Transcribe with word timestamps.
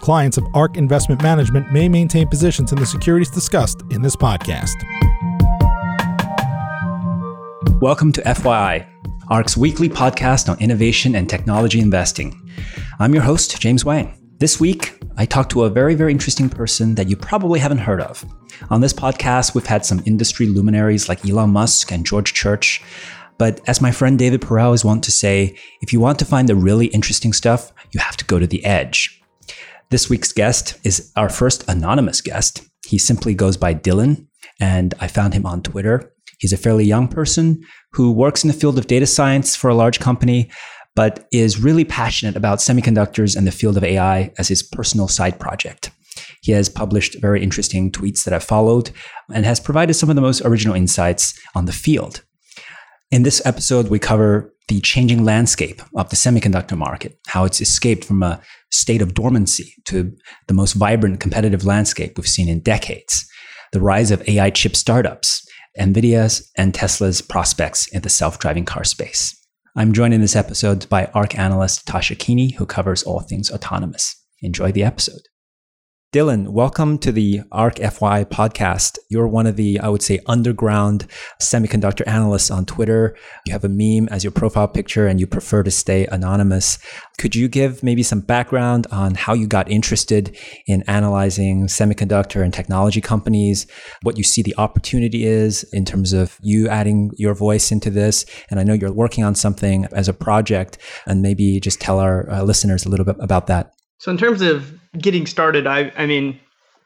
Clients 0.00 0.38
of 0.38 0.46
ARK 0.54 0.76
Investment 0.76 1.22
Management 1.22 1.72
may 1.72 1.88
maintain 1.88 2.28
positions 2.28 2.72
in 2.72 2.78
the 2.78 2.86
securities 2.86 3.30
discussed 3.30 3.82
in 3.90 4.00
this 4.00 4.16
podcast. 4.16 4.74
Welcome 7.80 8.12
to 8.12 8.22
FYI, 8.22 8.86
ARK's 9.28 9.56
weekly 9.56 9.88
podcast 9.88 10.48
on 10.48 10.58
innovation 10.60 11.14
and 11.14 11.28
technology 11.28 11.80
investing. 11.80 12.48
I'm 12.98 13.12
your 13.12 13.22
host, 13.22 13.60
James 13.60 13.84
Wang. 13.84 14.16
This 14.38 14.60
week, 14.60 14.98
I 15.16 15.26
talked 15.26 15.50
to 15.52 15.64
a 15.64 15.70
very, 15.70 15.94
very 15.94 16.12
interesting 16.12 16.48
person 16.48 16.94
that 16.94 17.08
you 17.08 17.16
probably 17.16 17.58
haven't 17.58 17.78
heard 17.78 18.00
of. 18.00 18.24
On 18.70 18.80
this 18.80 18.92
podcast, 18.92 19.54
we've 19.54 19.66
had 19.66 19.84
some 19.84 20.02
industry 20.06 20.46
luminaries 20.46 21.08
like 21.08 21.28
Elon 21.28 21.50
Musk 21.50 21.92
and 21.92 22.06
George 22.06 22.34
Church. 22.34 22.82
But 23.36 23.60
as 23.68 23.80
my 23.80 23.90
friend 23.90 24.18
David 24.18 24.40
Perell 24.40 24.74
is 24.74 24.84
wont 24.84 25.04
to 25.04 25.12
say, 25.12 25.56
if 25.80 25.92
you 25.92 26.00
want 26.00 26.18
to 26.20 26.24
find 26.24 26.48
the 26.48 26.56
really 26.56 26.86
interesting 26.86 27.32
stuff, 27.32 27.72
you 27.92 28.00
have 28.00 28.16
to 28.16 28.24
go 28.24 28.38
to 28.38 28.46
the 28.46 28.64
edge. 28.64 29.17
This 29.90 30.10
week's 30.10 30.32
guest 30.32 30.78
is 30.84 31.10
our 31.16 31.30
first 31.30 31.66
anonymous 31.66 32.20
guest. 32.20 32.62
He 32.86 32.98
simply 32.98 33.32
goes 33.34 33.56
by 33.56 33.72
Dylan, 33.72 34.26
and 34.60 34.92
I 35.00 35.08
found 35.08 35.32
him 35.32 35.46
on 35.46 35.62
Twitter. 35.62 36.12
He's 36.38 36.52
a 36.52 36.58
fairly 36.58 36.84
young 36.84 37.08
person 37.08 37.64
who 37.92 38.12
works 38.12 38.44
in 38.44 38.48
the 38.48 38.54
field 38.54 38.76
of 38.76 38.86
data 38.86 39.06
science 39.06 39.56
for 39.56 39.70
a 39.70 39.74
large 39.74 39.98
company, 39.98 40.50
but 40.94 41.26
is 41.32 41.62
really 41.62 41.86
passionate 41.86 42.36
about 42.36 42.58
semiconductors 42.58 43.34
and 43.34 43.46
the 43.46 43.50
field 43.50 43.78
of 43.78 43.84
AI 43.84 44.30
as 44.36 44.48
his 44.48 44.62
personal 44.62 45.08
side 45.08 45.40
project. 45.40 45.90
He 46.42 46.52
has 46.52 46.68
published 46.68 47.18
very 47.22 47.42
interesting 47.42 47.90
tweets 47.90 48.24
that 48.24 48.34
I've 48.34 48.44
followed 48.44 48.90
and 49.32 49.46
has 49.46 49.58
provided 49.58 49.94
some 49.94 50.10
of 50.10 50.16
the 50.16 50.22
most 50.22 50.42
original 50.42 50.74
insights 50.76 51.38
on 51.54 51.64
the 51.64 51.72
field. 51.72 52.22
In 53.10 53.22
this 53.22 53.40
episode, 53.46 53.88
we 53.88 53.98
cover 53.98 54.52
the 54.68 54.80
changing 54.80 55.24
landscape 55.24 55.82
of 55.96 56.10
the 56.10 56.16
semiconductor 56.16 56.76
market, 56.76 57.18
how 57.26 57.44
it's 57.44 57.60
escaped 57.60 58.04
from 58.04 58.22
a 58.22 58.40
state 58.70 59.02
of 59.02 59.14
dormancy 59.14 59.74
to 59.86 60.14
the 60.46 60.54
most 60.54 60.74
vibrant 60.74 61.20
competitive 61.20 61.64
landscape 61.64 62.16
we've 62.16 62.28
seen 62.28 62.48
in 62.48 62.60
decades, 62.60 63.26
the 63.72 63.80
rise 63.80 64.10
of 64.10 64.26
AI 64.28 64.50
chip 64.50 64.76
startups, 64.76 65.46
NVIDIA's 65.78 66.50
and 66.56 66.74
Tesla's 66.74 67.20
prospects 67.20 67.86
in 67.88 68.02
the 68.02 68.08
self 68.08 68.38
driving 68.38 68.64
car 68.64 68.84
space. 68.84 69.34
I'm 69.76 69.92
joined 69.92 70.14
in 70.14 70.20
this 70.20 70.36
episode 70.36 70.88
by 70.88 71.06
ARK 71.14 71.38
analyst 71.38 71.86
Tasha 71.86 72.18
Keeney, 72.18 72.52
who 72.52 72.66
covers 72.66 73.02
all 73.02 73.20
things 73.20 73.50
autonomous. 73.50 74.16
Enjoy 74.42 74.72
the 74.72 74.84
episode. 74.84 75.22
Dylan, 76.10 76.48
welcome 76.48 76.96
to 77.00 77.12
the 77.12 77.42
ARK 77.52 77.76
FY 77.76 78.24
podcast. 78.24 78.96
You're 79.10 79.28
one 79.28 79.46
of 79.46 79.56
the, 79.56 79.78
I 79.78 79.90
would 79.90 80.00
say, 80.00 80.20
underground 80.24 81.06
semiconductor 81.38 82.02
analysts 82.06 82.50
on 82.50 82.64
Twitter. 82.64 83.14
You 83.44 83.52
have 83.52 83.62
a 83.62 83.68
meme 83.68 84.08
as 84.08 84.24
your 84.24 84.30
profile 84.30 84.68
picture 84.68 85.06
and 85.06 85.20
you 85.20 85.26
prefer 85.26 85.62
to 85.62 85.70
stay 85.70 86.06
anonymous. 86.06 86.78
Could 87.18 87.36
you 87.36 87.46
give 87.46 87.82
maybe 87.82 88.02
some 88.02 88.22
background 88.22 88.86
on 88.90 89.16
how 89.16 89.34
you 89.34 89.46
got 89.46 89.70
interested 89.70 90.34
in 90.66 90.82
analyzing 90.86 91.66
semiconductor 91.66 92.42
and 92.42 92.54
technology 92.54 93.02
companies, 93.02 93.66
what 94.02 94.16
you 94.16 94.24
see 94.24 94.40
the 94.40 94.56
opportunity 94.56 95.26
is 95.26 95.62
in 95.74 95.84
terms 95.84 96.14
of 96.14 96.38
you 96.40 96.70
adding 96.70 97.10
your 97.18 97.34
voice 97.34 97.70
into 97.70 97.90
this? 97.90 98.24
And 98.48 98.58
I 98.58 98.62
know 98.62 98.72
you're 98.72 98.94
working 98.94 99.24
on 99.24 99.34
something 99.34 99.86
as 99.92 100.08
a 100.08 100.14
project, 100.14 100.78
and 101.04 101.20
maybe 101.20 101.60
just 101.60 101.82
tell 101.82 101.98
our 101.98 102.30
uh, 102.30 102.42
listeners 102.44 102.86
a 102.86 102.88
little 102.88 103.04
bit 103.04 103.16
about 103.20 103.46
that. 103.48 103.74
So, 103.98 104.10
in 104.10 104.18
terms 104.18 104.40
of 104.40 104.78
getting 104.98 105.26
started, 105.26 105.66
I 105.66 105.92
I 105.96 106.06
mean, 106.06 106.38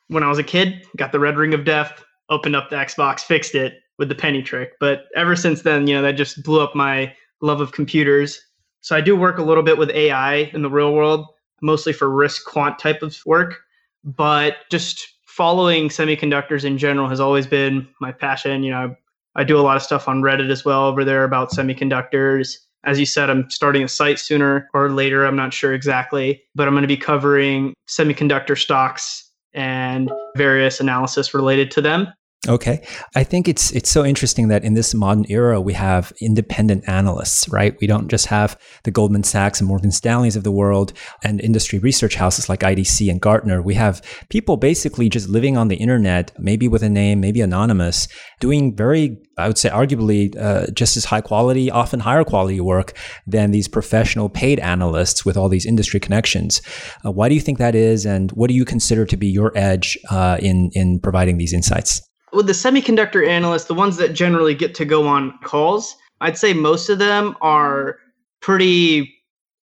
when 0.08 0.22
I 0.22 0.28
was 0.28 0.38
a 0.38 0.44
kid, 0.44 0.86
got 0.96 1.12
the 1.12 1.20
red 1.20 1.36
ring 1.36 1.54
of 1.54 1.64
death, 1.64 2.04
opened 2.28 2.56
up 2.56 2.70
the 2.70 2.76
Xbox, 2.76 3.20
fixed 3.20 3.54
it 3.54 3.74
with 3.98 4.08
the 4.08 4.14
penny 4.14 4.42
trick. 4.42 4.72
But 4.80 5.04
ever 5.14 5.36
since 5.36 5.62
then, 5.62 5.86
you 5.86 5.94
know, 5.94 6.02
that 6.02 6.12
just 6.12 6.42
blew 6.42 6.60
up 6.60 6.74
my 6.74 7.14
love 7.40 7.60
of 7.60 7.72
computers. 7.72 8.40
So 8.80 8.96
I 8.96 9.00
do 9.00 9.14
work 9.14 9.38
a 9.38 9.42
little 9.42 9.62
bit 9.62 9.78
with 9.78 9.90
AI 9.90 10.50
in 10.54 10.62
the 10.62 10.70
real 10.70 10.92
world, 10.92 11.26
mostly 11.60 11.92
for 11.92 12.10
risk 12.10 12.44
quant 12.46 12.78
type 12.78 13.02
of 13.02 13.16
work. 13.26 13.60
But 14.04 14.56
just 14.70 15.06
following 15.26 15.88
semiconductors 15.88 16.64
in 16.64 16.76
general 16.78 17.08
has 17.08 17.20
always 17.20 17.46
been 17.46 17.88
my 18.00 18.12
passion. 18.12 18.62
You 18.62 18.72
know, 18.72 18.96
I, 19.36 19.40
I 19.40 19.44
do 19.44 19.58
a 19.58 19.62
lot 19.62 19.76
of 19.76 19.82
stuff 19.82 20.08
on 20.08 20.22
Reddit 20.22 20.50
as 20.50 20.64
well 20.64 20.86
over 20.86 21.04
there 21.04 21.24
about 21.24 21.50
semiconductors. 21.52 22.56
As 22.84 22.98
you 22.98 23.06
said, 23.06 23.30
I'm 23.30 23.48
starting 23.50 23.82
a 23.82 23.88
site 23.88 24.18
sooner 24.18 24.68
or 24.74 24.90
later. 24.90 25.24
I'm 25.24 25.36
not 25.36 25.54
sure 25.54 25.72
exactly, 25.72 26.42
but 26.54 26.66
I'm 26.66 26.74
going 26.74 26.82
to 26.82 26.88
be 26.88 26.96
covering 26.96 27.74
semiconductor 27.88 28.58
stocks 28.58 29.30
and 29.54 30.10
various 30.36 30.80
analysis 30.80 31.34
related 31.34 31.70
to 31.72 31.80
them. 31.80 32.08
Okay. 32.48 32.84
I 33.14 33.22
think 33.22 33.46
it's 33.46 33.70
it's 33.70 33.88
so 33.88 34.04
interesting 34.04 34.48
that 34.48 34.64
in 34.64 34.74
this 34.74 34.94
modern 34.94 35.24
era 35.28 35.60
we 35.60 35.74
have 35.74 36.12
independent 36.20 36.82
analysts, 36.88 37.48
right? 37.48 37.76
We 37.80 37.86
don't 37.86 38.08
just 38.08 38.26
have 38.26 38.58
the 38.82 38.90
Goldman 38.90 39.22
Sachs 39.22 39.60
and 39.60 39.68
Morgan 39.68 39.92
Stanleys 39.92 40.34
of 40.34 40.42
the 40.42 40.50
world 40.50 40.92
and 41.22 41.40
industry 41.40 41.78
research 41.78 42.16
houses 42.16 42.48
like 42.48 42.60
IDC 42.60 43.08
and 43.08 43.20
Gartner. 43.20 43.62
We 43.62 43.74
have 43.74 44.02
people 44.28 44.56
basically 44.56 45.08
just 45.08 45.28
living 45.28 45.56
on 45.56 45.68
the 45.68 45.76
internet, 45.76 46.32
maybe 46.36 46.66
with 46.66 46.82
a 46.82 46.88
name, 46.88 47.20
maybe 47.20 47.40
anonymous, 47.40 48.08
doing 48.40 48.74
very 48.74 49.18
I 49.38 49.46
would 49.46 49.56
say 49.56 49.68
arguably 49.68 50.36
uh, 50.36 50.66
just 50.72 50.96
as 50.96 51.04
high 51.04 51.20
quality, 51.20 51.70
often 51.70 52.00
higher 52.00 52.24
quality 52.24 52.60
work 52.60 52.94
than 53.24 53.52
these 53.52 53.68
professional 53.68 54.28
paid 54.28 54.58
analysts 54.58 55.24
with 55.24 55.36
all 55.36 55.48
these 55.48 55.64
industry 55.64 56.00
connections. 56.00 56.60
Uh, 57.06 57.12
why 57.12 57.28
do 57.28 57.36
you 57.36 57.40
think 57.40 57.58
that 57.58 57.76
is, 57.76 58.04
and 58.04 58.32
what 58.32 58.48
do 58.48 58.54
you 58.54 58.64
consider 58.64 59.06
to 59.06 59.16
be 59.16 59.28
your 59.28 59.52
edge 59.54 59.96
uh, 60.10 60.38
in 60.40 60.70
in 60.74 60.98
providing 60.98 61.38
these 61.38 61.52
insights? 61.52 62.02
With 62.32 62.46
the 62.46 62.52
semiconductor 62.52 63.26
analysts, 63.26 63.64
the 63.64 63.74
ones 63.74 63.96
that 63.98 64.14
generally 64.14 64.54
get 64.54 64.74
to 64.76 64.84
go 64.84 65.06
on 65.06 65.38
calls, 65.42 65.96
I'd 66.20 66.38
say 66.38 66.52
most 66.52 66.88
of 66.88 66.98
them 66.98 67.36
are 67.40 67.98
pretty 68.40 69.14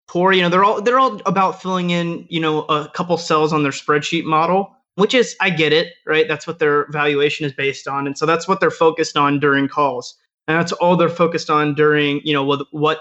poor. 0.08 0.32
You 0.32 0.42
know, 0.42 0.50
they're 0.50 0.64
all 0.64 0.82
they're 0.82 1.00
all 1.00 1.22
about 1.26 1.62
filling 1.62 1.92
in, 1.92 2.26
you 2.30 2.40
know, 2.40 2.64
a 2.64 2.90
couple 2.94 3.18
cells 3.18 3.54
on 3.54 3.64
their 3.64 3.72
spreadsheet 3.72 4.24
model, 4.24 4.76
which 4.96 5.14
is 5.14 5.36
I 5.40 5.50
get 5.50 5.74
it, 5.74 5.94
right? 6.06 6.28
That's 6.28 6.48
what 6.48 6.60
their 6.60 6.88
valuation 6.90 7.46
is 7.46 7.54
based 7.54 7.88
on, 7.88 8.08
and 8.08 8.18
so 8.18 8.26
that's 8.26 8.48
what 8.48 8.60
they're 8.60 8.72
focused 8.72 9.18
on 9.18 9.40
during 9.40 9.68
calls, 9.68 10.16
and 10.48 10.58
that's 10.58 10.72
all 10.74 10.96
they're 10.96 11.10
focused 11.10 11.50
on 11.50 11.76
during, 11.76 12.22
you 12.24 12.34
know, 12.34 12.44
what 12.44 12.68
what 12.72 13.00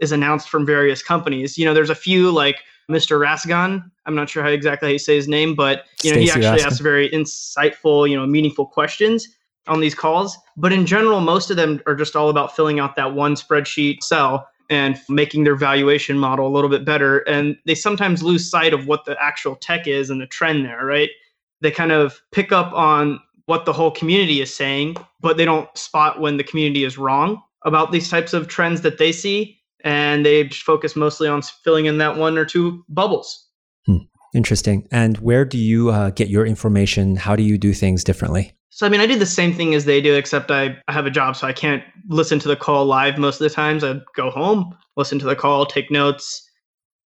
is 0.00 0.12
announced 0.12 0.48
from 0.48 0.66
various 0.66 1.02
companies. 1.02 1.58
You 1.58 1.64
know, 1.64 1.74
there's 1.74 1.90
a 1.90 1.94
few 1.94 2.30
like 2.30 2.62
Mr. 2.90 3.20
Rasgon. 3.20 3.90
I'm 4.06 4.14
not 4.14 4.28
sure 4.28 4.42
how 4.42 4.48
exactly 4.48 4.88
how 4.88 4.92
you 4.92 4.98
say 4.98 5.16
his 5.16 5.28
name, 5.28 5.54
but 5.54 5.84
you 6.02 6.10
know, 6.10 6.16
Stacy 6.16 6.24
he 6.24 6.30
actually 6.30 6.62
Raskin. 6.62 6.66
asks 6.66 6.80
very 6.80 7.08
insightful, 7.10 8.08
you 8.08 8.16
know, 8.16 8.26
meaningful 8.26 8.66
questions 8.66 9.28
on 9.66 9.80
these 9.80 9.94
calls. 9.94 10.36
But 10.56 10.72
in 10.72 10.86
general, 10.86 11.20
most 11.20 11.50
of 11.50 11.56
them 11.56 11.80
are 11.86 11.94
just 11.94 12.16
all 12.16 12.28
about 12.28 12.56
filling 12.56 12.80
out 12.80 12.96
that 12.96 13.14
one 13.14 13.34
spreadsheet 13.34 14.02
cell 14.02 14.48
and 14.68 15.00
making 15.08 15.44
their 15.44 15.56
valuation 15.56 16.18
model 16.18 16.46
a 16.46 16.52
little 16.52 16.70
bit 16.70 16.84
better. 16.84 17.18
And 17.20 17.56
they 17.66 17.74
sometimes 17.74 18.22
lose 18.22 18.48
sight 18.48 18.72
of 18.72 18.86
what 18.86 19.04
the 19.04 19.16
actual 19.20 19.56
tech 19.56 19.86
is 19.86 20.10
and 20.10 20.20
the 20.20 20.26
trend 20.26 20.64
there, 20.64 20.84
right? 20.84 21.10
They 21.60 21.70
kind 21.70 21.92
of 21.92 22.20
pick 22.32 22.52
up 22.52 22.72
on 22.72 23.20
what 23.46 23.64
the 23.64 23.72
whole 23.72 23.90
community 23.90 24.40
is 24.40 24.54
saying, 24.54 24.96
but 25.20 25.36
they 25.36 25.44
don't 25.44 25.76
spot 25.76 26.20
when 26.20 26.36
the 26.36 26.44
community 26.44 26.84
is 26.84 26.96
wrong 26.96 27.42
about 27.64 27.90
these 27.90 28.08
types 28.08 28.32
of 28.32 28.48
trends 28.48 28.80
that 28.82 28.98
they 28.98 29.12
see 29.12 29.59
and 29.84 30.24
they 30.24 30.48
focus 30.48 30.96
mostly 30.96 31.28
on 31.28 31.42
filling 31.42 31.86
in 31.86 31.98
that 31.98 32.16
one 32.16 32.38
or 32.38 32.44
two 32.44 32.84
bubbles. 32.88 33.46
Hmm. 33.86 33.98
Interesting. 34.34 34.86
And 34.90 35.18
where 35.18 35.44
do 35.44 35.58
you 35.58 35.90
uh, 35.90 36.10
get 36.10 36.28
your 36.28 36.46
information? 36.46 37.16
How 37.16 37.36
do 37.36 37.42
you 37.42 37.58
do 37.58 37.72
things 37.72 38.04
differently? 38.04 38.54
So, 38.70 38.86
I 38.86 38.88
mean, 38.88 39.00
I 39.00 39.06
do 39.06 39.18
the 39.18 39.26
same 39.26 39.52
thing 39.52 39.74
as 39.74 39.84
they 39.84 40.00
do, 40.00 40.14
except 40.14 40.50
I, 40.50 40.76
I 40.86 40.92
have 40.92 41.04
a 41.04 41.10
job, 41.10 41.36
so 41.36 41.46
I 41.46 41.52
can't 41.52 41.82
listen 42.08 42.38
to 42.38 42.48
the 42.48 42.56
call 42.56 42.86
live 42.86 43.18
most 43.18 43.40
of 43.40 43.44
the 43.48 43.54
times. 43.54 43.82
I 43.82 43.96
go 44.14 44.30
home, 44.30 44.76
listen 44.96 45.18
to 45.18 45.26
the 45.26 45.34
call, 45.34 45.66
take 45.66 45.90
notes. 45.90 46.48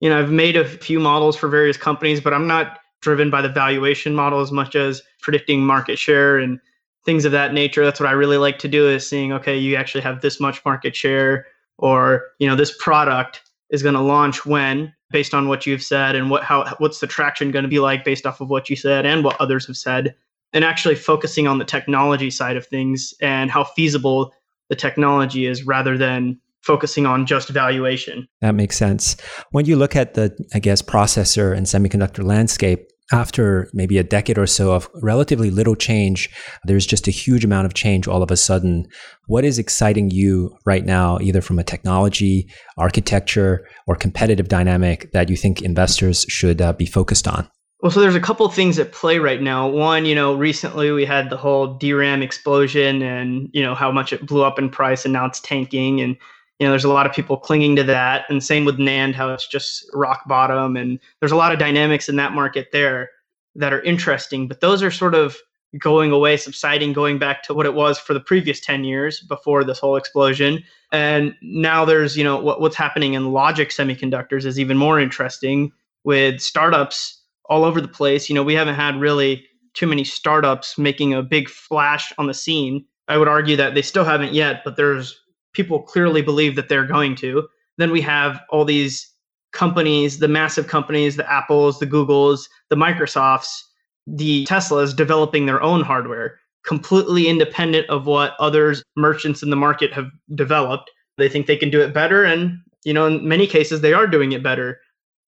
You 0.01 0.11
know, 0.11 0.19
I've 0.19 0.31
made 0.31 0.57
a 0.57 0.69
few 0.69 1.01
models 1.01 1.37
for 1.37 1.49
various 1.49 1.79
companies, 1.79 2.21
but 2.21 2.35
I'm 2.35 2.47
not 2.47 2.79
driven 3.01 3.31
by 3.31 3.41
the 3.41 3.49
valuation 3.49 4.15
model 4.15 4.41
as 4.41 4.53
much 4.53 4.77
as 4.77 5.03
predicting 5.23 5.65
market 5.65 5.99
share 5.99 6.39
and 6.39 6.61
things 7.05 7.25
of 7.25 7.33
that 7.33 7.55
nature. 7.55 7.85
That's 7.85 8.01
what 8.01 8.09
I 8.09 8.13
really 8.13 8.39
like 8.39 8.59
to 8.61 8.69
do 8.69 8.89
is 8.89 9.09
seeing, 9.09 9.33
okay, 9.33 9.57
you 9.57 9.77
actually 9.77 10.03
have 10.03 10.21
this 10.21 10.41
much 10.41 10.65
market 10.65 10.95
share 10.95 11.47
or 11.79 12.27
you 12.39 12.49
know 12.49 12.57
this 12.57 12.77
product 12.79 13.43
is 13.71 13.83
going 13.83 13.95
to 13.95 14.01
launch 14.01 14.47
when 14.47 14.93
based 15.11 15.35
on 15.35 15.49
what 15.49 15.67
you've 15.67 15.83
said 15.83 16.17
and 16.17 16.31
what 16.31 16.43
how 16.43 16.75
what's 16.79 17.01
the 17.01 17.07
traction 17.07 17.51
going 17.51 17.63
to 17.63 17.69
be 17.69 17.79
like 17.79 18.05
based 18.05 18.27
off 18.27 18.41
of 18.41 18.51
what 18.51 18.69
you 18.69 18.77
said 18.77 19.07
and 19.07 19.25
what 19.25 19.41
others 19.41 19.67
have 19.67 19.77
said 19.77 20.15
and 20.53 20.65
actually 20.65 20.95
focusing 20.95 21.47
on 21.47 21.59
the 21.59 21.65
technology 21.65 22.31
side 22.31 22.57
of 22.57 22.67
things 22.67 23.13
and 23.21 23.51
how 23.51 23.65
feasible 23.65 24.33
the 24.69 24.77
technology 24.77 25.47
is 25.47 25.65
rather 25.65 25.99
than 25.99 26.39
focusing 26.63 27.05
on 27.05 27.27
just 27.27 27.51
valuation. 27.51 28.27
That 28.41 28.55
makes 28.55 28.77
sense. 28.77 29.17
When 29.51 29.67
you 29.67 29.77
look 29.77 29.95
at 29.95 30.15
the, 30.15 30.35
I 30.55 30.61
guess, 30.61 30.81
processor 30.81 31.55
and 31.55 31.67
semiconductor 31.67 32.25
landscape, 32.25 32.89
after 33.13 33.71
maybe 33.73 33.99
a 33.99 34.03
decade 34.03 34.39
or 34.39 34.47
so 34.47 34.73
of 34.73 34.89
relatively 34.95 35.51
little 35.51 35.77
change, 35.77 36.31
there's 36.65 36.87
just 36.87 37.07
a 37.07 37.11
huge 37.11 37.45
amount 37.45 37.67
of 37.67 37.75
change 37.75 38.09
all 38.09 38.23
of 38.23 38.31
a 38.31 38.37
sudden. 38.37 38.87
What 39.27 39.45
is 39.45 39.59
exciting 39.59 40.11
you 40.11 40.57
right 40.65 40.85
now, 40.85 41.19
either 41.21 41.41
from 41.41 41.59
a 41.59 41.65
technology, 41.65 42.49
architecture, 42.79 43.67
or 43.87 43.97
competitive 43.97 44.49
dynamic 44.49 45.13
that 45.13 45.29
you 45.29 45.37
think 45.37 45.63
investors 45.63 46.25
should 46.29 46.63
uh, 46.63 46.73
be 46.73 46.87
focused 46.87 47.29
on? 47.29 47.49
Well, 47.81 47.91
so 47.91 48.01
there's 48.01 48.15
a 48.15 48.21
couple 48.21 48.49
things 48.49 48.79
at 48.79 48.93
play 48.93 49.19
right 49.19 49.43
now. 49.43 49.69
One, 49.69 50.07
you 50.07 50.15
know, 50.15 50.35
recently 50.35 50.91
we 50.91 51.05
had 51.05 51.29
the 51.29 51.37
whole 51.37 51.75
DRAM 51.75 52.23
explosion 52.23 53.03
and, 53.03 53.51
you 53.53 53.63
know, 53.63 53.75
how 53.75 53.93
much 53.93 54.11
it 54.11 54.25
blew 54.25 54.43
up 54.43 54.59
in 54.59 54.71
price 54.71 55.05
and 55.05 55.13
now 55.13 55.27
it's 55.27 55.41
tanking. 55.41 56.01
And 56.01 56.17
you 56.59 56.67
know 56.67 56.71
there's 56.71 56.85
a 56.85 56.93
lot 56.93 57.07
of 57.07 57.13
people 57.13 57.37
clinging 57.37 57.77
to 57.77 57.85
that. 57.85 58.25
And 58.29 58.43
same 58.43 58.65
with 58.65 58.79
nand 58.79 59.15
how 59.15 59.33
it's 59.33 59.47
just 59.47 59.87
rock 59.93 60.23
bottom. 60.27 60.77
And 60.77 60.99
there's 61.21 61.33
a 61.33 61.37
lot 61.37 61.53
of 61.53 61.59
dynamics 61.59 62.09
in 62.09 62.17
that 62.17 62.33
market 62.33 62.69
there 62.73 63.11
that 63.57 63.73
are 63.73 63.83
interesting 63.83 64.49
but 64.49 64.61
those 64.61 64.83
are 64.83 64.91
sort 64.91 65.15
of 65.15 65.37
going 65.79 66.13
away 66.13 66.37
subsiding 66.37 66.93
going 66.93 67.19
back 67.19 67.43
to 67.43 67.55
what 67.55 67.67
it 67.67 67.75
was 67.75 67.99
for 67.99 68.15
the 68.15 68.21
previous 68.21 68.61
10 68.61 68.85
years 68.85 69.21
before 69.21 69.65
this 69.65 69.79
whole 69.79 69.97
explosion. 69.97 70.63
And 70.93 71.35
now 71.43 71.85
there's 71.85 72.17
you 72.17 72.25
know 72.25 72.39
what, 72.39 72.61
what's 72.61 72.77
happening 72.77 73.15
in 73.15 73.33
logic 73.33 73.71
semiconductors 73.71 74.45
is 74.45 74.61
even 74.61 74.77
more 74.77 75.01
interesting 75.01 75.73
with 76.05 76.41
startups 76.41 77.21
all 77.47 77.65
over 77.65 77.81
the 77.81 77.89
place. 77.89 78.29
You 78.29 78.35
know 78.35 78.43
we 78.43 78.55
haven't 78.55 78.77
had 78.77 79.01
really 79.01 79.45
too 79.75 79.87
many 79.87 80.05
startups 80.05 80.79
making 80.79 81.13
a 81.13 81.23
big 81.23 81.49
flash 81.49 82.13
on 82.19 82.29
the 82.29 82.35
scene. 82.35 82.85
I 83.09 83.19
would 83.19 83.29
argue 83.29 83.57
that 83.57 83.75
they 83.75 83.83
still 83.83 84.05
haven't 84.05 84.33
yet 84.33 84.63
but 84.65 84.77
there's 84.77 85.21
people 85.55 85.83
clearly 85.83 86.23
believe 86.23 86.57
that 86.57 86.69
they're 86.69 86.87
going 86.87 87.15
to. 87.17 87.49
Then 87.79 87.91
we 87.91 88.01
have 88.03 88.41
all 88.51 88.65
these 88.65 89.11
companies, 89.53 90.19
the 90.19 90.29
massive 90.29 90.67
companies, 90.67 91.17
the 91.17 91.31
Apples, 91.33 91.79
the 91.79 91.87
Googles, 91.87 92.49
the 92.71 92.77
Microsofts, 92.77 93.63
the 94.07 94.45
Teslas 94.47 94.95
developing 94.95 95.47
their 95.47 95.63
own 95.63 95.81
hardware, 95.81 96.39
completely 96.65 97.29
independent 97.29 97.89
of 97.89 98.07
what 98.07 98.35
others 98.39 98.83
merchants 98.97 99.43
in 99.43 99.51
the 99.51 99.57
market 99.57 99.93
have 99.93 100.11
developed. 100.35 100.91
They 101.17 101.29
think 101.29 101.47
they 101.47 101.57
can 101.57 101.71
do 101.71 101.81
it 101.81 101.95
better 101.95 102.25
and 102.25 102.59
you 102.85 102.93
know 102.93 103.07
in 103.07 103.27
many 103.27 103.47
cases 103.47 103.81
they 103.81 103.93
are 103.93 104.07
doing 104.07 104.33
it 104.33 104.43
better. 104.43 104.81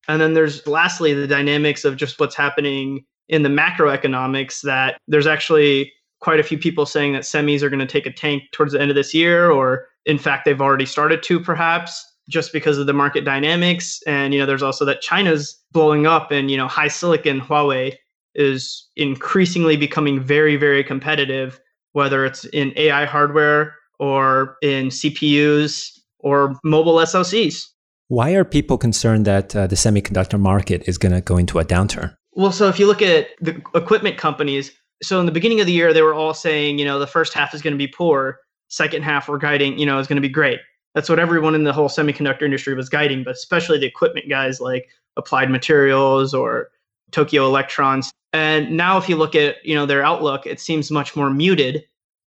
And 0.09 0.21
then 0.21 0.35
there's 0.35 0.67
lastly 0.67 1.15
the 1.15 1.27
dynamics 1.27 1.85
of 1.85 1.97
just 1.97 2.21
what's 2.21 2.37
happening 2.37 3.05
in 3.29 3.43
the 3.43 3.49
macroeconomics 3.49 4.61
that 4.63 5.01
there's 5.09 5.27
actually 5.27 5.93
quite 6.21 6.41
a 6.41 6.45
few 6.45 6.59
people 6.59 6.87
saying 6.87 7.13
that 7.13 7.23
semis 7.23 7.63
are 7.63 7.71
going 7.71 7.81
to 7.81 7.87
take 7.87 8.07
a 8.07 8.13
tank 8.13 8.45
towards 8.53 8.73
the 8.73 8.81
end 8.81 8.91
of 8.91 8.95
this 8.95 9.13
year 9.15 9.51
or 9.51 9.87
in 10.07 10.19
fact 10.19 10.45
they've 10.45 10.61
already 10.61 10.87
started 10.87 11.23
to 11.25 11.39
perhaps 11.39 12.05
just 12.29 12.53
because 12.53 12.79
of 12.79 12.87
the 12.87 12.93
market 12.93 13.25
dynamics. 13.25 14.01
And 14.07 14.33
you 14.33 14.41
know 14.41 14.47
there's 14.47 14.63
also 14.63 14.85
that 14.87 15.03
china's 15.03 15.63
blowing 15.73 16.07
up 16.07 16.31
and 16.31 16.51
you 16.51 16.57
know 16.57 16.67
HiSilicon 16.67 17.41
huawei 17.41 17.97
is 18.35 18.89
increasingly 18.97 19.77
becoming 19.77 20.21
very 20.21 20.57
very 20.57 20.85
competitive 20.85 21.59
whether 21.93 22.27
it's 22.27 22.45
in 22.47 22.71
ai 22.77 23.07
hardware 23.07 23.75
or 23.99 24.57
in 24.63 24.89
cpus 24.89 25.99
or 26.19 26.55
mobile 26.63 26.97
socs 26.97 27.65
why 28.09 28.33
are 28.33 28.45
people 28.45 28.79
concerned 28.79 29.25
that 29.25 29.57
uh, 29.57 29.67
the 29.67 29.75
semiconductor 29.75 30.39
market 30.39 30.87
is 30.87 30.97
going 30.97 31.13
to 31.13 31.21
go 31.21 31.37
into 31.39 31.59
a 31.59 31.65
downturn? 31.65 32.15
Well 32.33 32.53
so 32.53 32.69
if 32.69 32.79
you 32.79 32.87
look 32.87 33.01
at 33.01 33.29
the 33.41 33.61
equipment 33.75 34.19
companies 34.19 34.71
so 35.03 35.19
in 35.19 35.27
the 35.27 35.33
beginning 35.33 35.61
of 35.61 35.67
the 35.67 35.73
year 35.73 35.95
they 35.95 36.03
were 36.03 36.15
all 36.15 36.35
saying 36.35 36.79
you 36.79 36.85
know 36.85 36.99
the 36.99 37.07
first 37.07 37.33
half 37.33 37.55
is 37.55 37.63
going 37.63 37.73
to 37.73 37.79
be 37.79 37.89
poor 37.89 38.39
second 38.69 39.03
half 39.03 39.29
we're 39.29 39.39
guiding, 39.39 39.79
you 39.79 39.87
know, 39.87 39.99
is 39.99 40.07
going 40.07 40.17
to 40.17 40.23
be 40.23 40.29
great. 40.29 40.61
That's 40.95 41.09
what 41.09 41.19
everyone 41.19 41.55
in 41.55 41.65
the 41.65 41.73
whole 41.73 41.89
semiconductor 41.89 42.43
industry 42.43 42.75
was 42.75 42.89
guiding, 42.89 43.23
but 43.23 43.35
especially 43.35 43.79
the 43.79 43.87
equipment 43.87 44.29
guys 44.29 44.61
like 44.61 44.89
Applied 45.17 45.51
Materials 45.51 46.33
or 46.33 46.71
Tokyo 47.11 47.47
Electrons. 47.47 48.11
And 48.33 48.77
now 48.77 48.99
if 48.99 49.09
you 49.09 49.17
look 49.17 49.35
at, 49.35 49.57
you 49.65 49.75
know, 49.75 49.87
their 49.87 50.05
outlook, 50.05 50.47
it 50.47 50.61
seems 50.61 50.91
much 50.91 51.15
more 51.15 51.31
muted 51.31 51.85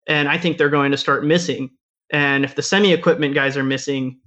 and 0.07 0.27
I 0.27 0.37
think 0.37 0.57
they're 0.57 0.69
going 0.69 0.91
to 0.91 0.97
start 0.97 1.23
missing. 1.23 1.69
And 2.09 2.43
if 2.43 2.55
the 2.55 2.63
semi 2.63 2.91
equipment 2.91 3.35
guys 3.35 3.55
are 3.55 3.63
missing, 3.63 4.19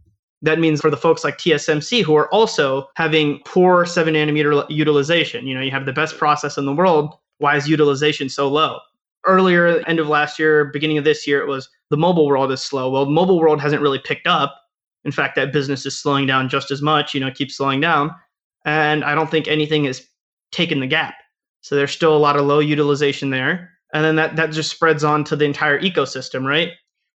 that 0.43 0.59
means 0.59 0.81
for 0.81 0.91
the 0.91 0.97
folks 0.97 1.25
like 1.25 1.39
TSMC 1.39 2.03
who 2.03 2.17
are 2.17 2.33
also 2.33 2.89
having 2.95 3.41
poor 3.45 3.85
7 3.85 4.15
nanometer 4.15 4.65
utilization, 4.69 5.47
you 5.47 5.55
know, 5.55 5.61
you 5.61 5.71
have 5.71 5.87
the 5.87 5.93
best 5.93 6.19
process 6.19 6.57
in 6.57 6.67
the 6.67 6.73
world, 6.73 7.15
why 7.39 7.57
is 7.57 7.69
utilization 7.69 8.29
so 8.29 8.49
low? 8.49 8.79
Earlier 9.27 9.83
end 9.87 10.01
of 10.01 10.09
last 10.09 10.39
year, 10.39 10.65
beginning 10.67 10.99
of 10.99 11.05
this 11.05 11.27
year 11.27 11.41
it 11.41 11.47
was 11.47 11.69
the 11.91 11.97
mobile 11.97 12.27
world 12.27 12.51
is 12.51 12.61
slow. 12.61 12.91
Well, 12.91 13.05
the 13.05 13.11
mobile 13.11 13.39
world 13.39 13.61
hasn't 13.61 13.83
really 13.83 13.99
picked 13.99 14.27
up. 14.27 14.59
In 15.05 15.13
fact, 15.13 15.37
that 15.37 15.53
business 15.53 15.85
is 15.85 15.99
slowing 15.99 16.27
down 16.27 16.49
just 16.49 16.71
as 16.71 16.81
much, 16.81 17.15
you 17.15 17.21
know, 17.21 17.31
keeps 17.31 17.57
slowing 17.57 17.81
down. 17.81 18.11
And 18.65 19.05
I 19.05 19.15
don't 19.15 19.31
think 19.31 19.49
anything 19.49 19.85
has 19.85 20.07
taken 20.53 20.81
the 20.81 20.87
gap. 20.87 21.15
So 21.61 21.75
there's 21.77 21.93
still 21.93 22.17
a 22.17 22.19
lot 22.19 22.37
of 22.37 22.47
low 22.47 22.59
utilization 22.61 23.31
there. 23.31 23.71
And 23.93 24.05
then 24.05 24.17
that, 24.17 24.37
that 24.37 24.53
just 24.53 24.71
spreads 24.71 25.05
on 25.05 25.25
to 25.25 25.37
the 25.37 25.45
entire 25.45 25.81
ecosystem, 25.81 26.45
right? 26.45 26.71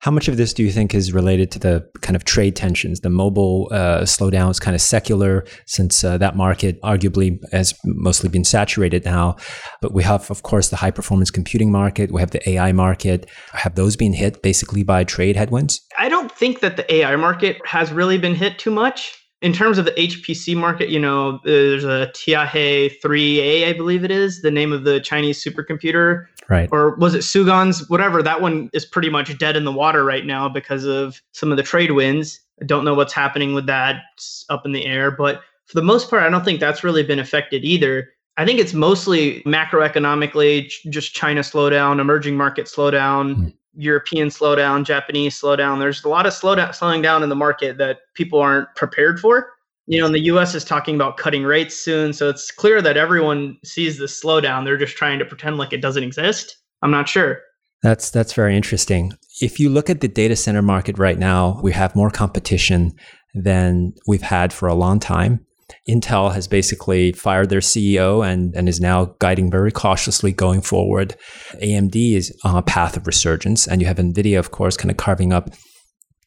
How 0.04 0.10
much 0.10 0.28
of 0.28 0.36
this 0.36 0.52
do 0.52 0.62
you 0.62 0.70
think 0.70 0.94
is 0.94 1.14
related 1.14 1.50
to 1.52 1.58
the 1.58 1.88
kind 2.02 2.14
of 2.14 2.26
trade 2.26 2.54
tensions? 2.54 3.00
The 3.00 3.08
mobile 3.08 3.68
uh, 3.70 4.02
slowdown 4.02 4.50
is 4.50 4.60
kind 4.60 4.74
of 4.74 4.82
secular 4.82 5.46
since 5.64 6.04
uh, 6.04 6.18
that 6.18 6.36
market 6.36 6.78
arguably 6.82 7.38
has 7.52 7.72
mostly 7.86 8.28
been 8.28 8.44
saturated 8.44 9.06
now. 9.06 9.36
But 9.80 9.94
we 9.94 10.02
have, 10.02 10.30
of 10.30 10.42
course, 10.42 10.68
the 10.68 10.76
high 10.76 10.90
performance 10.90 11.30
computing 11.30 11.72
market. 11.72 12.12
We 12.12 12.20
have 12.20 12.32
the 12.32 12.46
AI 12.46 12.70
market. 12.72 13.30
Have 13.54 13.76
those 13.76 13.96
been 13.96 14.12
hit 14.12 14.42
basically 14.42 14.82
by 14.82 15.04
trade 15.04 15.36
headwinds? 15.36 15.80
I 15.96 16.10
don't 16.10 16.30
think 16.30 16.60
that 16.60 16.76
the 16.76 16.94
AI 16.96 17.16
market 17.16 17.56
has 17.64 17.90
really 17.90 18.18
been 18.18 18.34
hit 18.34 18.58
too 18.58 18.70
much 18.70 19.24
in 19.44 19.52
terms 19.52 19.76
of 19.76 19.84
the 19.84 19.90
HPC 19.92 20.56
market, 20.56 20.88
you 20.88 20.98
know, 20.98 21.38
there's 21.44 21.84
a 21.84 22.10
Tianhe 22.14 22.90
3A, 23.04 23.68
I 23.68 23.74
believe 23.74 24.02
it 24.02 24.10
is, 24.10 24.40
the 24.40 24.50
name 24.50 24.72
of 24.72 24.84
the 24.84 25.00
Chinese 25.00 25.44
supercomputer. 25.44 26.24
Right. 26.48 26.68
Or 26.72 26.94
was 26.96 27.14
it 27.14 27.20
Sugon's? 27.24 27.88
Whatever. 27.88 28.22
That 28.22 28.40
one 28.40 28.70
is 28.72 28.84
pretty 28.84 29.10
much 29.10 29.36
dead 29.38 29.56
in 29.56 29.64
the 29.64 29.72
water 29.72 30.04
right 30.04 30.26
now 30.26 30.48
because 30.48 30.84
of 30.84 31.20
some 31.32 31.50
of 31.50 31.56
the 31.56 31.62
trade 31.62 31.92
winds. 31.92 32.40
I 32.60 32.66
don't 32.66 32.84
know 32.84 32.94
what's 32.94 33.12
happening 33.12 33.54
with 33.54 33.66
that. 33.66 33.96
It's 34.14 34.44
up 34.48 34.66
in 34.66 34.72
the 34.72 34.84
air. 34.84 35.10
But 35.10 35.40
for 35.66 35.74
the 35.74 35.82
most 35.82 36.10
part, 36.10 36.22
I 36.22 36.30
don't 36.30 36.44
think 36.44 36.60
that's 36.60 36.84
really 36.84 37.02
been 37.02 37.18
affected 37.18 37.64
either. 37.64 38.10
I 38.36 38.44
think 38.44 38.58
it's 38.58 38.74
mostly 38.74 39.42
macroeconomically, 39.42 40.68
just 40.90 41.14
China 41.14 41.40
slowdown, 41.40 42.00
emerging 42.00 42.36
market 42.36 42.66
slowdown, 42.66 43.36
mm. 43.36 43.54
European 43.76 44.28
slowdown, 44.28 44.84
Japanese 44.84 45.40
slowdown. 45.40 45.78
There's 45.78 46.04
a 46.04 46.08
lot 46.08 46.26
of 46.26 46.32
slowdown, 46.32 46.74
slowing 46.74 47.00
down 47.00 47.22
in 47.22 47.28
the 47.28 47.36
market 47.36 47.78
that 47.78 48.00
people 48.14 48.40
aren't 48.40 48.72
prepared 48.74 49.20
for. 49.20 49.53
You 49.86 50.00
know, 50.00 50.06
and 50.06 50.14
the 50.14 50.24
U.S. 50.24 50.54
is 50.54 50.64
talking 50.64 50.94
about 50.94 51.18
cutting 51.18 51.44
rates 51.44 51.76
soon, 51.76 52.12
so 52.12 52.28
it's 52.30 52.50
clear 52.50 52.80
that 52.80 52.96
everyone 52.96 53.58
sees 53.64 53.98
this 53.98 54.18
slowdown. 54.18 54.64
They're 54.64 54.78
just 54.78 54.96
trying 54.96 55.18
to 55.18 55.24
pretend 55.26 55.58
like 55.58 55.72
it 55.72 55.82
doesn't 55.82 56.02
exist. 56.02 56.56
I'm 56.82 56.90
not 56.90 57.08
sure. 57.08 57.40
That's 57.82 58.10
that's 58.10 58.32
very 58.32 58.56
interesting. 58.56 59.12
If 59.42 59.60
you 59.60 59.68
look 59.68 59.90
at 59.90 60.00
the 60.00 60.08
data 60.08 60.36
center 60.36 60.62
market 60.62 60.98
right 60.98 61.18
now, 61.18 61.60
we 61.62 61.72
have 61.72 61.94
more 61.94 62.10
competition 62.10 62.92
than 63.34 63.92
we've 64.06 64.22
had 64.22 64.52
for 64.52 64.68
a 64.68 64.74
long 64.74 65.00
time. 65.00 65.44
Intel 65.88 66.32
has 66.32 66.48
basically 66.48 67.12
fired 67.12 67.50
their 67.50 67.60
CEO 67.60 68.26
and, 68.26 68.54
and 68.54 68.68
is 68.68 68.80
now 68.80 69.14
guiding 69.18 69.50
very 69.50 69.70
cautiously 69.70 70.32
going 70.32 70.60
forward. 70.60 71.14
AMD 71.62 72.14
is 72.14 72.34
on 72.44 72.56
a 72.56 72.62
path 72.62 72.96
of 72.96 73.06
resurgence, 73.06 73.66
and 73.66 73.80
you 73.80 73.86
have 73.86 73.96
NVIDIA, 73.96 74.38
of 74.38 74.50
course, 74.50 74.76
kind 74.76 74.90
of 74.90 74.96
carving 74.96 75.32
up 75.32 75.50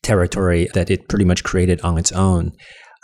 territory 0.03 0.67
that 0.73 0.91
it 0.91 1.07
pretty 1.09 1.25
much 1.25 1.43
created 1.43 1.81
on 1.81 1.97
its 1.97 2.11
own. 2.11 2.51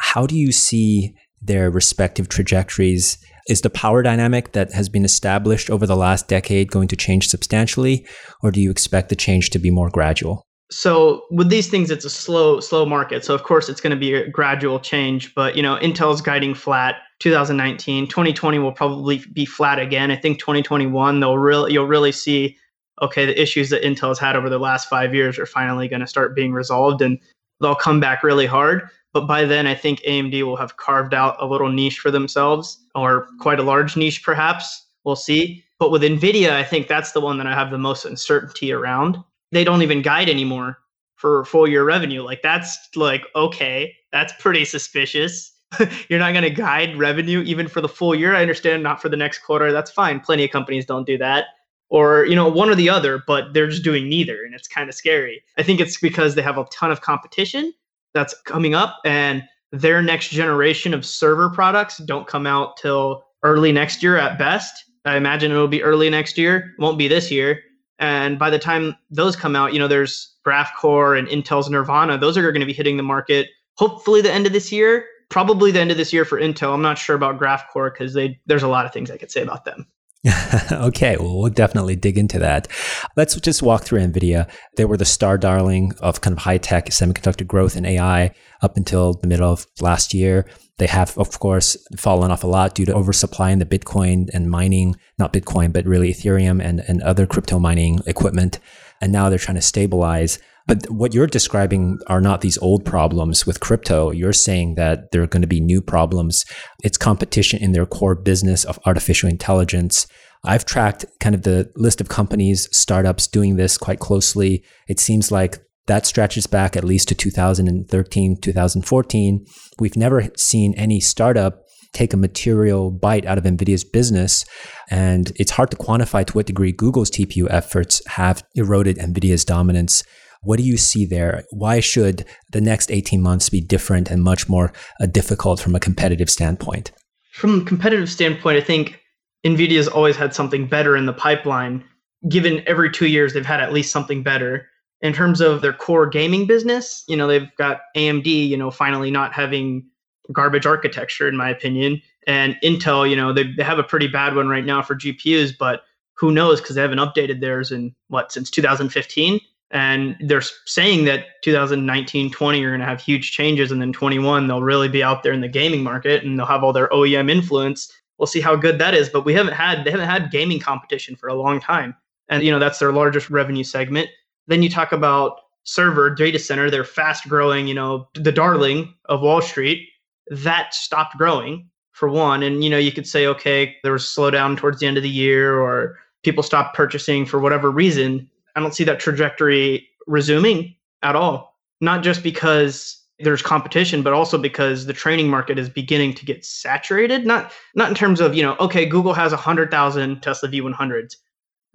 How 0.03 0.27
do 0.27 0.35
you 0.35 0.51
see 0.51 1.15
their 1.41 1.71
respective 1.71 2.27
trajectories? 2.27 3.17
Is 3.47 3.61
the 3.61 3.69
power 3.69 4.03
dynamic 4.03 4.51
that 4.51 4.73
has 4.73 4.89
been 4.89 5.05
established 5.05 5.69
over 5.69 5.87
the 5.87 5.95
last 5.95 6.27
decade 6.27 6.71
going 6.71 6.89
to 6.89 6.95
change 6.95 7.29
substantially, 7.29 8.05
or 8.41 8.51
do 8.51 8.61
you 8.61 8.69
expect 8.69 9.07
the 9.07 9.15
change 9.15 9.49
to 9.51 9.59
be 9.59 9.71
more 9.71 9.89
gradual? 9.89 10.43
so 10.71 11.23
with 11.29 11.49
these 11.49 11.69
things 11.69 11.91
it's 11.91 12.05
a 12.05 12.09
slow 12.09 12.59
slow 12.59 12.83
market 12.85 13.23
so 13.23 13.35
of 13.35 13.43
course 13.43 13.69
it's 13.69 13.79
going 13.79 13.91
to 13.91 13.97
be 13.97 14.13
a 14.13 14.27
gradual 14.29 14.79
change 14.79 15.33
but 15.35 15.55
you 15.55 15.61
know 15.61 15.77
intel's 15.81 16.21
guiding 16.21 16.55
flat 16.55 16.95
2019 17.19 18.07
2020 18.07 18.59
will 18.59 18.71
probably 18.71 19.21
be 19.33 19.45
flat 19.45 19.77
again 19.77 20.09
i 20.09 20.15
think 20.15 20.39
2021 20.39 21.19
they'll 21.19 21.37
really 21.37 21.73
you'll 21.73 21.85
really 21.85 22.11
see 22.11 22.57
okay 23.03 23.25
the 23.25 23.39
issues 23.39 23.69
that 23.69 23.83
intel's 23.83 24.17
had 24.17 24.35
over 24.35 24.49
the 24.49 24.57
last 24.57 24.89
five 24.89 25.13
years 25.13 25.37
are 25.37 25.45
finally 25.45 25.87
going 25.87 25.99
to 25.99 26.07
start 26.07 26.35
being 26.35 26.53
resolved 26.53 27.01
and 27.01 27.19
they'll 27.61 27.75
come 27.75 27.99
back 27.99 28.23
really 28.23 28.47
hard 28.47 28.89
but 29.13 29.27
by 29.27 29.45
then 29.45 29.65
i 29.67 29.75
think 29.75 30.01
amd 30.01 30.43
will 30.43 30.57
have 30.57 30.77
carved 30.77 31.13
out 31.13 31.35
a 31.39 31.45
little 31.45 31.69
niche 31.69 31.99
for 31.99 32.11
themselves 32.11 32.79
or 32.95 33.27
quite 33.39 33.59
a 33.59 33.63
large 33.63 33.95
niche 33.95 34.23
perhaps 34.23 34.85
we'll 35.03 35.15
see 35.15 35.63
but 35.79 35.91
with 35.91 36.01
nvidia 36.01 36.51
i 36.51 36.63
think 36.63 36.87
that's 36.87 37.11
the 37.11 37.21
one 37.21 37.37
that 37.37 37.47
i 37.47 37.53
have 37.53 37.71
the 37.71 37.77
most 37.77 38.05
uncertainty 38.05 38.71
around 38.71 39.17
they 39.51 39.63
don't 39.63 39.83
even 39.83 40.01
guide 40.01 40.29
anymore 40.29 40.79
for 41.23 41.45
full 41.45 41.65
year 41.65 41.85
revenue. 41.85 42.21
Like 42.21 42.41
that's 42.41 42.77
like 42.97 43.23
okay, 43.33 43.95
That's 44.11 44.33
pretty 44.39 44.65
suspicious. 44.65 45.53
You're 46.09 46.19
not 46.19 46.33
going 46.33 46.43
to 46.43 46.49
guide 46.49 46.97
revenue 46.97 47.41
even 47.43 47.69
for 47.69 47.79
the 47.79 47.87
full 47.87 48.13
year. 48.13 48.35
I 48.35 48.41
understand 48.41 48.83
not 48.83 49.01
for 49.01 49.07
the 49.07 49.15
next 49.15 49.39
quarter. 49.39 49.71
That's 49.71 49.89
fine. 49.89 50.19
Plenty 50.19 50.43
of 50.43 50.51
companies 50.51 50.85
don't 50.85 51.07
do 51.07 51.17
that. 51.19 51.45
Or, 51.89 52.25
you 52.25 52.35
know, 52.35 52.49
one 52.49 52.69
or 52.69 52.75
the 52.75 52.89
other, 52.89 53.23
but 53.25 53.53
they're 53.53 53.69
just 53.69 53.83
doing 53.83 54.09
neither. 54.09 54.43
And 54.43 54.53
it's 54.53 54.67
kind 54.67 54.89
of 54.89 54.95
scary. 54.95 55.41
I 55.57 55.63
think 55.63 55.79
it's 55.79 55.97
because 55.97 56.35
they 56.35 56.41
have 56.41 56.57
a 56.57 56.65
ton 56.65 56.91
of 56.91 57.01
competition 57.01 57.73
that's 58.13 58.35
coming 58.45 58.73
up 58.73 58.99
and 59.05 59.43
their 59.71 60.01
next 60.01 60.29
generation 60.29 60.93
of 60.93 61.05
server 61.05 61.49
products 61.49 61.97
don't 61.97 62.27
come 62.27 62.45
out 62.45 62.77
till 62.77 63.23
early 63.41 63.71
next 63.71 64.03
year 64.03 64.17
at 64.17 64.37
best. 64.37 64.85
I 65.05 65.17
imagine 65.17 65.51
it'll 65.51 65.67
be 65.67 65.83
early 65.83 66.09
next 66.09 66.37
year. 66.37 66.73
Won't 66.77 66.97
be 66.97 67.07
this 67.07 67.31
year. 67.31 67.59
And 67.99 68.37
by 68.37 68.49
the 68.49 68.59
time 68.59 68.95
those 69.09 69.35
come 69.35 69.55
out, 69.55 69.73
you 69.73 69.79
know, 69.79 69.87
there's 69.87 70.35
GraphCore 70.45 71.17
and 71.17 71.27
Intel's 71.27 71.69
Nervana. 71.69 72.19
Those 72.19 72.37
are 72.37 72.51
going 72.51 72.59
to 72.59 72.65
be 72.65 72.73
hitting 72.73 72.97
the 72.97 73.03
market 73.03 73.49
hopefully 73.75 74.21
the 74.21 74.31
end 74.31 74.45
of 74.45 74.53
this 74.53 74.71
year. 74.71 75.05
Probably 75.29 75.71
the 75.71 75.79
end 75.79 75.91
of 75.91 75.97
this 75.97 76.13
year 76.13 76.25
for 76.25 76.39
Intel. 76.39 76.73
I'm 76.73 76.81
not 76.81 76.97
sure 76.97 77.15
about 77.15 77.39
GraphCore 77.39 77.91
because 77.91 78.17
there's 78.45 78.63
a 78.63 78.67
lot 78.67 78.85
of 78.85 78.93
things 78.93 79.09
I 79.09 79.17
could 79.17 79.31
say 79.31 79.41
about 79.41 79.65
them. 79.65 79.87
okay, 80.71 81.17
well, 81.17 81.37
we'll 81.37 81.49
definitely 81.49 81.97
dig 81.97 82.17
into 82.17 82.39
that. 82.39 82.69
Let's 83.17 83.35
just 83.35 83.61
walk 83.61 83.83
through 83.83 83.99
NVIDIA. 83.99 84.49
They 84.77 84.85
were 84.85 84.95
the 84.95 85.05
star 85.05 85.37
darling 85.37 85.93
of 85.99 86.21
kind 86.21 86.35
of 86.35 86.43
high 86.43 86.59
tech 86.59 86.85
semiconductor 86.87 87.45
growth 87.45 87.75
and 87.75 87.85
AI 87.85 88.33
up 88.61 88.77
until 88.77 89.13
the 89.15 89.27
middle 89.27 89.51
of 89.51 89.67
last 89.81 90.13
year. 90.13 90.45
They 90.77 90.87
have, 90.87 91.17
of 91.17 91.39
course, 91.39 91.75
fallen 91.97 92.31
off 92.31 92.43
a 92.43 92.47
lot 92.47 92.73
due 92.73 92.85
to 92.85 92.95
oversupply 92.95 93.51
in 93.51 93.59
the 93.59 93.65
Bitcoin 93.65 94.29
and 94.33 94.49
mining, 94.49 94.95
not 95.19 95.33
Bitcoin, 95.33 95.73
but 95.73 95.85
really 95.85 96.13
Ethereum 96.13 96.63
and, 96.63 96.79
and 96.87 97.01
other 97.03 97.27
crypto 97.27 97.59
mining 97.59 97.99
equipment. 98.07 98.59
And 99.01 99.11
now 99.11 99.29
they're 99.29 99.37
trying 99.37 99.55
to 99.55 99.61
stabilize. 99.61 100.39
But 100.65 100.89
what 100.89 101.13
you're 101.13 101.27
describing 101.27 101.99
are 102.07 102.21
not 102.21 102.41
these 102.41 102.57
old 102.59 102.85
problems 102.85 103.45
with 103.45 103.59
crypto. 103.59 104.11
You're 104.11 104.33
saying 104.33 104.75
that 104.75 105.11
there 105.11 105.21
are 105.21 105.27
going 105.27 105.41
to 105.41 105.47
be 105.47 105.59
new 105.59 105.81
problems. 105.81 106.45
It's 106.83 106.97
competition 106.97 107.61
in 107.61 107.73
their 107.73 107.85
core 107.85 108.15
business 108.15 108.63
of 108.63 108.79
artificial 108.85 109.29
intelligence. 109.29 110.07
I've 110.45 110.65
tracked 110.65 111.05
kind 111.19 111.35
of 111.35 111.43
the 111.43 111.71
list 111.75 112.01
of 112.01 112.09
companies, 112.09 112.69
startups 112.75 113.27
doing 113.27 113.55
this 113.55 113.77
quite 113.77 113.99
closely. 113.99 114.63
It 114.87 114.99
seems 114.99 115.31
like 115.31 115.59
that 115.87 116.05
stretches 116.05 116.47
back 116.47 116.77
at 116.77 116.83
least 116.83 117.09
to 117.09 117.15
2013, 117.15 118.37
2014. 118.41 119.45
We've 119.79 119.97
never 119.97 120.29
seen 120.37 120.73
any 120.75 121.01
startup 121.01 121.63
take 121.93 122.13
a 122.13 122.17
material 122.17 122.89
bite 122.89 123.25
out 123.25 123.37
of 123.37 123.43
NVIDIA's 123.43 123.83
business. 123.83 124.45
And 124.89 125.31
it's 125.35 125.51
hard 125.51 125.71
to 125.71 125.77
quantify 125.77 126.25
to 126.25 126.33
what 126.33 126.47
degree 126.47 126.71
Google's 126.71 127.11
TPU 127.11 127.47
efforts 127.49 128.01
have 128.07 128.43
eroded 128.55 128.97
NVIDIA's 128.97 129.45
dominance. 129.45 130.03
What 130.43 130.57
do 130.57 130.63
you 130.63 130.77
see 130.77 131.05
there? 131.05 131.43
Why 131.51 131.79
should 131.79 132.25
the 132.51 132.61
next 132.61 132.91
18 132.91 133.21
months 133.21 133.49
be 133.49 133.61
different 133.61 134.09
and 134.09 134.23
much 134.23 134.49
more 134.49 134.73
uh, 135.01 135.05
difficult 135.05 135.59
from 135.59 135.75
a 135.75 135.79
competitive 135.79 136.29
standpoint? 136.29 136.91
From 137.31 137.61
a 137.61 137.65
competitive 137.65 138.09
standpoint, 138.09 138.57
I 138.57 138.61
think 138.61 138.99
NVIDIA's 139.45 139.87
always 139.87 140.15
had 140.15 140.33
something 140.33 140.67
better 140.67 140.95
in 140.95 141.05
the 141.05 141.13
pipeline. 141.13 141.83
Given 142.29 142.63
every 142.67 142.91
two 142.91 143.07
years, 143.07 143.33
they've 143.33 143.45
had 143.45 143.59
at 143.59 143.73
least 143.73 143.91
something 143.91 144.23
better. 144.23 144.67
In 145.01 145.13
terms 145.13 145.41
of 145.41 145.61
their 145.61 145.73
core 145.73 146.07
gaming 146.07 146.47
business, 146.47 147.03
you 147.07 147.17
know, 147.17 147.27
they've 147.27 147.53
got 147.57 147.81
AMD, 147.95 148.25
you 148.25 148.55
know, 148.55 148.71
finally 148.71 149.11
not 149.11 149.33
having 149.33 149.85
garbage 150.31 150.65
architecture, 150.65 151.27
in 151.27 151.35
my 151.35 151.49
opinion. 151.49 152.01
And 152.27 152.55
Intel, 152.63 153.09
you 153.09 153.15
know, 153.15 153.33
they, 153.33 153.51
they 153.57 153.63
have 153.63 153.79
a 153.79 153.83
pretty 153.83 154.07
bad 154.07 154.35
one 154.35 154.47
right 154.47 154.65
now 154.65 154.81
for 154.81 154.95
GPUs, 154.95 155.57
but 155.57 155.81
who 156.15 156.31
knows 156.31 156.61
because 156.61 156.75
they 156.75 156.81
haven't 156.81 156.99
updated 156.99 157.41
theirs 157.41 157.71
in 157.71 157.93
what, 158.07 158.31
since 158.31 158.49
2015? 158.49 159.41
And 159.73 160.15
they're 160.19 160.43
saying 160.65 161.05
that 161.05 161.41
2019 161.41 162.31
20 162.31 162.63
are 162.63 162.69
going 162.69 162.79
to 162.79 162.85
have 162.85 163.01
huge 163.01 163.31
changes 163.31 163.71
and 163.71 163.81
then 163.81 163.91
21 163.91 164.47
they'll 164.47 164.61
really 164.61 164.87
be 164.87 165.03
out 165.03 165.23
there 165.23 165.33
in 165.33 165.41
the 165.41 165.47
gaming 165.47 165.83
market 165.83 166.23
and 166.23 166.37
they'll 166.37 166.45
have 166.45 166.63
all 166.63 166.71
their 166.71 166.87
OEM 166.89 167.29
influence. 167.29 167.91
We'll 168.17 168.27
see 168.27 168.39
how 168.39 168.55
good 168.55 168.77
that 168.77 168.93
is 168.93 169.09
but 169.09 169.25
we 169.25 169.33
haven't 169.33 169.53
had 169.53 169.83
they 169.83 169.91
haven't 169.91 170.07
had 170.07 170.31
gaming 170.31 170.59
competition 170.59 171.15
for 171.15 171.27
a 171.27 171.33
long 171.33 171.59
time. 171.59 171.95
And 172.29 172.43
you 172.43 172.51
know 172.51 172.59
that's 172.59 172.79
their 172.79 172.93
largest 172.93 173.29
revenue 173.29 173.63
segment. 173.63 174.09
Then 174.47 174.61
you 174.61 174.69
talk 174.69 174.91
about 174.91 175.39
server 175.63 176.09
data 176.09 176.37
center 176.37 176.69
they're 176.69 176.83
fast 176.83 177.27
growing 177.27 177.67
you 177.67 177.73
know 177.73 178.07
the 178.13 178.31
darling 178.31 178.93
of 179.05 179.21
wall 179.21 179.41
street. 179.41 179.89
That 180.29 180.75
stopped 180.75 181.17
growing 181.17 181.67
for 181.93 182.07
one 182.09 182.43
and 182.43 182.63
you 182.63 182.69
know 182.69 182.77
you 182.77 182.91
could 182.91 183.07
say 183.07 183.25
okay 183.25 183.75
there 183.81 183.93
was 183.93 184.03
slowdown 184.03 184.55
towards 184.55 184.79
the 184.79 184.85
end 184.85 184.97
of 184.97 185.03
the 185.03 185.09
year 185.09 185.59
or 185.59 185.97
people 186.23 186.43
stopped 186.43 186.75
purchasing 186.75 187.25
for 187.25 187.39
whatever 187.39 187.71
reason 187.71 188.29
I 188.55 188.59
don't 188.59 188.75
see 188.75 188.83
that 188.83 188.99
trajectory 188.99 189.87
resuming 190.07 190.75
at 191.01 191.15
all. 191.15 191.57
Not 191.81 192.03
just 192.03 192.23
because 192.23 192.99
there's 193.19 193.41
competition, 193.41 194.01
but 194.01 194.13
also 194.13 194.37
because 194.37 194.85
the 194.85 194.93
training 194.93 195.29
market 195.29 195.59
is 195.59 195.69
beginning 195.69 196.13
to 196.15 196.25
get 196.25 196.45
saturated. 196.45 197.25
Not 197.25 197.51
not 197.75 197.89
in 197.89 197.95
terms 197.95 198.21
of 198.21 198.35
you 198.35 198.43
know, 198.43 198.55
okay, 198.59 198.85
Google 198.85 199.13
has 199.13 199.31
hundred 199.33 199.71
thousand 199.71 200.21
Tesla 200.21 200.49
V100s. 200.49 201.15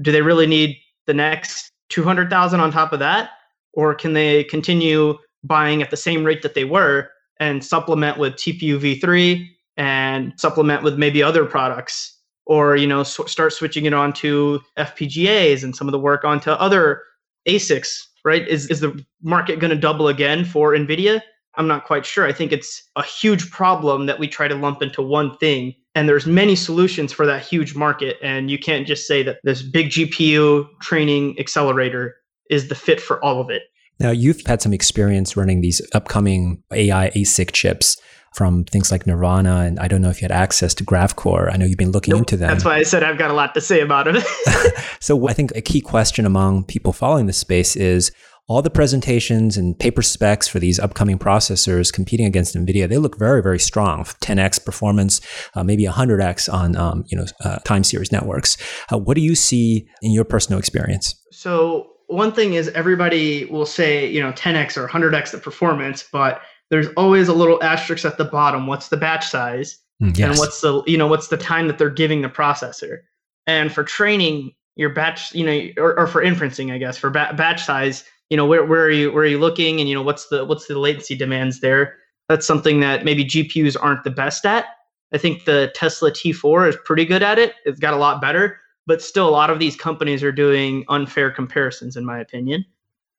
Do 0.02 0.12
they 0.12 0.22
really 0.22 0.46
need 0.46 0.76
the 1.06 1.14
next 1.14 1.70
two 1.88 2.02
hundred 2.02 2.30
thousand 2.30 2.60
on 2.60 2.72
top 2.72 2.92
of 2.92 2.98
that, 3.00 3.30
or 3.72 3.94
can 3.94 4.12
they 4.12 4.44
continue 4.44 5.16
buying 5.44 5.82
at 5.82 5.90
the 5.90 5.96
same 5.96 6.24
rate 6.24 6.42
that 6.42 6.54
they 6.54 6.64
were 6.64 7.10
and 7.40 7.64
supplement 7.64 8.18
with 8.18 8.34
TPU 8.34 8.78
V3 8.78 9.46
and 9.76 10.32
supplement 10.36 10.82
with 10.82 10.98
maybe 10.98 11.22
other 11.22 11.44
products 11.44 12.17
or 12.48 12.76
you 12.76 12.86
know 12.86 13.04
sw- 13.04 13.30
start 13.30 13.52
switching 13.52 13.84
it 13.84 13.92
on 13.92 14.12
to 14.14 14.60
FPGAs 14.76 15.62
and 15.62 15.76
some 15.76 15.86
of 15.86 15.92
the 15.92 15.98
work 15.98 16.24
onto 16.24 16.50
other 16.50 17.02
ASICs, 17.46 18.02
right? 18.24 18.46
Is 18.48 18.66
is 18.66 18.80
the 18.80 19.04
market 19.22 19.60
going 19.60 19.70
to 19.70 19.76
double 19.76 20.08
again 20.08 20.44
for 20.44 20.72
Nvidia? 20.72 21.22
I'm 21.54 21.66
not 21.66 21.84
quite 21.84 22.06
sure. 22.06 22.24
I 22.24 22.32
think 22.32 22.52
it's 22.52 22.82
a 22.96 23.02
huge 23.02 23.50
problem 23.50 24.06
that 24.06 24.18
we 24.18 24.28
try 24.28 24.48
to 24.48 24.54
lump 24.54 24.80
into 24.80 25.02
one 25.02 25.36
thing 25.38 25.74
and 25.94 26.08
there's 26.08 26.26
many 26.26 26.54
solutions 26.54 27.12
for 27.12 27.26
that 27.26 27.42
huge 27.44 27.74
market 27.74 28.16
and 28.22 28.50
you 28.50 28.58
can't 28.58 28.86
just 28.86 29.08
say 29.08 29.24
that 29.24 29.38
this 29.42 29.62
big 29.62 29.88
GPU 29.88 30.68
training 30.80 31.36
accelerator 31.40 32.14
is 32.50 32.68
the 32.68 32.76
fit 32.76 33.00
for 33.00 33.22
all 33.24 33.40
of 33.40 33.50
it. 33.50 33.62
Now, 34.00 34.10
you've 34.10 34.44
had 34.46 34.62
some 34.62 34.72
experience 34.72 35.36
running 35.36 35.60
these 35.60 35.82
upcoming 35.92 36.62
AI 36.72 37.10
ASIC 37.10 37.52
chips 37.52 37.96
from 38.34 38.64
things 38.64 38.92
like 38.92 39.04
Nervana, 39.04 39.66
and 39.66 39.80
I 39.80 39.88
don't 39.88 40.00
know 40.00 40.10
if 40.10 40.20
you 40.20 40.24
had 40.24 40.32
access 40.32 40.74
to 40.74 40.84
GraphCore. 40.84 41.52
I 41.52 41.56
know 41.56 41.64
you've 41.64 41.78
been 41.78 41.90
looking 41.90 42.12
nope, 42.12 42.20
into 42.20 42.36
them. 42.36 42.50
That's 42.50 42.64
why 42.64 42.76
I 42.76 42.82
said 42.82 43.02
I've 43.02 43.18
got 43.18 43.30
a 43.30 43.34
lot 43.34 43.54
to 43.54 43.60
say 43.60 43.80
about 43.80 44.06
it. 44.08 44.22
so 45.00 45.28
I 45.28 45.32
think 45.32 45.52
a 45.56 45.60
key 45.60 45.80
question 45.80 46.24
among 46.24 46.64
people 46.64 46.92
following 46.92 47.26
this 47.26 47.38
space 47.38 47.74
is 47.74 48.12
all 48.48 48.62
the 48.62 48.70
presentations 48.70 49.58
and 49.58 49.78
paper 49.78 50.00
specs 50.00 50.48
for 50.48 50.58
these 50.58 50.78
upcoming 50.78 51.18
processors 51.18 51.92
competing 51.92 52.24
against 52.24 52.54
NVIDIA, 52.54 52.88
they 52.88 52.96
look 52.96 53.18
very, 53.18 53.42
very 53.42 53.58
strong. 53.58 54.04
10x 54.04 54.64
performance, 54.64 55.20
uh, 55.54 55.62
maybe 55.62 55.84
100x 55.84 56.50
on 56.52 56.74
um, 56.74 57.04
you 57.08 57.18
know 57.18 57.26
uh, 57.44 57.58
time 57.58 57.84
series 57.84 58.10
networks. 58.10 58.56
Uh, 58.90 58.96
what 58.96 59.14
do 59.16 59.20
you 59.20 59.34
see 59.34 59.86
in 60.00 60.12
your 60.12 60.24
personal 60.24 60.58
experience? 60.58 61.14
So 61.30 61.90
one 62.08 62.32
thing 62.32 62.54
is 62.54 62.68
everybody 62.70 63.44
will 63.46 63.66
say 63.66 64.10
you 64.10 64.20
know 64.20 64.32
10x 64.32 64.76
or 64.76 64.88
100x 64.88 65.30
the 65.30 65.38
performance, 65.38 66.04
but 66.10 66.42
there's 66.70 66.88
always 66.96 67.28
a 67.28 67.32
little 67.32 67.62
asterisk 67.62 68.04
at 68.04 68.18
the 68.18 68.24
bottom. 68.24 68.66
What's 68.66 68.88
the 68.88 68.96
batch 68.96 69.28
size? 69.28 69.78
Mm, 70.02 70.16
yes. 70.16 70.30
And 70.30 70.38
what's 70.38 70.60
the 70.60 70.82
you 70.86 70.98
know 70.98 71.06
what's 71.06 71.28
the 71.28 71.36
time 71.36 71.68
that 71.68 71.78
they're 71.78 71.90
giving 71.90 72.22
the 72.22 72.28
processor? 72.28 72.98
And 73.46 73.72
for 73.72 73.84
training 73.84 74.52
your 74.76 74.90
batch, 74.90 75.34
you 75.34 75.44
know, 75.44 75.82
or, 75.82 75.98
or 75.98 76.06
for 76.06 76.22
inferencing, 76.22 76.72
I 76.72 76.78
guess 76.78 76.96
for 76.96 77.10
ba- 77.10 77.34
batch 77.36 77.64
size, 77.64 78.04
you 78.30 78.36
know, 78.36 78.46
where 78.46 78.64
where 78.64 78.82
are 78.84 78.90
you 78.90 79.12
where 79.12 79.24
are 79.24 79.28
you 79.28 79.38
looking? 79.38 79.80
And 79.80 79.88
you 79.88 79.94
know, 79.94 80.02
what's 80.02 80.28
the 80.28 80.44
what's 80.44 80.66
the 80.66 80.78
latency 80.78 81.16
demands 81.16 81.60
there? 81.60 81.96
That's 82.28 82.46
something 82.46 82.80
that 82.80 83.04
maybe 83.04 83.24
GPUs 83.24 83.76
aren't 83.80 84.04
the 84.04 84.10
best 84.10 84.44
at. 84.44 84.66
I 85.12 85.18
think 85.18 85.46
the 85.46 85.72
Tesla 85.74 86.12
T4 86.12 86.68
is 86.68 86.76
pretty 86.84 87.06
good 87.06 87.22
at 87.22 87.38
it. 87.38 87.54
It's 87.64 87.80
got 87.80 87.94
a 87.94 87.96
lot 87.96 88.20
better, 88.20 88.60
but 88.88 89.00
still, 89.00 89.28
a 89.28 89.30
lot 89.30 89.50
of 89.50 89.60
these 89.60 89.76
companies 89.76 90.24
are 90.24 90.32
doing 90.32 90.84
unfair 90.88 91.30
comparisons, 91.30 91.96
in 91.96 92.04
my 92.04 92.18
opinion. 92.18 92.64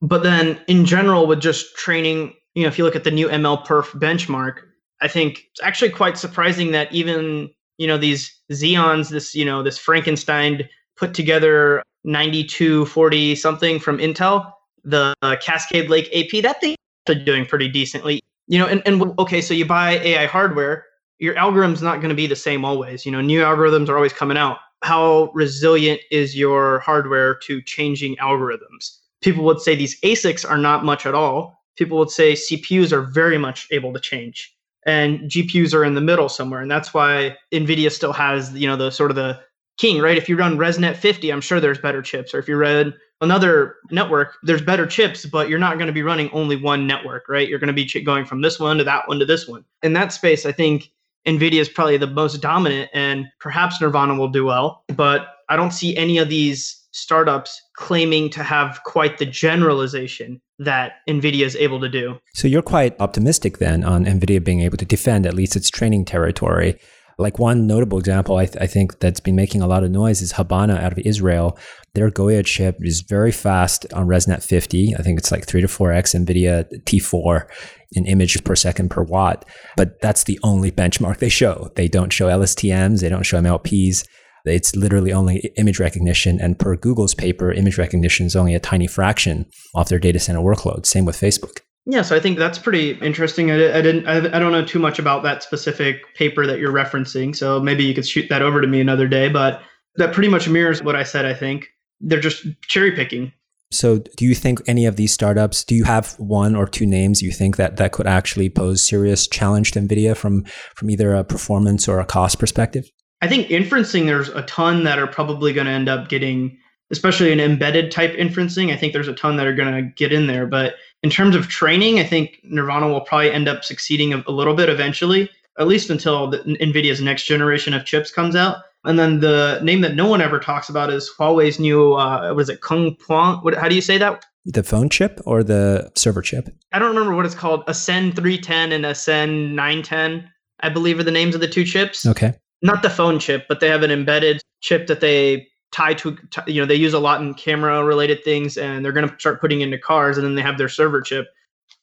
But 0.02 0.24
then, 0.24 0.60
in 0.68 0.86
general, 0.86 1.28
with 1.28 1.40
just 1.40 1.76
training 1.78 2.34
you 2.56 2.64
know, 2.64 2.68
if 2.68 2.78
you 2.78 2.84
look 2.84 2.96
at 2.96 3.04
the 3.04 3.12
new 3.12 3.28
MLPerf 3.30 3.86
benchmark, 4.00 4.64
I 5.02 5.08
think 5.08 5.46
it's 5.52 5.62
actually 5.64 5.92
quite 5.92 6.18
surprising 6.18 6.72
that 6.72 6.92
even, 6.92 7.50
you 7.78 7.88
know, 7.88 7.98
these 7.98 8.38
Xeons, 8.52 9.10
this, 9.10 9.34
you 9.34 9.46
know, 9.46 9.64
this 9.64 9.78
Frankenstein 9.78 10.68
put 10.98 11.14
together 11.14 11.82
9240 12.04 13.36
something 13.36 13.80
from 13.80 13.98
Intel, 13.98 14.52
the 14.84 15.14
uh, 15.22 15.36
Cascade 15.42 15.90
Lake 15.90 16.10
AP, 16.14 16.42
that 16.42 16.60
thing 16.60 16.76
is 17.08 17.24
doing 17.24 17.46
pretty 17.46 17.70
decently. 17.70 18.22
You 18.48 18.60
know, 18.60 18.66
and, 18.66 18.82
and 18.86 19.18
okay, 19.20 19.42
so 19.42 19.54
you 19.54 19.66
buy 19.66 19.92
AI 20.00 20.26
hardware, 20.26 20.86
your 21.20 21.36
algorithm's 21.36 21.82
not 21.82 21.98
going 21.98 22.10
to 22.10 22.16
be 22.16 22.28
the 22.28 22.36
same 22.36 22.66
always. 22.66 23.06
You 23.06 23.12
know, 23.12 23.22
new 23.22 23.42
algorithms 23.42 23.90
are 23.90 23.96
always 23.96 24.14
coming 24.14 24.38
out. 24.38 24.58
How 24.82 25.32
resilient 25.34 26.02
is 26.12 26.38
your 26.38 26.80
hardware 26.80 27.36
to 27.36 27.62
changing 27.62 28.16
algorithms? 28.18 28.98
People 29.22 29.44
would 29.46 29.60
say 29.60 29.76
these 29.76 30.00
ASICs 30.02 30.50
are 30.50 30.58
not 30.58 30.86
much 30.86 31.06
at 31.06 31.14
all 31.14 31.60
people 31.80 31.98
would 31.98 32.12
say 32.12 32.34
CPUs 32.34 32.92
are 32.92 33.02
very 33.02 33.38
much 33.38 33.66
able 33.72 33.94
to 33.94 34.00
change 34.00 34.54
and 34.86 35.22
GPUs 35.22 35.74
are 35.74 35.86
in 35.86 35.96
the 35.96 36.02
middle 36.02 36.28
somewhere. 36.28 36.62
And 36.62 36.70
that's 36.70 36.94
why 36.94 37.38
NVIDIA 37.54 37.90
still 37.90 38.14
has, 38.14 38.54
you 38.54 38.68
know, 38.68 38.76
the 38.76 38.92
sort 38.92 39.12
of 39.12 39.16
the 39.16 39.40
king, 39.78 40.02
right? 40.02 40.18
If 40.18 40.28
you 40.28 40.36
run 40.36 40.58
ResNet 40.58 40.98
50, 40.98 41.32
I'm 41.32 41.42
sure 41.42 41.62
there's 41.62 41.80
better 41.80 42.02
chips. 42.02 42.34
Or 42.34 42.40
if 42.40 42.50
you 42.50 42.58
run 42.58 42.94
another 43.22 43.78
network, 43.92 44.36
there's 44.44 44.62
better 44.62 44.86
chips, 44.86 45.26
but 45.26 45.48
you're 45.48 45.58
not 45.58 45.76
going 45.76 45.88
to 45.88 45.94
be 45.94 46.04
running 46.04 46.30
only 46.32 46.58
one 46.58 46.86
network, 46.86 47.30
right? 47.30 47.48
You're 47.48 47.60
going 47.60 47.74
to 47.74 47.86
be 47.86 47.86
going 48.04 48.26
from 48.26 48.42
this 48.42 48.60
one 48.60 48.78
to 48.78 48.84
that 48.84 49.08
one 49.08 49.20
to 49.20 49.26
this 49.26 49.48
one. 49.48 49.64
In 49.82 49.94
that 49.94 50.12
space, 50.12 50.46
I 50.46 50.52
think 50.52 50.92
NVIDIA 51.28 51.60
is 51.60 51.70
probably 51.70 51.98
the 51.98 52.08
most 52.08 52.42
dominant, 52.42 52.90
and 52.94 53.26
perhaps 53.40 53.80
Nervana 53.80 54.18
will 54.18 54.30
do 54.30 54.46
well. 54.46 54.84
But 54.88 55.28
I 55.50 55.56
don't 55.56 55.72
see 55.72 55.96
any 55.98 56.18
of 56.18 56.30
these 56.30 56.76
startups 56.92 57.62
claiming 57.76 58.30
to 58.32 58.44
have 58.44 58.82
quite 58.84 59.18
the 59.18 59.26
generalization 59.26 60.42
that 60.60 60.94
NVIDIA 61.08 61.46
is 61.46 61.56
able 61.56 61.80
to 61.80 61.90
do. 61.90 62.18
So 62.34 62.48
you're 62.48 62.62
quite 62.62 63.00
optimistic 63.00 63.60
then 63.60 63.84
on 63.84 64.06
NVIDIA 64.06 64.44
being 64.44 64.62
able 64.62 64.78
to 64.78 64.86
defend 64.86 65.26
at 65.26 65.34
least 65.34 65.56
its 65.56 65.70
training 65.70 66.06
territory. 66.06 66.80
Like 67.20 67.38
one 67.38 67.68
notable 67.68 68.00
example, 68.00 68.38
I, 68.38 68.46
th- 68.46 68.64
I 68.64 68.66
think 68.66 69.00
that's 69.00 69.20
been 69.20 69.36
making 69.36 69.62
a 69.62 69.68
lot 69.68 69.84
of 69.84 69.92
noise 69.92 70.22
is 70.22 70.32
Habana 70.32 70.76
out 70.76 70.94
of 70.94 71.00
Israel. 71.00 71.58
Their 71.94 72.10
Goya 72.10 72.44
chip 72.44 72.78
is 72.80 73.02
very 73.02 73.34
fast 73.34 73.86
on 73.94 74.08
ResNet 74.08 74.42
50. 74.42 74.96
I 74.98 75.02
think 75.02 75.20
it's 75.20 75.30
like 75.30 75.46
three 75.46 75.60
to 75.60 75.68
four 75.68 75.92
X 75.92 76.14
NVIDIA 76.14 76.66
T4 76.86 77.46
in 77.92 78.06
image 78.06 78.42
per 78.46 78.56
second 78.56 78.90
per 78.90 79.04
watt. 79.04 79.44
But 79.76 80.00
that's 80.02 80.24
the 80.24 80.40
only 80.44 80.72
benchmark 80.72 81.18
they 81.18 81.28
show. 81.28 81.72
They 81.76 81.90
don't 81.90 82.14
show 82.14 82.28
LSTMs, 82.28 83.02
they 83.02 83.10
don't 83.10 83.24
show 83.24 83.42
MLPs. 83.42 84.06
It's 84.46 84.74
literally 84.76 85.12
only 85.12 85.52
image 85.58 85.80
recognition. 85.80 86.40
And 86.40 86.58
per 86.58 86.78
Google's 86.78 87.14
paper, 87.14 87.52
image 87.52 87.78
recognition 87.78 88.26
is 88.28 88.36
only 88.38 88.56
a 88.56 88.60
tiny 88.60 88.88
fraction 88.88 89.46
of 89.76 89.90
their 89.90 90.00
data 90.00 90.20
center 90.20 90.40
workload. 90.40 90.86
Same 90.86 91.04
with 91.04 91.20
Facebook. 91.20 91.60
Yeah, 91.86 92.02
so 92.02 92.16
I 92.16 92.20
think 92.20 92.38
that's 92.38 92.60
pretty 92.60 92.92
interesting. 93.00 93.52
I, 93.52 93.78
I 93.78 93.82
didn't, 93.82 94.08
I, 94.08 94.18
I, 94.18 94.40
don't 94.40 94.52
know 94.52 94.64
too 94.64 94.80
much 94.80 95.00
about 95.00 95.24
that 95.24 95.42
specific 95.42 96.14
paper 96.14 96.46
that 96.46 96.60
you're 96.60 96.74
referencing, 96.74 97.36
so 97.36 97.60
maybe 97.60 97.84
you 97.84 97.96
could 97.96 98.08
shoot 98.08 98.30
that 98.30 98.42
over 98.42 98.62
to 98.62 98.68
me 98.68 98.80
another 98.80 99.08
day. 99.08 99.28
But 99.28 99.62
that 99.96 100.14
pretty 100.14 100.30
much 100.30 100.48
mirrors 100.48 100.84
what 100.84 100.96
I 100.96 101.04
said. 101.04 101.26
I 101.26 101.34
think 101.34 101.68
they're 102.00 102.20
just 102.20 102.46
cherry 102.64 102.92
picking. 102.92 103.32
So, 103.72 104.00
do 104.18 104.26
you 104.26 104.34
think 104.34 104.62
any 104.68 104.86
of 104.88 104.96
these 104.96 105.14
startups? 105.14 105.64
Do 105.64 105.76
you 105.76 105.84
have 105.84 106.14
one 106.18 106.56
or 106.56 106.68
two 106.68 106.88
names 106.88 107.22
you 107.22 107.32
think 107.32 107.58
that 107.58 107.78
that 107.78 107.92
could 107.92 108.08
actually 108.08 108.50
pose 108.50 108.82
serious 108.82 109.28
challenge 109.28 109.72
to 109.72 109.80
Nvidia 109.80 110.18
from 110.18 110.44
from 110.76 110.90
either 110.90 111.14
a 111.14 111.24
performance 111.24 111.88
or 111.88 112.00
a 112.00 112.06
cost 112.06 112.40
perspective? 112.40 112.90
I 113.22 113.28
think 113.28 113.48
inferencing, 113.50 114.06
there's 114.06 114.30
a 114.30 114.42
ton 114.44 114.86
that 114.86 114.98
are 114.98 115.08
probably 115.08 115.54
going 115.54 115.68
to 115.68 115.74
end 115.74 115.90
up 115.90 116.10
getting, 116.10 116.58
especially 116.90 117.32
an 117.32 117.40
embedded 117.40 117.92
type 117.92 118.14
inferencing. 118.14 118.72
I 118.72 118.78
think 118.78 118.94
there's 118.94 119.10
a 119.10 119.14
ton 119.14 119.36
that 119.38 119.46
are 119.46 119.56
going 119.56 119.74
to 119.74 119.92
get 119.94 120.14
in 120.14 120.26
there. 120.28 120.48
But 120.48 120.76
in 121.04 121.10
terms 121.10 121.36
of 121.36 121.48
training, 121.48 122.00
I 122.00 122.04
think 122.04 122.42
Nervana 122.46 122.92
will 122.92 123.02
probably 123.02 123.32
end 123.32 123.48
up 123.48 123.64
succeeding 123.64 124.14
a, 124.14 124.24
a 124.28 124.32
little 124.32 124.54
bit 124.54 124.70
eventually, 124.70 125.30
at 125.58 125.68
least 125.68 125.90
until 125.90 126.30
the, 126.30 126.40
NVIDIA's 126.40 127.02
next 127.02 127.26
generation 127.26 127.74
of 127.74 127.86
chips 127.86 128.12
comes 128.12 128.36
out. 128.36 128.58
And 128.86 128.98
then 128.98 129.20
the 129.20 129.60
name 129.62 129.82
that 129.82 129.96
no 129.96 130.08
one 130.08 130.22
ever 130.22 130.40
talks 130.40 130.70
about 130.70 130.90
is 130.90 131.12
Huawei's 131.18 131.60
new, 131.60 131.94
uh, 131.94 132.34
was 132.34 132.50
it 132.50 132.62
Kunpeng? 132.62 133.44
What, 133.44 133.56
how 133.56 133.68
do 133.68 133.76
you 133.76 133.82
say 133.82 133.98
that? 133.98 134.26
The 134.46 134.64
phone 134.64 134.90
chip 134.90 135.20
or 135.26 135.44
the 135.44 135.92
server 135.96 136.22
chip? 136.22 136.50
I 136.72 136.80
don't 136.80 136.96
remember 136.96 137.16
what 137.16 137.26
it's 137.26 137.36
called. 137.36 137.64
Ascend 137.68 138.16
310 138.16 138.72
and 138.72 138.86
Ascend 138.86 139.56
910, 139.56 140.30
I 140.62 140.70
believe, 140.70 140.98
are 140.98 141.04
the 141.04 141.12
names 141.12 141.36
of 141.36 141.42
the 141.42 141.48
two 141.48 141.66
chips. 141.66 142.06
Okay 142.06 142.34
not 142.62 142.82
the 142.82 142.90
phone 142.90 143.20
chip, 143.20 143.46
but 143.48 143.60
they 143.60 143.68
have 143.68 143.84
an 143.84 143.92
embedded 143.92 144.42
chip 144.62 144.88
that 144.88 145.00
they 145.00 145.48
tie 145.72 145.94
to, 145.96 146.18
you 146.48 146.62
know, 146.62 146.66
they 146.66 146.76
use 146.76 146.94
a 146.94 147.00
lot 147.00 147.22
in 147.22 147.34
camera 147.34 147.84
related 147.84 148.24
things 148.24 148.58
and 148.58 148.84
they're 148.84 148.92
going 148.92 149.08
to 149.08 149.20
start 149.20 149.42
putting 149.42 149.62
into 149.62 149.78
cars 149.78 150.18
and 150.18 150.26
then 150.26 150.36
they 150.36 150.42
have 150.42 150.58
their 150.58 150.70
server 150.70 151.02
chip. 151.02 151.28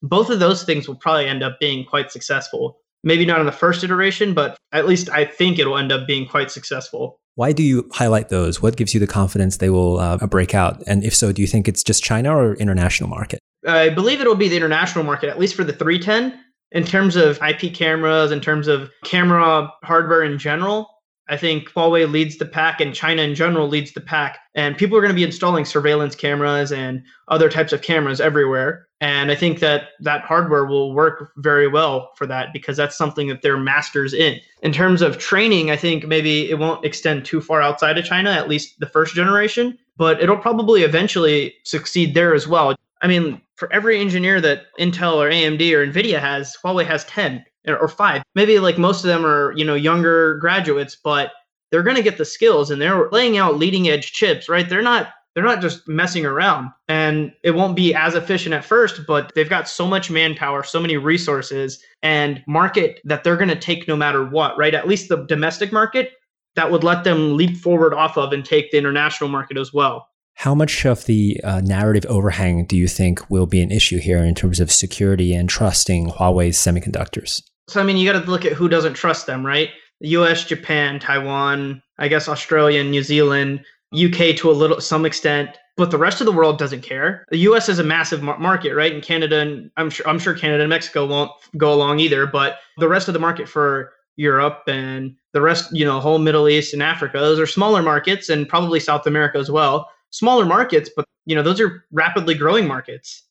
Both 0.02 0.30
of 0.30 0.40
those 0.40 0.64
things 0.64 0.88
will 0.88 0.96
probably 0.96 1.26
end 1.26 1.42
up 1.42 1.58
being 1.60 1.84
quite 1.84 2.10
successful. 2.10 2.78
Maybe 3.04 3.24
not 3.24 3.40
in 3.40 3.46
the 3.46 3.52
first 3.52 3.84
iteration, 3.84 4.34
but 4.34 4.56
at 4.72 4.86
least 4.86 5.08
I 5.10 5.24
think 5.24 5.58
it'll 5.58 5.78
end 5.78 5.92
up 5.92 6.06
being 6.06 6.26
quite 6.26 6.50
successful. 6.50 7.20
Why 7.36 7.52
do 7.52 7.62
you 7.62 7.88
highlight 7.92 8.30
those? 8.30 8.62
What 8.62 8.76
gives 8.76 8.94
you 8.94 9.00
the 9.00 9.06
confidence 9.06 9.58
they 9.58 9.70
will 9.70 9.98
uh, 9.98 10.16
break 10.26 10.54
out? 10.54 10.82
And 10.86 11.04
if 11.04 11.14
so, 11.14 11.32
do 11.32 11.42
you 11.42 11.46
think 11.46 11.68
it's 11.68 11.84
just 11.84 12.02
China 12.02 12.36
or 12.36 12.54
international 12.54 13.10
market? 13.10 13.38
I 13.66 13.90
believe 13.90 14.20
it'll 14.20 14.34
be 14.34 14.48
the 14.48 14.56
international 14.56 15.04
market, 15.04 15.28
at 15.28 15.38
least 15.38 15.54
for 15.54 15.62
the 15.62 15.72
310 15.72 16.40
in 16.72 16.84
terms 16.84 17.14
of 17.14 17.38
IP 17.42 17.74
cameras, 17.74 18.32
in 18.32 18.40
terms 18.40 18.68
of 18.68 18.90
camera 19.04 19.70
hardware 19.82 20.22
in 20.22 20.38
general, 20.38 20.88
I 21.28 21.36
think 21.36 21.70
Huawei 21.70 22.10
leads 22.10 22.36
the 22.36 22.46
pack 22.46 22.80
and 22.80 22.94
China 22.94 23.22
in 23.22 23.34
general 23.34 23.68
leads 23.68 23.92
the 23.92 24.00
pack. 24.00 24.38
And 24.54 24.76
people 24.76 24.96
are 24.96 25.00
going 25.00 25.12
to 25.12 25.16
be 25.16 25.24
installing 25.24 25.64
surveillance 25.64 26.14
cameras 26.14 26.72
and 26.72 27.02
other 27.28 27.48
types 27.48 27.72
of 27.72 27.82
cameras 27.82 28.20
everywhere. 28.20 28.86
And 29.00 29.30
I 29.30 29.34
think 29.34 29.58
that 29.58 29.88
that 30.00 30.22
hardware 30.22 30.64
will 30.64 30.94
work 30.94 31.32
very 31.36 31.68
well 31.68 32.12
for 32.16 32.26
that 32.28 32.52
because 32.52 32.76
that's 32.76 32.96
something 32.96 33.28
that 33.28 33.42
they're 33.42 33.58
masters 33.58 34.14
in. 34.14 34.40
In 34.62 34.72
terms 34.72 35.02
of 35.02 35.18
training, 35.18 35.70
I 35.70 35.76
think 35.76 36.06
maybe 36.06 36.48
it 36.48 36.58
won't 36.58 36.84
extend 36.84 37.24
too 37.24 37.40
far 37.40 37.60
outside 37.60 37.98
of 37.98 38.04
China, 38.04 38.30
at 38.30 38.48
least 38.48 38.78
the 38.80 38.86
first 38.86 39.14
generation, 39.14 39.76
but 39.96 40.22
it'll 40.22 40.38
probably 40.38 40.82
eventually 40.82 41.54
succeed 41.64 42.14
there 42.14 42.34
as 42.34 42.48
well. 42.48 42.74
I 43.02 43.06
mean, 43.06 43.42
for 43.56 43.70
every 43.72 44.00
engineer 44.00 44.40
that 44.40 44.66
Intel 44.78 45.16
or 45.16 45.30
AMD 45.30 45.72
or 45.72 45.86
Nvidia 45.86 46.20
has, 46.20 46.56
Huawei 46.64 46.86
has 46.86 47.04
10 47.04 47.44
or 47.66 47.88
5. 47.88 48.22
Maybe 48.34 48.58
like 48.58 48.78
most 48.78 49.04
of 49.04 49.08
them 49.08 49.24
are, 49.24 49.52
you 49.56 49.64
know, 49.64 49.74
younger 49.74 50.38
graduates, 50.38 50.96
but 51.02 51.32
they're 51.70 51.82
going 51.82 51.96
to 51.96 52.02
get 52.02 52.18
the 52.18 52.24
skills 52.24 52.70
and 52.70 52.80
they're 52.80 53.08
laying 53.10 53.36
out 53.36 53.56
leading 53.58 53.88
edge 53.88 54.12
chips, 54.12 54.48
right? 54.48 54.68
They're 54.68 54.82
not 54.82 55.08
they're 55.34 55.44
not 55.44 55.60
just 55.60 55.86
messing 55.86 56.24
around 56.24 56.70
and 56.88 57.30
it 57.42 57.50
won't 57.50 57.76
be 57.76 57.94
as 57.94 58.14
efficient 58.14 58.54
at 58.54 58.64
first 58.64 59.06
but 59.06 59.30
they've 59.34 59.50
got 59.50 59.68
so 59.68 59.86
much 59.86 60.10
manpower 60.10 60.62
so 60.62 60.80
many 60.80 60.96
resources 60.96 61.78
and 62.02 62.42
market 62.48 63.00
that 63.04 63.22
they're 63.22 63.36
going 63.36 63.50
to 63.50 63.54
take 63.54 63.86
no 63.86 63.94
matter 63.94 64.24
what 64.24 64.56
right 64.56 64.72
at 64.72 64.88
least 64.88 65.10
the 65.10 65.26
domestic 65.26 65.72
market 65.72 66.12
that 66.54 66.70
would 66.70 66.82
let 66.82 67.04
them 67.04 67.36
leap 67.36 67.54
forward 67.58 67.92
off 67.92 68.16
of 68.16 68.32
and 68.32 68.46
take 68.46 68.70
the 68.70 68.78
international 68.78 69.28
market 69.28 69.58
as 69.58 69.74
well 69.74 70.08
how 70.36 70.54
much 70.54 70.84
of 70.84 71.06
the 71.06 71.40
uh, 71.42 71.62
narrative 71.62 72.04
overhang 72.10 72.66
do 72.66 72.76
you 72.76 72.88
think 72.88 73.30
will 73.30 73.46
be 73.46 73.62
an 73.62 73.72
issue 73.72 73.98
here 73.98 74.18
in 74.18 74.34
terms 74.34 74.60
of 74.60 74.70
security 74.70 75.34
and 75.34 75.48
trusting 75.48 76.08
Huawei's 76.10 76.58
semiconductors? 76.58 77.40
So, 77.68 77.80
I 77.80 77.84
mean, 77.84 77.96
you 77.96 78.10
got 78.10 78.22
to 78.22 78.30
look 78.30 78.44
at 78.44 78.52
who 78.52 78.68
doesn't 78.68 78.94
trust 78.94 79.26
them, 79.26 79.44
right? 79.44 79.70
The 80.00 80.08
US, 80.08 80.44
Japan, 80.44 80.98
Taiwan, 80.98 81.82
I 81.98 82.08
guess 82.08 82.28
Australia, 82.28 82.84
New 82.84 83.02
Zealand, 83.02 83.64
UK 83.94 84.36
to 84.36 84.50
a 84.50 84.52
little 84.52 84.80
some 84.80 85.06
extent, 85.06 85.56
but 85.76 85.90
the 85.90 85.98
rest 85.98 86.20
of 86.20 86.26
the 86.26 86.32
world 86.32 86.58
doesn't 86.58 86.82
care. 86.82 87.24
The 87.30 87.38
US 87.38 87.68
is 87.68 87.78
a 87.78 87.84
massive 87.84 88.22
mar- 88.22 88.38
market, 88.38 88.74
right? 88.74 88.92
And 88.92 89.02
Canada 89.02 89.40
and 89.40 89.70
I'm 89.76 89.90
sure 89.90 90.06
I'm 90.08 90.18
sure 90.18 90.34
Canada 90.34 90.62
and 90.62 90.70
Mexico 90.70 91.06
won't 91.06 91.30
go 91.56 91.72
along 91.72 92.00
either, 92.00 92.26
but 92.26 92.58
the 92.78 92.88
rest 92.88 93.08
of 93.08 93.14
the 93.14 93.20
market 93.20 93.48
for 93.48 93.92
Europe 94.16 94.62
and 94.66 95.14
the 95.32 95.40
rest, 95.40 95.74
you 95.74 95.84
know, 95.84 96.00
whole 96.00 96.18
Middle 96.18 96.48
East 96.48 96.72
and 96.72 96.82
Africa, 96.82 97.18
those 97.18 97.38
are 97.38 97.46
smaller 97.46 97.82
markets 97.82 98.28
and 98.28 98.48
probably 98.48 98.80
South 98.80 99.06
America 99.06 99.38
as 99.38 99.50
well 99.50 99.88
smaller 100.10 100.46
markets, 100.46 100.90
but 100.94 101.06
you 101.26 101.34
know 101.34 101.42
those 101.42 101.60
are 101.60 101.84
rapidly 101.92 102.34
growing 102.34 102.66
markets. 102.66 103.24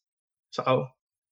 So 0.51 0.87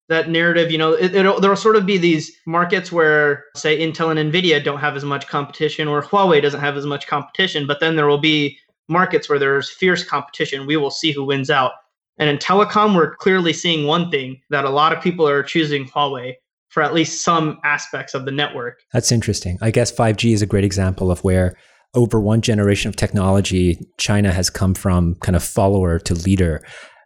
that 0.10 0.30
narrative, 0.30 0.72
you 0.72 0.78
know, 0.78 0.94
it, 0.94 1.13
will 1.13 1.39
there'll 1.39 1.56
sort 1.56 1.76
of 1.76 1.86
be 1.86 1.98
these 1.98 2.32
markets 2.46 2.92
where, 2.92 3.46
say, 3.56 3.80
Intel 3.80 4.16
and 4.16 4.32
Nvidia 4.32 4.63
don't 4.63 4.80
have 4.80 4.96
as 4.96 5.06
much 5.06 5.28
competition, 5.28 5.88
or 5.88 6.02
Huawei 6.02 6.42
doesn't 6.42 6.60
have 6.60 6.76
as 6.78 6.86
much 6.86 7.08
competition, 7.08 7.66
but 7.66 7.80
then 7.80 7.96
there 7.96 8.08
will 8.08 8.20
be 8.20 8.58
markets 8.89 9.30
where 9.30 9.39
there's 9.39 9.70
fierce 9.70 10.04
competition. 10.04 10.68
We 10.68 10.78
will 10.78 10.92
see 10.92 11.12
who 11.12 11.26
wins 11.26 11.50
out. 11.50 11.72
And 12.20 12.30
in 12.30 12.38
telecom, 12.38 12.96
we're 12.96 13.16
clearly 13.16 13.54
seeing 13.54 13.88
one 13.88 14.12
thing 14.12 14.42
that 14.50 14.66
a 14.66 14.70
lot 14.70 14.96
of 14.96 15.02
people 15.02 15.28
are 15.28 15.42
choosing 15.42 15.88
Huawei 15.88 16.34
for 16.70 16.84
at 16.84 16.94
least 16.94 17.24
some 17.24 17.60
aspects 17.63 18.13
of 18.13 18.26
the 18.26 18.32
network. 18.32 18.80
That's 18.92 19.12
interesting. 19.12 19.58
I 19.62 19.72
guess 19.72 19.92
5G 19.92 20.34
is 20.34 20.42
a 20.42 20.48
great 20.48 20.63
example 20.63 21.12
of 21.12 21.24
where 21.24 21.56
over 21.96 22.20
one 22.20 22.42
generation 22.42 22.89
of 22.89 22.96
technology, 22.96 23.80
China 24.00 24.32
has 24.32 24.50
come 24.50 24.74
from 24.74 25.16
kind 25.16 25.36
of 25.36 25.44
follower 25.44 26.00
to 26.00 26.16
leader 26.16 26.63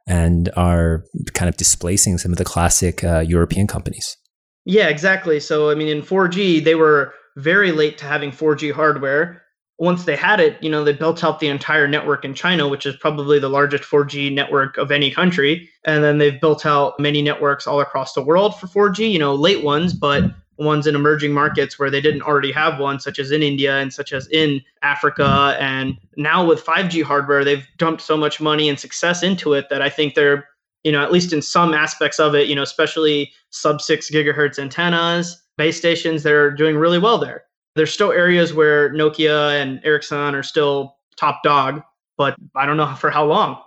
and 0.08 0.50
are 0.56 1.04
kind 1.34 1.50
of 1.50 1.58
displacing 1.58 2.18
some 2.18 2.32
of 2.32 2.38
the 2.38 2.46
classic 2.46 3.04
uh, 3.04 3.20
European 3.20 3.68
companies. 3.68 4.18
Yeah, 4.66 4.88
exactly. 4.88 5.40
So, 5.40 5.70
I 5.70 5.76
mean, 5.76 5.88
in 5.88 6.02
4G, 6.02 6.64
they 6.64 6.76
were 6.76 7.14
very 7.36 7.72
late 7.72 7.98
to 8.00 8.06
having 8.06 8.32
4G 8.32 8.74
hardware. 8.74 9.44
Once 9.80 10.06
they 10.06 10.16
had 10.16 10.40
it, 10.40 10.62
you 10.62 10.70
know, 10.70 10.84
they 10.84 10.94
built 10.94 11.24
out 11.24 11.40
the 11.40 11.48
entire 11.48 11.88
network 11.88 12.26
in 12.26 12.34
China, 12.34 12.68
which 12.68 12.86
is 12.86 12.96
probably 12.96 13.38
the 13.38 13.50
largest 13.50 13.84
4G 13.84 14.34
network 14.34 14.78
of 14.78 14.92
any 14.92 15.12
country. 15.12 15.70
And 15.86 16.04
then 16.04 16.18
they've 16.18 16.42
built 16.42 16.66
out 16.66 17.00
many 17.00 17.22
networks 17.22 17.68
all 17.68 17.80
across 17.80 18.14
the 18.14 18.24
world 18.24 18.60
for 18.60 18.68
4G, 18.68 19.12
you 19.12 19.20
know, 19.20 19.36
late 19.36 19.64
ones, 19.64 19.94
but 19.94 20.24
ones 20.58 20.88
in 20.88 20.96
emerging 20.96 21.34
markets 21.34 21.78
where 21.78 21.90
they 21.90 22.02
didn't 22.02 22.22
already 22.22 22.52
have 22.52 22.80
one, 22.80 23.00
such 23.00 23.20
as 23.20 23.32
in 23.32 23.44
India 23.44 23.78
and 23.78 23.94
such 23.94 24.14
as 24.14 24.28
in 24.28 24.62
Africa. 24.82 25.56
And 25.60 25.98
now 26.16 26.46
with 26.46 26.66
5G 26.66 27.04
hardware, 27.04 27.44
they've 27.44 27.68
dumped 27.78 28.02
so 28.02 28.18
much 28.18 28.42
money 28.42 28.70
and 28.70 28.80
success 28.80 29.24
into 29.24 29.54
it 29.54 29.70
that 29.70 29.82
I 29.82 29.90
think 29.90 30.16
they're, 30.16 30.48
you 30.84 30.92
know, 30.92 31.04
at 31.04 31.12
least 31.12 31.34
in 31.34 31.42
some 31.42 31.74
aspects 31.74 32.20
of 32.20 32.36
it, 32.36 32.48
you 32.48 32.56
know, 32.56 32.64
especially 32.64 33.32
sub 33.50 33.82
six 33.82 34.10
gigahertz 34.10 34.60
antennas, 34.60 35.42
base 35.58 35.78
stations, 35.78 36.24
they're 36.24 36.52
doing 36.52 36.78
really 36.78 37.00
well 37.00 37.18
there. 37.18 37.44
There's 37.76 37.94
still 37.94 38.12
areas 38.12 38.54
where 38.54 38.92
Nokia 38.94 39.62
and 39.62 39.80
Ericsson 39.84 40.34
are 40.34 40.44
still 40.44 40.98
top 41.18 41.44
dog, 41.44 41.82
but 42.18 42.36
I 42.56 42.66
don't 42.66 42.78
know 42.78 42.94
for 43.00 43.10
how 43.10 43.26
long. 43.26 43.62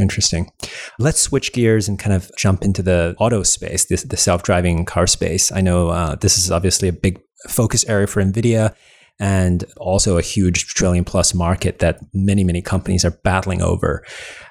Interesting. 0.00 0.50
Let's 0.98 1.20
switch 1.20 1.52
gears 1.52 1.88
and 1.88 1.98
kind 1.98 2.14
of 2.14 2.30
jump 2.36 2.62
into 2.62 2.82
the 2.82 3.14
auto 3.18 3.42
space, 3.42 3.84
this, 3.84 4.02
the 4.02 4.16
self 4.16 4.42
driving 4.42 4.84
car 4.84 5.06
space. 5.06 5.52
I 5.52 5.60
know 5.60 5.88
uh, 5.88 6.14
this 6.16 6.38
is 6.38 6.50
obviously 6.50 6.88
a 6.88 6.92
big 6.92 7.20
focus 7.48 7.84
area 7.88 8.06
for 8.06 8.22
NVIDIA. 8.22 8.74
and 9.22 9.66
also 9.76 10.16
a 10.16 10.22
huge 10.22 10.66
trillion 10.68 11.04
plus 11.04 11.34
market 11.34 11.80
that 11.80 12.00
many, 12.14 12.42
many 12.42 12.62
companies 12.62 13.04
are 13.04 13.10
battling 13.10 13.60
over. 13.60 14.02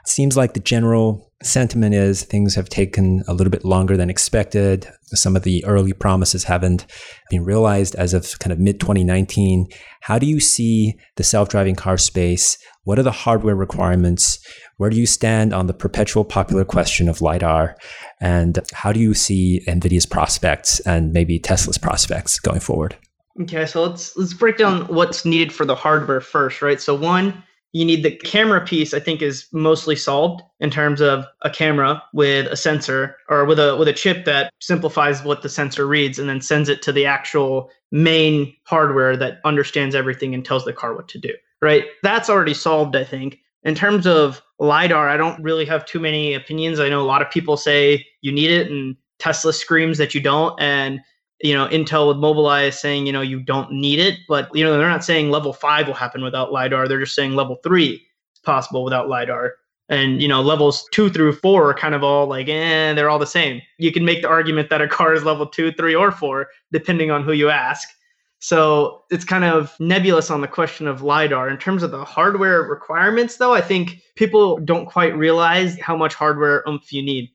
It 0.01 0.07
seems 0.07 0.37
like 0.37 0.53
the 0.53 0.59
general 0.59 1.29
sentiment 1.41 1.95
is 1.95 2.23
things 2.23 2.55
have 2.55 2.69
taken 2.69 3.23
a 3.27 3.33
little 3.33 3.49
bit 3.49 3.65
longer 3.65 3.95
than 3.95 4.09
expected. 4.09 4.87
Some 5.05 5.35
of 5.35 5.43
the 5.43 5.65
early 5.65 5.93
promises 5.93 6.43
haven't 6.43 6.85
been 7.29 7.43
realized 7.43 7.95
as 7.95 8.13
of 8.13 8.37
kind 8.39 8.51
of 8.51 8.59
mid 8.59 8.79
2019. 8.79 9.67
How 10.01 10.19
do 10.19 10.25
you 10.25 10.39
see 10.39 10.99
the 11.15 11.23
self 11.23 11.49
driving 11.49 11.75
car 11.75 11.97
space? 11.97 12.57
What 12.89 12.97
are 12.97 13.03
the 13.03 13.11
hardware 13.11 13.53
requirements? 13.53 14.39
Where 14.77 14.89
do 14.89 14.97
you 14.97 15.05
stand 15.05 15.53
on 15.53 15.67
the 15.67 15.75
perpetual 15.75 16.25
popular 16.25 16.65
question 16.65 17.07
of 17.07 17.21
LiDAR? 17.21 17.77
And 18.19 18.57
how 18.73 18.91
do 18.91 18.99
you 18.99 19.13
see 19.13 19.61
NVIDIA's 19.67 20.07
prospects 20.07 20.79
and 20.87 21.13
maybe 21.13 21.37
Tesla's 21.37 21.77
prospects 21.77 22.39
going 22.39 22.61
forward? 22.61 22.97
Okay, 23.41 23.67
so 23.67 23.83
let's 23.83 24.17
let's 24.17 24.33
break 24.33 24.57
down 24.57 24.87
what's 24.87 25.23
needed 25.23 25.53
for 25.53 25.67
the 25.67 25.75
hardware 25.75 26.19
first, 26.19 26.63
right? 26.63 26.81
So 26.81 26.95
one, 26.95 27.43
you 27.73 27.85
need 27.85 28.01
the 28.01 28.15
camera 28.15 28.65
piece 28.65 28.95
i 28.95 28.99
think 28.99 29.21
is 29.21 29.45
mostly 29.53 29.95
solved 29.95 30.41
in 30.59 30.71
terms 30.71 31.01
of 31.01 31.23
a 31.43 31.51
camera 31.51 32.01
with 32.13 32.47
a 32.47 32.55
sensor 32.55 33.15
or 33.29 33.45
with 33.45 33.59
a 33.59 33.77
with 33.77 33.87
a 33.87 33.93
chip 33.93 34.25
that 34.25 34.51
simplifies 34.59 35.23
what 35.23 35.43
the 35.43 35.49
sensor 35.49 35.85
reads 35.85 36.17
and 36.17 36.27
then 36.27 36.41
sends 36.41 36.67
it 36.67 36.81
to 36.81 36.91
the 36.91 37.05
actual 37.05 37.69
main 37.91 38.51
hardware 38.63 39.15
that 39.15 39.39
understands 39.45 39.93
everything 39.93 40.33
and 40.33 40.43
tells 40.43 40.65
the 40.65 40.73
car 40.73 40.95
what 40.95 41.07
to 41.07 41.19
do 41.19 41.29
right 41.61 41.85
that's 42.03 42.29
already 42.29 42.53
solved 42.53 42.95
i 42.95 43.03
think 43.03 43.39
in 43.63 43.75
terms 43.75 44.05
of 44.07 44.41
lidar 44.59 45.09
i 45.09 45.17
don't 45.17 45.41
really 45.43 45.65
have 45.65 45.85
too 45.85 45.99
many 45.99 46.33
opinions 46.33 46.79
i 46.79 46.89
know 46.89 47.01
a 47.01 47.03
lot 47.03 47.21
of 47.21 47.29
people 47.29 47.57
say 47.57 48.05
you 48.21 48.31
need 48.31 48.51
it 48.51 48.69
and 48.69 48.95
tesla 49.19 49.53
screams 49.53 49.97
that 49.97 50.13
you 50.13 50.21
don't 50.21 50.59
and 50.61 50.99
you 51.41 51.53
know, 51.53 51.67
Intel 51.67 52.07
with 52.07 52.17
Mobileye 52.17 52.67
is 52.67 52.79
saying, 52.79 53.05
you 53.05 53.13
know, 53.13 53.21
you 53.21 53.39
don't 53.39 53.71
need 53.71 53.99
it, 53.99 54.19
but 54.27 54.49
you 54.53 54.63
know, 54.63 54.77
they're 54.77 54.89
not 54.89 55.05
saying 55.05 55.31
level 55.31 55.53
five 55.53 55.87
will 55.87 55.93
happen 55.93 56.23
without 56.23 56.51
LiDAR. 56.51 56.87
They're 56.87 56.99
just 56.99 57.15
saying 57.15 57.35
level 57.35 57.57
three 57.63 57.93
is 57.93 58.39
possible 58.43 58.83
without 58.83 59.07
LiDAR. 59.07 59.55
And 59.87 60.21
you 60.21 60.27
know, 60.27 60.41
levels 60.41 60.85
two 60.91 61.09
through 61.09 61.33
four 61.33 61.69
are 61.69 61.73
kind 61.73 61.95
of 61.95 62.03
all 62.03 62.27
like, 62.27 62.49
eh, 62.49 62.93
they're 62.93 63.09
all 63.09 63.19
the 63.19 63.25
same. 63.25 63.61
You 63.77 63.91
can 63.91 64.05
make 64.05 64.21
the 64.21 64.27
argument 64.27 64.69
that 64.69 64.81
a 64.81 64.87
car 64.87 65.13
is 65.13 65.23
level 65.23 65.47
two, 65.47 65.71
three, 65.71 65.95
or 65.95 66.11
four, 66.11 66.49
depending 66.71 67.09
on 67.09 67.23
who 67.23 67.31
you 67.31 67.49
ask. 67.49 67.87
So 68.39 69.03
it's 69.11 69.25
kind 69.25 69.43
of 69.43 69.75
nebulous 69.79 70.31
on 70.31 70.41
the 70.41 70.47
question 70.47 70.87
of 70.87 71.01
LiDAR. 71.01 71.49
In 71.49 71.57
terms 71.57 71.83
of 71.83 71.91
the 71.91 72.05
hardware 72.05 72.63
requirements, 72.63 73.37
though, 73.37 73.53
I 73.53 73.61
think 73.61 74.01
people 74.15 74.57
don't 74.59 74.85
quite 74.85 75.15
realize 75.17 75.77
how 75.79 75.97
much 75.97 76.15
hardware 76.15 76.63
oomph 76.67 76.91
you 76.93 77.03
need. 77.03 77.29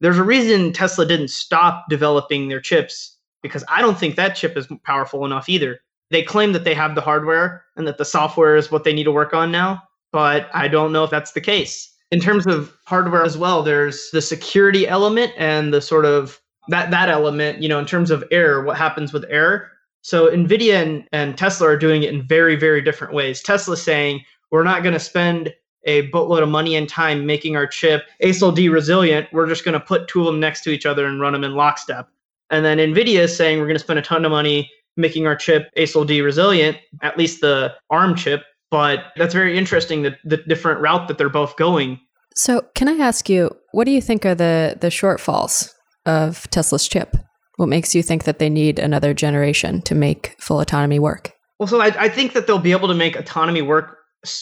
There's 0.00 0.18
a 0.18 0.24
reason 0.24 0.72
Tesla 0.72 1.06
didn't 1.06 1.28
stop 1.28 1.86
developing 1.88 2.48
their 2.48 2.60
chips 2.60 3.16
because 3.42 3.64
I 3.68 3.80
don't 3.80 3.98
think 3.98 4.16
that 4.16 4.36
chip 4.36 4.56
is 4.56 4.68
powerful 4.84 5.24
enough 5.24 5.48
either. 5.48 5.80
They 6.10 6.22
claim 6.22 6.52
that 6.52 6.64
they 6.64 6.74
have 6.74 6.94
the 6.94 7.00
hardware 7.00 7.64
and 7.76 7.86
that 7.86 7.98
the 7.98 8.04
software 8.04 8.56
is 8.56 8.70
what 8.70 8.84
they 8.84 8.92
need 8.92 9.04
to 9.04 9.12
work 9.12 9.34
on 9.34 9.50
now, 9.50 9.82
but 10.12 10.48
I 10.54 10.68
don't 10.68 10.92
know 10.92 11.04
if 11.04 11.10
that's 11.10 11.32
the 11.32 11.40
case. 11.40 11.90
In 12.10 12.20
terms 12.20 12.46
of 12.46 12.72
hardware 12.84 13.24
as 13.24 13.36
well, 13.36 13.62
there's 13.62 14.10
the 14.10 14.22
security 14.22 14.86
element 14.86 15.32
and 15.36 15.74
the 15.74 15.80
sort 15.80 16.04
of 16.04 16.40
that 16.68 16.90
that 16.90 17.08
element, 17.08 17.60
you 17.60 17.68
know, 17.68 17.78
in 17.78 17.86
terms 17.86 18.10
of 18.10 18.22
error, 18.30 18.62
what 18.62 18.76
happens 18.76 19.12
with 19.12 19.24
error. 19.28 19.70
So 20.04 20.28
Nvidia 20.28 20.82
and, 20.82 21.08
and 21.12 21.36
Tesla 21.38 21.66
are 21.68 21.78
doing 21.78 22.02
it 22.02 22.12
in 22.12 22.22
very, 22.26 22.56
very 22.56 22.82
different 22.82 23.14
ways. 23.14 23.40
Tesla's 23.40 23.82
saying 23.82 24.20
we're 24.50 24.62
not 24.62 24.82
going 24.82 24.92
to 24.92 25.00
spend 25.00 25.52
a 25.84 26.02
boatload 26.08 26.42
of 26.42 26.50
money 26.50 26.76
and 26.76 26.86
time 26.86 27.24
making 27.24 27.56
our 27.56 27.66
chip 27.66 28.02
ASIL 28.22 28.54
D 28.54 28.68
resilient. 28.68 29.28
We're 29.32 29.48
just 29.48 29.64
going 29.64 29.72
to 29.72 29.80
put 29.80 30.06
two 30.06 30.20
of 30.20 30.26
them 30.26 30.38
next 30.38 30.62
to 30.64 30.70
each 30.70 30.84
other 30.84 31.06
and 31.06 31.22
run 31.22 31.32
them 31.32 31.42
in 31.42 31.54
lockstep. 31.54 32.10
And 32.50 32.66
then 32.66 32.76
NVIDIA 32.76 33.20
is 33.20 33.34
saying 33.34 33.58
we're 33.58 33.64
going 33.64 33.78
to 33.78 33.82
spend 33.82 33.98
a 33.98 34.02
ton 34.02 34.26
of 34.26 34.30
money 34.30 34.70
making 34.98 35.26
our 35.26 35.34
chip 35.34 35.70
ASIL 35.78 36.06
D 36.06 36.20
resilient, 36.20 36.76
at 37.00 37.16
least 37.16 37.40
the 37.40 37.72
ARM 37.88 38.14
chip. 38.14 38.42
But 38.70 39.06
that's 39.16 39.32
very 39.32 39.56
interesting 39.56 40.02
that 40.02 40.18
the 40.22 40.36
different 40.36 40.82
route 40.82 41.08
that 41.08 41.16
they're 41.16 41.30
both 41.30 41.56
going. 41.56 41.98
So, 42.36 42.66
can 42.74 42.88
I 42.88 42.98
ask 42.98 43.30
you, 43.30 43.56
what 43.72 43.84
do 43.84 43.90
you 43.90 44.02
think 44.02 44.26
are 44.26 44.34
the 44.34 44.76
the 44.78 44.88
shortfalls 44.88 45.72
of 46.04 46.48
Tesla's 46.50 46.86
chip? 46.86 47.16
What 47.56 47.68
makes 47.68 47.94
you 47.94 48.02
think 48.02 48.24
that 48.24 48.38
they 48.38 48.50
need 48.50 48.78
another 48.78 49.14
generation 49.14 49.82
to 49.82 49.94
make 49.94 50.36
full 50.38 50.60
autonomy 50.60 50.98
work? 50.98 51.32
Well, 51.58 51.68
so 51.68 51.80
I, 51.80 51.94
I 51.98 52.08
think 52.08 52.32
that 52.32 52.46
they'll 52.46 52.58
be 52.58 52.72
able 52.72 52.88
to 52.88 52.94
make 52.94 53.16
autonomy 53.16 53.62
work 53.62 53.98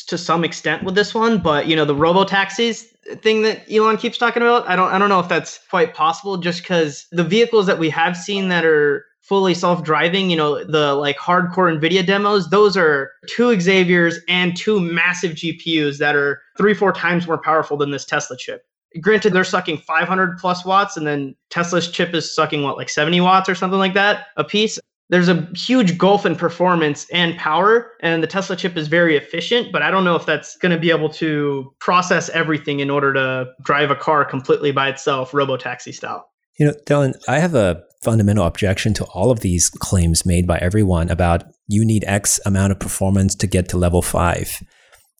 to 0.06 0.16
some 0.16 0.44
extent 0.44 0.84
with 0.84 0.94
this 0.94 1.14
one, 1.14 1.38
but 1.38 1.66
you 1.66 1.74
know 1.74 1.84
the 1.84 1.94
robo 1.94 2.24
taxis 2.24 2.86
thing 3.20 3.42
that 3.42 3.70
Elon 3.70 3.96
keeps 3.96 4.16
talking 4.16 4.42
about, 4.42 4.68
I 4.68 4.76
don't 4.76 4.90
I 4.92 4.98
don't 4.98 5.08
know 5.08 5.20
if 5.20 5.28
that's 5.28 5.58
quite 5.70 5.94
possible 5.94 6.36
just 6.36 6.64
cuz 6.64 7.06
the 7.10 7.24
vehicles 7.24 7.66
that 7.66 7.78
we 7.78 7.90
have 7.90 8.16
seen 8.16 8.48
that 8.48 8.64
are 8.64 9.04
fully 9.22 9.54
self-driving, 9.54 10.30
you 10.30 10.36
know, 10.36 10.64
the 10.64 10.94
like 10.94 11.16
hardcore 11.16 11.72
Nvidia 11.78 12.04
demos, 12.04 12.50
those 12.50 12.76
are 12.76 13.10
two 13.28 13.56
Xaviers 13.56 14.16
and 14.28 14.56
two 14.56 14.80
massive 14.80 15.32
GPUs 15.32 15.98
that 15.98 16.16
are 16.16 16.40
3 16.58 16.74
4 16.74 16.92
times 16.92 17.26
more 17.26 17.38
powerful 17.38 17.76
than 17.76 17.92
this 17.92 18.04
Tesla 18.04 18.36
chip. 18.36 18.64
Granted 19.00 19.32
they're 19.32 19.44
sucking 19.44 19.78
500 19.78 20.38
plus 20.38 20.64
watts 20.64 20.96
and 20.96 21.06
then 21.06 21.34
Tesla's 21.50 21.90
chip 21.90 22.14
is 22.14 22.34
sucking 22.34 22.62
what 22.62 22.76
like 22.76 22.88
70 22.88 23.20
watts 23.20 23.48
or 23.48 23.54
something 23.54 23.78
like 23.78 23.94
that 23.94 24.26
a 24.36 24.44
piece? 24.44 24.78
There's 25.12 25.28
a 25.28 25.46
huge 25.54 25.98
gulf 25.98 26.24
in 26.24 26.36
performance 26.36 27.06
and 27.12 27.36
power 27.36 27.92
and 28.00 28.22
the 28.22 28.26
tesla 28.26 28.56
chip 28.56 28.78
is 28.78 28.88
very 28.88 29.14
efficient 29.14 29.70
but 29.70 29.82
i 29.82 29.90
don't 29.90 30.04
know 30.04 30.16
if 30.16 30.24
that's 30.24 30.56
going 30.56 30.72
to 30.72 30.78
be 30.78 30.90
able 30.90 31.10
to 31.10 31.70
process 31.80 32.30
everything 32.30 32.80
in 32.80 32.88
order 32.88 33.12
to 33.12 33.46
drive 33.62 33.90
a 33.90 33.94
car 33.94 34.24
completely 34.24 34.72
by 34.72 34.88
itself 34.88 35.32
robotaxi 35.32 35.92
style. 35.92 36.26
You 36.58 36.66
know 36.66 36.74
dylan 36.86 37.12
i 37.28 37.38
have 37.38 37.54
a 37.54 37.82
fundamental 38.02 38.46
objection 38.46 38.94
to 38.94 39.04
all 39.12 39.30
of 39.30 39.40
these 39.40 39.68
claims 39.68 40.24
made 40.24 40.46
by 40.46 40.56
everyone 40.58 41.10
about 41.10 41.44
you 41.68 41.84
need 41.84 42.04
x 42.06 42.40
amount 42.46 42.72
of 42.72 42.78
performance 42.78 43.34
to 43.34 43.46
get 43.46 43.68
to 43.68 43.76
level 43.76 44.00
5 44.00 44.62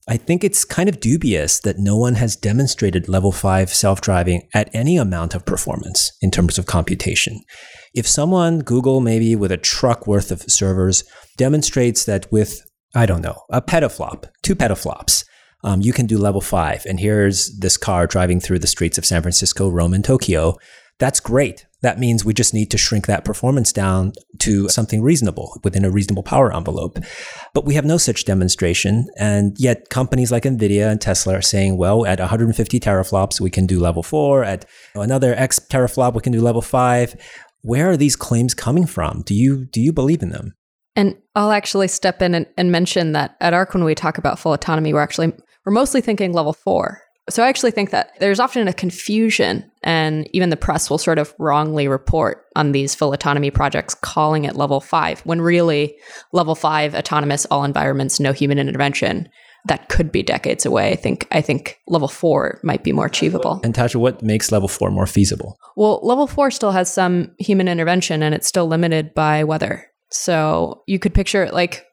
I 0.09 0.17
think 0.17 0.43
it's 0.43 0.65
kind 0.65 0.89
of 0.89 0.99
dubious 0.99 1.61
that 1.61 1.79
no 1.79 1.97
one 1.97 2.15
has 2.15 2.35
demonstrated 2.35 3.09
level 3.09 3.31
5 3.31 3.71
self 3.71 4.01
driving 4.01 4.49
at 4.53 4.69
any 4.75 4.97
amount 4.97 5.35
of 5.35 5.47
performance 5.47 6.13
in 6.21 6.33
terms 6.33 6.59
of 6.59 6.67
computation. 6.67 7.41
If 7.95 8.09
someone, 8.09 8.61
Google 8.61 9.01
maybe 9.01 9.37
with 9.37 9.53
a 9.53 9.57
truck 9.57 10.07
worth 10.07 10.33
of 10.33 10.43
servers, 10.43 11.05
demonstrates 11.37 12.05
that 12.07 12.31
with, 12.33 12.63
I 12.95 13.07
don't 13.07 13.23
know, 13.23 13.43
a 13.51 13.63
petaflop, 13.63 14.25
two 14.43 14.57
petaflops, 14.57 15.25
um, 15.63 15.81
you 15.81 15.93
can 15.93 16.07
do 16.07 16.19
level 16.19 16.41
five. 16.41 16.85
And 16.87 16.99
here's 16.99 17.57
this 17.59 17.77
car 17.77 18.09
driving 18.09 18.41
through 18.41 18.59
the 18.59 18.67
streets 18.67 18.99
of 18.99 19.07
San 19.07 19.23
Francisco, 19.23 19.69
Rome, 19.69 19.95
and 19.95 20.05
Tokyo. 20.05 20.57
That's 20.99 21.21
great. 21.21 21.67
That 21.83 21.99
means 21.99 22.25
we 22.25 22.35
just 22.35 22.55
need 22.55 22.71
to 22.71 22.79
shrink 22.79 23.07
that 23.07 23.25
performance 23.25 23.73
down 23.73 24.13
to 24.41 24.69
something 24.69 25.03
reasonable 25.03 25.61
within 25.65 25.85
a 25.85 25.91
reasonable 25.91 26.23
power 26.23 26.55
envelope. 26.55 26.99
But 27.55 27.65
we 27.65 27.75
have 27.75 27.85
no 27.85 27.99
such 27.99 28.25
demonstration. 28.25 29.09
And 29.19 29.57
yet 29.59 29.89
companies 29.89 30.33
like 30.33 30.45
NVIDIA 30.45 30.91
and 30.91 31.01
Tesla 31.01 31.35
are 31.35 31.43
saying, 31.43 31.77
well, 31.77 32.07
at 32.07 32.21
150 32.21 32.81
teraflops, 32.81 33.41
we 33.41 33.51
can 33.51 33.67
do 33.67 33.79
level 33.79 34.03
four. 34.03 34.45
At 34.45 34.65
another 34.95 35.35
X 35.35 35.59
teraflop, 35.59 36.15
we 36.15 36.21
can 36.21 36.33
do 36.33 36.41
level 36.41 36.63
five 36.63 37.17
where 37.63 37.91
are 37.91 37.97
these 37.97 38.17
claims 38.17 38.55
coming 38.55 38.87
from? 38.87 39.23
Do 39.23 39.35
you 39.35 39.65
do 39.65 39.81
you 39.81 39.93
believe 39.93 40.23
in 40.23 40.31
them? 40.31 40.55
And 40.95 41.17
I'll 41.35 41.53
actually 41.53 41.89
step 41.89 42.21
in 42.21 42.35
and, 42.35 42.47
and 42.59 42.71
mention 42.71 43.13
that 43.13 43.37
at 43.41 43.55
ARK 43.55 43.73
when 43.73 43.85
we 43.85 43.95
talk 43.95 44.19
about 44.19 44.39
full 44.39 44.53
autonomy, 44.53 44.93
we're 44.93 45.01
actually 45.01 45.33
we're 45.65 45.73
mostly 45.73 46.01
thinking 46.01 46.33
level 46.33 46.53
four. 46.53 47.02
So 47.31 47.43
I 47.43 47.49
actually 47.49 47.71
think 47.71 47.91
that 47.91 48.11
there's 48.19 48.41
often 48.41 48.67
a 48.67 48.73
confusion, 48.73 49.71
and 49.83 50.29
even 50.33 50.51
the 50.51 50.57
press 50.57 50.91
will 50.91 50.99
sort 50.99 51.19
of 51.19 51.35
wrongly 51.39 51.87
report 51.87 52.47
on 52.57 52.73
these 52.73 52.95
full 52.95 53.13
autonomy 53.13 53.51
projects, 53.51 53.95
calling 53.95 54.45
it 54.45 54.57
level 54.57 54.81
five, 54.81 55.21
when 55.21 55.41
really 55.41 55.97
level 56.33 56.55
five 56.55 56.95
autonomous 56.95 57.47
all 57.47 57.65
environments, 57.65 58.19
no 58.19 58.33
human 58.33 58.59
intervention 58.59 59.29
that 59.67 59.89
could 59.89 60.11
be 60.11 60.23
decades 60.23 60.67
away. 60.67 60.91
I 60.91 60.97
think 60.97 61.29
I 61.31 61.41
think 61.41 61.79
level 61.87 62.09
four 62.09 62.61
might 62.65 62.83
be 62.83 62.93
more 62.93 63.07
achievable. 63.07 63.61
And 63.63 63.75
Tasha, 63.75 63.97
what 63.97 64.23
makes 64.23 64.51
level 64.51 64.69
four 64.69 64.91
more 64.91 65.07
feasible? 65.07 65.57
Well, 65.77 66.01
level 66.03 66.27
four 66.27 66.51
still 66.51 66.73
has 66.73 66.93
some 66.93 67.33
human 67.39 67.69
intervention 67.69 68.23
and 68.23 68.35
it's 68.35 68.49
still 68.49 68.67
limited 68.67 69.15
by 69.15 69.45
weather. 69.45 69.87
So 70.11 70.83
you 70.87 70.99
could 70.99 71.15
picture 71.15 71.45
it 71.45 71.55
like, 71.55 71.87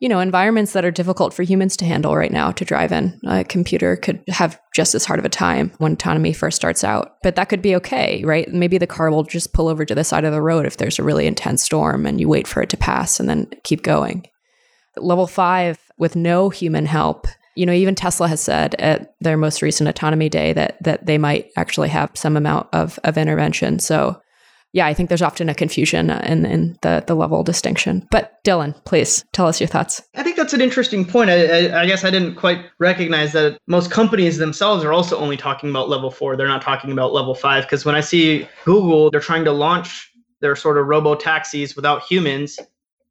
you 0.00 0.08
know, 0.08 0.20
environments 0.20 0.72
that 0.72 0.84
are 0.84 0.90
difficult 0.90 1.32
for 1.32 1.42
humans 1.42 1.76
to 1.76 1.84
handle 1.84 2.16
right 2.16 2.32
now 2.32 2.50
to 2.52 2.64
drive 2.64 2.92
in. 2.92 3.18
A 3.26 3.44
computer 3.44 3.96
could 3.96 4.22
have 4.28 4.60
just 4.74 4.94
as 4.94 5.04
hard 5.04 5.18
of 5.18 5.24
a 5.24 5.30
time 5.30 5.72
when 5.78 5.92
autonomy 5.92 6.32
first 6.32 6.56
starts 6.56 6.84
out, 6.84 7.16
but 7.22 7.36
that 7.36 7.48
could 7.48 7.62
be 7.62 7.76
okay, 7.76 8.22
right? 8.24 8.48
Maybe 8.52 8.78
the 8.78 8.86
car 8.86 9.10
will 9.10 9.22
just 9.22 9.52
pull 9.52 9.68
over 9.68 9.84
to 9.84 9.94
the 9.94 10.04
side 10.04 10.24
of 10.24 10.32
the 10.32 10.42
road 10.42 10.66
if 10.66 10.76
there's 10.76 10.98
a 10.98 11.04
really 11.04 11.26
intense 11.26 11.62
storm 11.62 12.06
and 12.06 12.20
you 12.20 12.28
wait 12.28 12.46
for 12.46 12.62
it 12.62 12.68
to 12.70 12.76
pass 12.76 13.20
and 13.20 13.28
then 13.28 13.48
keep 13.62 13.82
going. 13.82 14.26
Level 14.96 15.26
five 15.26 15.78
with 15.98 16.16
no 16.16 16.50
human 16.50 16.86
help. 16.86 17.26
You 17.56 17.66
know, 17.66 17.72
even 17.72 17.94
Tesla 17.94 18.26
has 18.28 18.40
said 18.40 18.74
at 18.76 19.14
their 19.20 19.36
most 19.36 19.62
recent 19.62 19.88
autonomy 19.88 20.28
day 20.28 20.52
that 20.52 20.82
that 20.82 21.06
they 21.06 21.18
might 21.18 21.50
actually 21.56 21.88
have 21.88 22.10
some 22.14 22.36
amount 22.36 22.68
of, 22.72 22.98
of 23.04 23.16
intervention. 23.16 23.78
So 23.78 24.20
yeah, 24.74 24.86
I 24.86 24.92
think 24.92 25.08
there's 25.08 25.22
often 25.22 25.48
a 25.48 25.54
confusion 25.54 26.10
in, 26.10 26.44
in 26.44 26.76
the, 26.82 27.04
the 27.06 27.14
level 27.14 27.44
distinction. 27.44 28.06
But 28.10 28.42
Dylan, 28.42 28.74
please 28.84 29.24
tell 29.32 29.46
us 29.46 29.60
your 29.60 29.68
thoughts. 29.68 30.02
I 30.16 30.24
think 30.24 30.36
that's 30.36 30.52
an 30.52 30.60
interesting 30.60 31.04
point. 31.04 31.30
I, 31.30 31.68
I, 31.68 31.82
I, 31.82 31.86
guess 31.86 32.04
I 32.04 32.10
didn't 32.10 32.34
quite 32.34 32.66
recognize 32.80 33.32
that 33.34 33.60
most 33.68 33.92
companies 33.92 34.38
themselves 34.38 34.84
are 34.84 34.92
also 34.92 35.16
only 35.16 35.36
talking 35.36 35.70
about 35.70 35.88
level 35.88 36.10
four. 36.10 36.36
They're 36.36 36.48
not 36.48 36.60
talking 36.60 36.90
about 36.90 37.12
level 37.12 37.36
five. 37.36 37.62
Because 37.62 37.84
when 37.84 37.94
I 37.94 38.00
see 38.00 38.48
Google, 38.64 39.12
they're 39.12 39.20
trying 39.20 39.44
to 39.44 39.52
launch 39.52 40.10
their 40.40 40.56
sort 40.56 40.76
of 40.76 40.86
robo 40.86 41.14
taxis 41.14 41.76
without 41.76 42.02
humans 42.02 42.58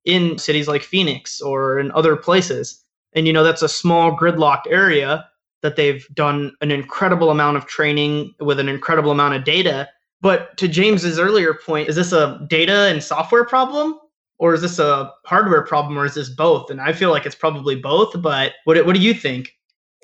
in 0.04 0.38
cities 0.38 0.67
like 0.67 0.82
Phoenix 0.82 1.39
or 1.39 1.80
in 1.80 1.93
other 1.93 2.17
places. 2.17 2.84
And, 3.13 3.26
you 3.26 3.32
know, 3.32 3.43
that's 3.45 3.62
a 3.62 3.69
small 3.69 4.17
gridlocked 4.17 4.67
area 4.69 5.30
that 5.62 5.78
they've 5.78 6.06
done 6.13 6.52
an 6.60 6.71
incredible 6.71 7.30
amount 7.30 7.56
of 7.56 7.67
training 7.67 8.36
with 8.41 8.60
an 8.60 8.67
incredible 8.67 9.12
amount 9.12 9.36
of 9.36 9.45
data. 9.45 9.88
But 10.23 10.57
to 10.57 10.69
James's 10.69 11.19
earlier 11.19 11.53
point, 11.53 11.89
is 11.89 11.97
this 11.97 12.13
a 12.13 12.39
data 12.49 12.88
and 12.89 13.03
software 13.03 13.45
problem? 13.45 13.99
Or 14.39 14.53
is 14.55 14.62
this 14.62 14.79
a 14.79 15.12
hardware 15.25 15.62
problem, 15.62 15.97
or 15.97 16.05
is 16.05 16.15
this 16.15 16.29
both? 16.29 16.71
And 16.71 16.81
I 16.81 16.91
feel 16.91 17.12
like 17.12 17.25
it's 17.25 17.36
probably 17.36 17.75
both. 17.75 18.19
But 18.21 18.53
what, 18.63 18.83
what 18.86 18.95
do 18.95 19.01
you 19.01 19.13
think? 19.13 19.51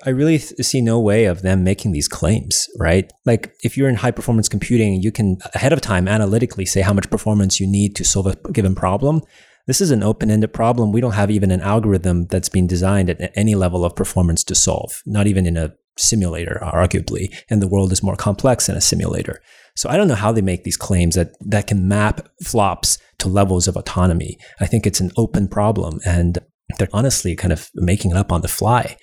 I 0.06 0.10
really 0.10 0.38
th- 0.38 0.54
see 0.60 0.80
no 0.80 1.00
way 1.00 1.24
of 1.24 1.42
them 1.42 1.64
making 1.64 1.92
these 1.92 2.08
claims, 2.08 2.66
right? 2.78 3.10
Like 3.26 3.52
if 3.64 3.76
you're 3.76 3.88
in 3.88 3.96
high 3.96 4.12
performance 4.12 4.48
computing, 4.48 5.02
you 5.02 5.10
can 5.10 5.38
ahead 5.54 5.72
of 5.72 5.80
time 5.80 6.06
analytically 6.06 6.64
say 6.64 6.80
how 6.80 6.92
much 6.92 7.10
performance 7.10 7.60
you 7.60 7.66
need 7.66 7.96
to 7.96 8.04
solve 8.04 8.26
a 8.26 8.36
given 8.52 8.74
problem. 8.74 9.20
This 9.66 9.80
is 9.80 9.90
an 9.90 10.02
open 10.02 10.30
ended 10.30 10.54
problem. 10.54 10.92
We 10.92 11.00
don't 11.00 11.12
have 11.12 11.30
even 11.30 11.50
an 11.50 11.60
algorithm 11.60 12.26
that's 12.26 12.48
been 12.48 12.66
designed 12.66 13.10
at 13.10 13.32
any 13.34 13.54
level 13.54 13.84
of 13.84 13.96
performance 13.96 14.42
to 14.44 14.54
solve, 14.54 15.02
not 15.04 15.26
even 15.26 15.44
in 15.44 15.56
a 15.56 15.74
simulator, 15.98 16.58
arguably. 16.62 17.34
And 17.50 17.60
the 17.60 17.68
world 17.68 17.92
is 17.92 18.02
more 18.02 18.16
complex 18.16 18.66
than 18.66 18.76
a 18.76 18.80
simulator. 18.80 19.42
So 19.80 19.88
I 19.88 19.96
don't 19.96 20.08
know 20.08 20.14
how 20.14 20.30
they 20.30 20.42
make 20.42 20.64
these 20.64 20.76
claims 20.76 21.14
that, 21.14 21.32
that 21.40 21.66
can 21.66 21.88
map 21.88 22.28
flops 22.44 22.98
to 23.16 23.28
levels 23.28 23.66
of 23.66 23.76
autonomy. 23.76 24.36
I 24.60 24.66
think 24.66 24.86
it's 24.86 25.00
an 25.00 25.10
open 25.16 25.48
problem 25.48 26.00
and 26.04 26.38
they're 26.78 26.88
honestly 26.92 27.34
kind 27.34 27.50
of 27.50 27.70
making 27.74 28.10
it 28.10 28.16
up 28.18 28.30
on 28.30 28.42
the 28.42 28.48
fly 28.48 28.98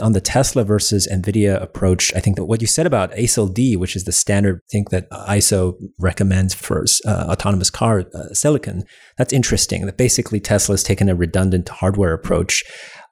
on 0.00 0.12
the 0.12 0.20
Tesla 0.20 0.64
versus 0.64 1.08
NVIDIA 1.10 1.60
approach, 1.60 2.14
I 2.14 2.20
think 2.20 2.36
that 2.36 2.44
what 2.44 2.60
you 2.60 2.66
said 2.66 2.86
about 2.86 3.12
ASIL 3.12 3.52
D, 3.52 3.76
which 3.76 3.96
is 3.96 4.04
the 4.04 4.12
standard 4.12 4.60
thing 4.70 4.86
that 4.90 5.10
ISO 5.10 5.74
recommends 5.98 6.54
for 6.54 6.84
uh, 7.06 7.26
autonomous 7.28 7.70
car 7.70 8.04
uh, 8.14 8.32
silicon, 8.32 8.84
that's 9.16 9.32
interesting. 9.32 9.86
That 9.86 9.96
basically 9.96 10.40
Tesla 10.40 10.74
has 10.74 10.82
taken 10.82 11.08
a 11.08 11.14
redundant 11.14 11.68
hardware 11.68 12.12
approach, 12.12 12.62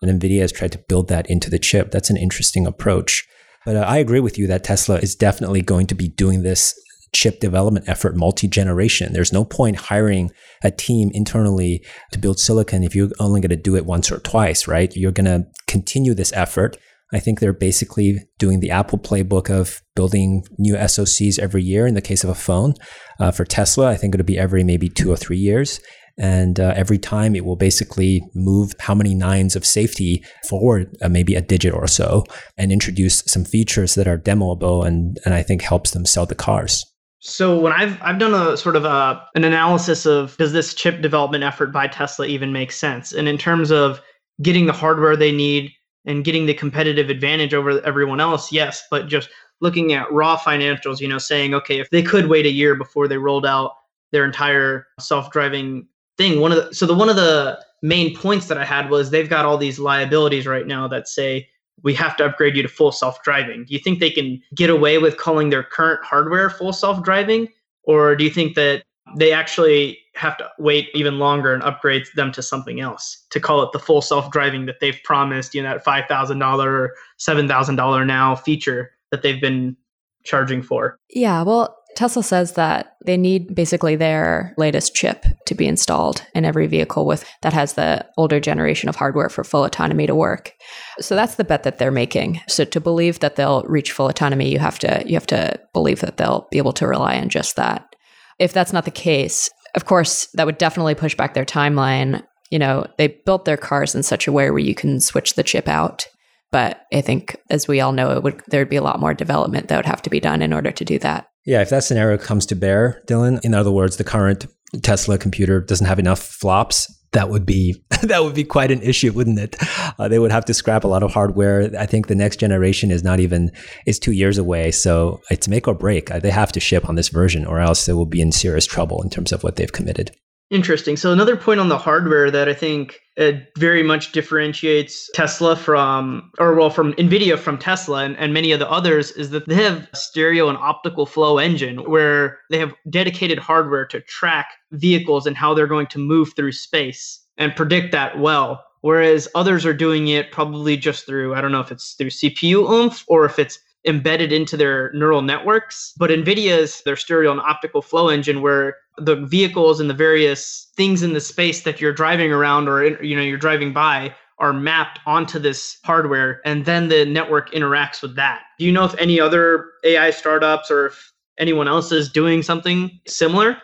and 0.00 0.20
NVIDIA 0.20 0.40
has 0.40 0.52
tried 0.52 0.72
to 0.72 0.84
build 0.88 1.08
that 1.08 1.28
into 1.28 1.50
the 1.50 1.58
chip. 1.58 1.90
That's 1.90 2.10
an 2.10 2.16
interesting 2.16 2.66
approach. 2.66 3.26
But 3.64 3.76
uh, 3.76 3.80
I 3.80 3.96
agree 3.98 4.20
with 4.20 4.38
you 4.38 4.46
that 4.46 4.64
Tesla 4.64 4.98
is 4.98 5.16
definitely 5.16 5.62
going 5.62 5.88
to 5.88 5.94
be 5.94 6.08
doing 6.08 6.42
this 6.42 6.78
chip 7.16 7.40
development 7.40 7.88
effort 7.88 8.14
multi 8.14 8.46
generation. 8.46 9.12
There's 9.12 9.32
no 9.32 9.44
point 9.44 9.76
hiring 9.76 10.30
a 10.62 10.70
team 10.70 11.10
internally 11.14 11.82
to 12.12 12.18
build 12.18 12.38
silicon 12.38 12.84
if 12.84 12.94
you're 12.94 13.10
only 13.18 13.40
going 13.40 13.50
to 13.50 13.56
do 13.56 13.74
it 13.74 13.86
once 13.86 14.12
or 14.12 14.18
twice, 14.18 14.68
right? 14.68 14.94
You're 14.94 15.12
going 15.12 15.24
to 15.24 15.46
continue 15.66 16.12
this 16.12 16.32
effort. 16.34 16.76
I 17.14 17.20
think 17.20 17.40
they're 17.40 17.54
basically 17.54 18.18
doing 18.38 18.60
the 18.60 18.70
Apple 18.70 18.98
playbook 18.98 19.48
of 19.48 19.80
building 19.94 20.44
new 20.58 20.74
SoCs 20.74 21.38
every 21.38 21.62
year 21.62 21.86
in 21.86 21.94
the 21.94 22.02
case 22.02 22.22
of 22.22 22.30
a 22.30 22.34
phone. 22.34 22.74
Uh, 23.18 23.30
for 23.30 23.44
Tesla, 23.44 23.88
I 23.88 23.96
think 23.96 24.14
it'll 24.14 24.24
be 24.24 24.38
every 24.38 24.64
maybe 24.64 24.88
two 24.88 25.10
or 25.10 25.16
three 25.16 25.38
years. 25.38 25.80
And 26.18 26.58
uh, 26.58 26.72
every 26.76 26.98
time 26.98 27.34
it 27.34 27.44
will 27.44 27.56
basically 27.56 28.22
move 28.34 28.72
how 28.80 28.94
many 28.94 29.14
nines 29.14 29.54
of 29.54 29.64
safety 29.64 30.24
forward, 30.48 30.96
uh, 31.00 31.08
maybe 31.08 31.34
a 31.34 31.42
digit 31.42 31.72
or 31.72 31.86
so, 31.86 32.24
and 32.58 32.72
introduce 32.72 33.22
some 33.26 33.44
features 33.44 33.94
that 33.94 34.08
are 34.08 34.18
demoable 34.18 34.86
and, 34.86 35.18
and 35.24 35.32
I 35.32 35.42
think 35.42 35.62
helps 35.62 35.92
them 35.92 36.06
sell 36.06 36.26
the 36.26 36.34
cars. 36.34 36.84
So 37.20 37.58
when 37.58 37.72
I've 37.72 38.00
I've 38.02 38.18
done 38.18 38.34
a 38.34 38.56
sort 38.56 38.76
of 38.76 38.84
a 38.84 39.22
an 39.34 39.44
analysis 39.44 40.06
of 40.06 40.36
does 40.36 40.52
this 40.52 40.74
chip 40.74 41.00
development 41.00 41.44
effort 41.44 41.72
by 41.72 41.88
Tesla 41.88 42.26
even 42.26 42.52
make 42.52 42.72
sense? 42.72 43.12
And 43.12 43.28
in 43.28 43.38
terms 43.38 43.70
of 43.70 44.00
getting 44.42 44.66
the 44.66 44.72
hardware 44.72 45.16
they 45.16 45.32
need 45.32 45.72
and 46.04 46.24
getting 46.24 46.46
the 46.46 46.54
competitive 46.54 47.08
advantage 47.10 47.54
over 47.54 47.84
everyone 47.86 48.20
else, 48.20 48.52
yes, 48.52 48.82
but 48.90 49.08
just 49.08 49.28
looking 49.60 49.94
at 49.94 50.12
raw 50.12 50.36
financials, 50.36 51.00
you 51.00 51.08
know, 51.08 51.18
saying 51.18 51.54
okay, 51.54 51.80
if 51.80 51.90
they 51.90 52.02
could 52.02 52.28
wait 52.28 52.46
a 52.46 52.50
year 52.50 52.74
before 52.74 53.08
they 53.08 53.18
rolled 53.18 53.46
out 53.46 53.72
their 54.12 54.24
entire 54.24 54.86
self-driving 55.00 55.86
thing, 56.18 56.40
one 56.40 56.52
of 56.52 56.58
the 56.58 56.74
so 56.74 56.86
the 56.86 56.94
one 56.94 57.08
of 57.08 57.16
the 57.16 57.58
main 57.82 58.14
points 58.14 58.46
that 58.48 58.58
I 58.58 58.64
had 58.64 58.90
was 58.90 59.10
they've 59.10 59.28
got 59.28 59.44
all 59.46 59.56
these 59.56 59.78
liabilities 59.78 60.46
right 60.46 60.66
now 60.66 60.86
that 60.88 61.08
say 61.08 61.48
we 61.82 61.94
have 61.94 62.16
to 62.16 62.24
upgrade 62.24 62.56
you 62.56 62.62
to 62.62 62.68
full 62.68 62.92
self 62.92 63.22
driving. 63.22 63.64
Do 63.64 63.74
you 63.74 63.80
think 63.80 64.00
they 64.00 64.10
can 64.10 64.42
get 64.54 64.70
away 64.70 64.98
with 64.98 65.16
calling 65.16 65.50
their 65.50 65.62
current 65.62 66.04
hardware 66.04 66.50
full 66.50 66.72
self 66.72 67.02
driving? 67.02 67.48
Or 67.82 68.16
do 68.16 68.24
you 68.24 68.30
think 68.30 68.54
that 68.56 68.82
they 69.16 69.32
actually 69.32 69.98
have 70.14 70.36
to 70.38 70.50
wait 70.58 70.88
even 70.94 71.18
longer 71.18 71.54
and 71.54 71.62
upgrade 71.62 72.06
them 72.16 72.32
to 72.32 72.42
something 72.42 72.80
else 72.80 73.24
to 73.30 73.38
call 73.38 73.62
it 73.62 73.72
the 73.72 73.78
full 73.78 74.02
self 74.02 74.30
driving 74.30 74.66
that 74.66 74.80
they've 74.80 74.98
promised, 75.04 75.54
you 75.54 75.62
know, 75.62 75.74
that 75.74 75.84
$5,000 75.84 76.64
or 76.64 76.94
$7,000 77.18 78.06
now 78.06 78.34
feature 78.34 78.92
that 79.10 79.22
they've 79.22 79.40
been 79.40 79.76
charging 80.24 80.62
for? 80.62 80.98
Yeah, 81.10 81.42
well, 81.42 81.78
Tesla 81.96 82.22
says 82.22 82.52
that 82.52 82.96
they 83.04 83.16
need 83.16 83.54
basically 83.54 83.96
their 83.96 84.54
latest 84.58 84.94
chip 84.94 85.24
to 85.46 85.54
be 85.54 85.66
installed 85.66 86.22
in 86.34 86.44
every 86.44 86.66
vehicle 86.66 87.06
with 87.06 87.24
that 87.42 87.54
has 87.54 87.72
the 87.72 88.06
older 88.18 88.38
generation 88.38 88.88
of 88.88 88.96
hardware 88.96 89.30
for 89.30 89.42
full 89.42 89.64
autonomy 89.64 90.06
to 90.06 90.14
work. 90.14 90.52
So 91.00 91.16
that's 91.16 91.36
the 91.36 91.44
bet 91.44 91.62
that 91.62 91.78
they're 91.78 91.90
making. 91.90 92.42
So 92.48 92.64
to 92.66 92.80
believe 92.80 93.20
that 93.20 93.36
they'll 93.36 93.62
reach 93.62 93.92
full 93.92 94.08
autonomy, 94.08 94.50
you 94.50 94.58
have 94.58 94.78
to 94.80 95.02
you 95.06 95.14
have 95.14 95.26
to 95.28 95.58
believe 95.72 96.00
that 96.00 96.18
they'll 96.18 96.46
be 96.50 96.58
able 96.58 96.74
to 96.74 96.86
rely 96.86 97.18
on 97.18 97.30
just 97.30 97.56
that. 97.56 97.96
If 98.38 98.52
that's 98.52 98.72
not 98.72 98.84
the 98.84 98.90
case, 98.90 99.48
of 99.74 99.86
course, 99.86 100.28
that 100.34 100.46
would 100.46 100.58
definitely 100.58 100.94
push 100.94 101.14
back 101.14 101.32
their 101.32 101.46
timeline. 101.46 102.22
You 102.50 102.58
know, 102.58 102.86
they 102.98 103.08
built 103.08 103.46
their 103.46 103.56
cars 103.56 103.94
in 103.94 104.02
such 104.02 104.28
a 104.28 104.32
way 104.32 104.50
where 104.50 104.58
you 104.58 104.74
can 104.74 105.00
switch 105.00 105.34
the 105.34 105.42
chip 105.42 105.66
out. 105.66 106.06
But 106.52 106.82
I 106.92 107.00
think, 107.00 107.36
as 107.50 107.66
we 107.66 107.80
all 107.80 107.92
know, 107.92 108.12
it 108.12 108.22
would 108.22 108.42
there'd 108.48 108.68
be 108.68 108.76
a 108.76 108.82
lot 108.82 109.00
more 109.00 109.14
development 109.14 109.68
that 109.68 109.76
would 109.76 109.86
have 109.86 110.02
to 110.02 110.10
be 110.10 110.20
done 110.20 110.42
in 110.42 110.52
order 110.52 110.70
to 110.70 110.84
do 110.84 110.98
that. 110.98 111.28
Yeah, 111.46 111.62
if 111.62 111.70
that 111.70 111.84
scenario 111.84 112.18
comes 112.18 112.44
to 112.46 112.56
bear, 112.56 113.02
Dylan, 113.06 113.42
in 113.44 113.54
other 113.54 113.70
words, 113.70 113.96
the 113.96 114.04
current 114.04 114.46
Tesla 114.82 115.16
computer 115.16 115.60
doesn't 115.60 115.86
have 115.86 116.00
enough 116.00 116.20
flops, 116.20 116.92
that 117.12 117.30
would 117.30 117.46
be 117.46 117.82
that 118.02 118.24
would 118.24 118.34
be 118.34 118.44
quite 118.44 118.70
an 118.70 118.82
issue, 118.82 119.12
wouldn't 119.12 119.38
it? 119.38 119.56
Uh, 119.98 120.08
they 120.08 120.18
would 120.18 120.32
have 120.32 120.44
to 120.46 120.54
scrap 120.54 120.84
a 120.84 120.88
lot 120.88 121.02
of 121.02 121.12
hardware. 121.12 121.70
I 121.78 121.86
think 121.86 122.08
the 122.08 122.14
next 122.14 122.38
generation 122.38 122.90
is 122.90 123.04
not 123.04 123.20
even 123.20 123.52
is 123.86 123.98
two 123.98 124.12
years 124.12 124.38
away, 124.38 124.70
so 124.72 125.22
it's 125.30 125.48
make 125.48 125.68
or 125.68 125.74
break. 125.74 126.10
Uh, 126.10 126.18
they 126.18 126.30
have 126.30 126.52
to 126.52 126.60
ship 126.60 126.88
on 126.88 126.96
this 126.96 127.08
version, 127.08 127.46
or 127.46 127.60
else 127.60 127.86
they 127.86 127.92
will 127.92 128.06
be 128.06 128.20
in 128.20 128.32
serious 128.32 128.66
trouble 128.66 129.02
in 129.02 129.08
terms 129.08 129.32
of 129.32 129.42
what 129.42 129.56
they've 129.56 129.72
committed. 129.72 130.10
Interesting. 130.50 130.96
So 130.96 131.12
another 131.12 131.36
point 131.36 131.58
on 131.58 131.68
the 131.68 131.78
hardware 131.78 132.30
that 132.30 132.48
I 132.48 132.54
think 132.54 133.00
it 133.16 133.48
very 133.58 133.82
much 133.82 134.12
differentiates 134.12 135.10
Tesla 135.12 135.56
from, 135.56 136.30
or 136.38 136.54
well, 136.54 136.70
from 136.70 136.92
NVIDIA 136.94 137.36
from 137.36 137.58
Tesla 137.58 138.04
and, 138.04 138.16
and 138.16 138.32
many 138.32 138.52
of 138.52 138.60
the 138.60 138.70
others 138.70 139.10
is 139.12 139.30
that 139.30 139.48
they 139.48 139.56
have 139.56 139.88
a 139.92 139.96
stereo 139.96 140.48
and 140.48 140.56
optical 140.58 141.04
flow 141.04 141.38
engine 141.38 141.78
where 141.90 142.38
they 142.50 142.58
have 142.58 142.72
dedicated 142.88 143.38
hardware 143.38 143.86
to 143.86 144.00
track 144.02 144.46
vehicles 144.70 145.26
and 145.26 145.36
how 145.36 145.52
they're 145.52 145.66
going 145.66 145.88
to 145.88 145.98
move 145.98 146.32
through 146.36 146.52
space 146.52 147.26
and 147.38 147.56
predict 147.56 147.90
that 147.90 148.20
well. 148.20 148.62
Whereas 148.82 149.26
others 149.34 149.66
are 149.66 149.74
doing 149.74 150.06
it 150.08 150.30
probably 150.30 150.76
just 150.76 151.06
through, 151.06 151.34
I 151.34 151.40
don't 151.40 151.50
know 151.50 151.60
if 151.60 151.72
it's 151.72 151.94
through 151.94 152.10
CPU 152.10 152.70
oomph 152.70 153.04
or 153.08 153.24
if 153.24 153.40
it's 153.40 153.58
embedded 153.86 154.32
into 154.32 154.56
their 154.56 154.92
neural 154.92 155.22
networks. 155.22 155.92
But 155.96 156.10
NVIDIA's 156.10 156.82
their 156.82 156.96
stereo 156.96 157.30
and 157.30 157.40
optical 157.40 157.82
flow 157.82 158.08
engine 158.08 158.42
where 158.42 158.76
the 158.98 159.16
vehicles 159.16 159.80
and 159.80 159.88
the 159.88 159.94
various 159.94 160.70
things 160.76 161.02
in 161.02 161.12
the 161.12 161.20
space 161.20 161.62
that 161.62 161.80
you're 161.80 161.92
driving 161.92 162.32
around 162.32 162.68
or 162.68 163.02
you 163.02 163.14
know 163.14 163.22
you're 163.22 163.38
driving 163.38 163.72
by 163.72 164.14
are 164.38 164.52
mapped 164.52 165.00
onto 165.06 165.38
this 165.38 165.78
hardware 165.84 166.40
and 166.44 166.66
then 166.66 166.88
the 166.88 167.06
network 167.06 167.50
interacts 167.52 168.02
with 168.02 168.16
that. 168.16 168.42
Do 168.58 168.64
you 168.64 168.72
know 168.72 168.84
if 168.84 168.94
any 168.98 169.18
other 169.18 169.66
AI 169.84 170.10
startups 170.10 170.70
or 170.70 170.86
if 170.86 171.12
anyone 171.38 171.68
else 171.68 171.92
is 171.92 172.10
doing 172.10 172.42
something 172.42 172.90
similar? 173.06 173.56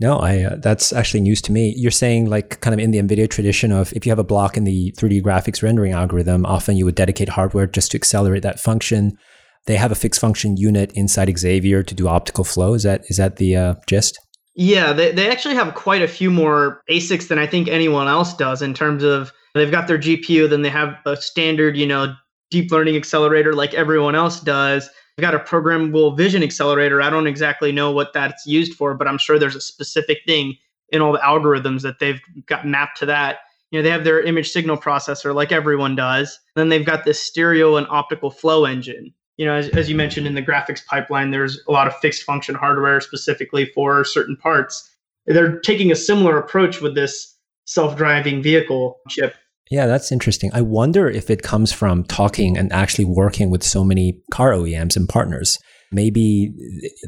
No, 0.00 0.18
I 0.18 0.42
uh, 0.42 0.56
that's 0.56 0.92
actually 0.92 1.20
news 1.20 1.40
to 1.42 1.52
me. 1.52 1.74
You're 1.76 1.92
saying 1.92 2.28
like 2.28 2.60
kind 2.60 2.74
of 2.74 2.80
in 2.80 2.90
the 2.90 2.98
NVIDIA 2.98 3.30
tradition 3.30 3.70
of 3.70 3.92
if 3.92 4.04
you 4.04 4.10
have 4.10 4.18
a 4.18 4.24
block 4.24 4.56
in 4.56 4.64
the 4.64 4.92
3D 4.98 5.22
graphics 5.22 5.62
rendering 5.62 5.92
algorithm, 5.92 6.44
often 6.44 6.76
you 6.76 6.84
would 6.84 6.96
dedicate 6.96 7.28
hardware 7.28 7.68
just 7.68 7.92
to 7.92 7.98
accelerate 7.98 8.42
that 8.42 8.58
function. 8.58 9.16
They 9.66 9.76
have 9.76 9.92
a 9.92 9.96
fixed 9.96 10.20
function 10.20 10.56
unit 10.56 10.92
inside 10.94 11.32
Xavier 11.38 11.82
to 11.82 11.94
do 11.94 12.08
optical 12.08 12.44
flow. 12.44 12.74
Is 12.74 12.82
that 12.82 13.04
is 13.08 13.16
that 13.16 13.36
the 13.36 13.56
uh, 13.56 13.74
gist? 13.86 14.18
Yeah, 14.54 14.92
they, 14.92 15.12
they 15.12 15.30
actually 15.30 15.54
have 15.54 15.74
quite 15.74 16.02
a 16.02 16.08
few 16.08 16.30
more 16.30 16.82
ASICs 16.90 17.28
than 17.28 17.38
I 17.38 17.46
think 17.46 17.68
anyone 17.68 18.06
else 18.06 18.34
does 18.34 18.60
in 18.60 18.74
terms 18.74 19.02
of 19.02 19.32
they've 19.54 19.70
got 19.70 19.88
their 19.88 19.98
GPU, 19.98 20.48
then 20.50 20.62
they 20.62 20.68
have 20.68 20.96
a 21.06 21.16
standard, 21.16 21.76
you 21.76 21.86
know, 21.86 22.14
deep 22.50 22.70
learning 22.70 22.96
accelerator 22.96 23.54
like 23.54 23.72
everyone 23.72 24.14
else 24.14 24.40
does. 24.40 24.90
They've 25.16 25.22
got 25.22 25.34
a 25.34 25.38
programmable 25.38 26.16
vision 26.16 26.42
accelerator. 26.42 27.00
I 27.00 27.08
don't 27.08 27.26
exactly 27.26 27.72
know 27.72 27.90
what 27.92 28.12
that's 28.12 28.46
used 28.46 28.74
for, 28.74 28.94
but 28.94 29.08
I'm 29.08 29.18
sure 29.18 29.38
there's 29.38 29.56
a 29.56 29.60
specific 29.60 30.18
thing 30.26 30.56
in 30.90 31.00
all 31.00 31.12
the 31.12 31.18
algorithms 31.18 31.80
that 31.82 31.98
they've 31.98 32.20
got 32.46 32.66
mapped 32.66 32.98
to 32.98 33.06
that. 33.06 33.38
You 33.70 33.78
know, 33.78 33.82
they 33.82 33.90
have 33.90 34.04
their 34.04 34.20
image 34.20 34.50
signal 34.50 34.76
processor 34.76 35.34
like 35.34 35.50
everyone 35.50 35.96
does. 35.96 36.38
Then 36.56 36.68
they've 36.68 36.84
got 36.84 37.04
this 37.04 37.18
stereo 37.18 37.76
and 37.76 37.86
optical 37.88 38.30
flow 38.30 38.66
engine 38.66 39.14
you 39.36 39.46
know, 39.46 39.54
as, 39.54 39.68
as 39.70 39.88
you 39.88 39.96
mentioned 39.96 40.26
in 40.26 40.34
the 40.34 40.42
graphics 40.42 40.84
pipeline, 40.84 41.30
there's 41.30 41.60
a 41.68 41.72
lot 41.72 41.86
of 41.86 41.96
fixed 41.96 42.22
function 42.22 42.54
hardware 42.54 43.00
specifically 43.00 43.66
for 43.74 44.04
certain 44.04 44.36
parts. 44.36 44.88
They're 45.26 45.60
taking 45.60 45.90
a 45.90 45.96
similar 45.96 46.38
approach 46.38 46.80
with 46.80 46.94
this 46.94 47.36
self-driving 47.66 48.42
vehicle 48.42 48.98
chip. 49.08 49.34
Yeah, 49.70 49.86
that's 49.86 50.12
interesting. 50.12 50.50
I 50.52 50.60
wonder 50.60 51.08
if 51.08 51.30
it 51.30 51.42
comes 51.42 51.72
from 51.72 52.04
talking 52.04 52.58
and 52.58 52.70
actually 52.72 53.06
working 53.06 53.50
with 53.50 53.62
so 53.62 53.84
many 53.84 54.20
car 54.30 54.50
OEMs 54.50 54.96
and 54.96 55.08
partners. 55.08 55.58
maybe 55.92 56.52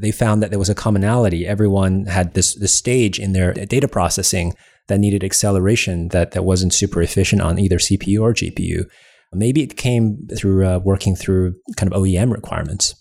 they 0.00 0.12
found 0.12 0.42
that 0.42 0.50
there 0.50 0.58
was 0.58 0.68
a 0.68 0.74
commonality. 0.74 1.46
Everyone 1.46 2.04
had 2.06 2.34
this, 2.34 2.54
this 2.54 2.72
stage 2.72 3.18
in 3.18 3.32
their 3.32 3.52
data 3.52 3.88
processing 3.88 4.52
that 4.88 5.00
needed 5.00 5.24
acceleration 5.24 6.08
that, 6.08 6.32
that 6.32 6.44
wasn't 6.44 6.72
super 6.72 7.00
efficient 7.00 7.40
on 7.40 7.58
either 7.58 7.78
CPU 7.78 8.20
or 8.20 8.34
GPU. 8.34 8.84
Maybe 9.34 9.62
it 9.62 9.76
came 9.76 10.18
through 10.36 10.66
uh, 10.66 10.78
working 10.78 11.16
through 11.16 11.54
kind 11.76 11.92
of 11.92 12.00
OEM 12.00 12.32
requirements. 12.32 12.94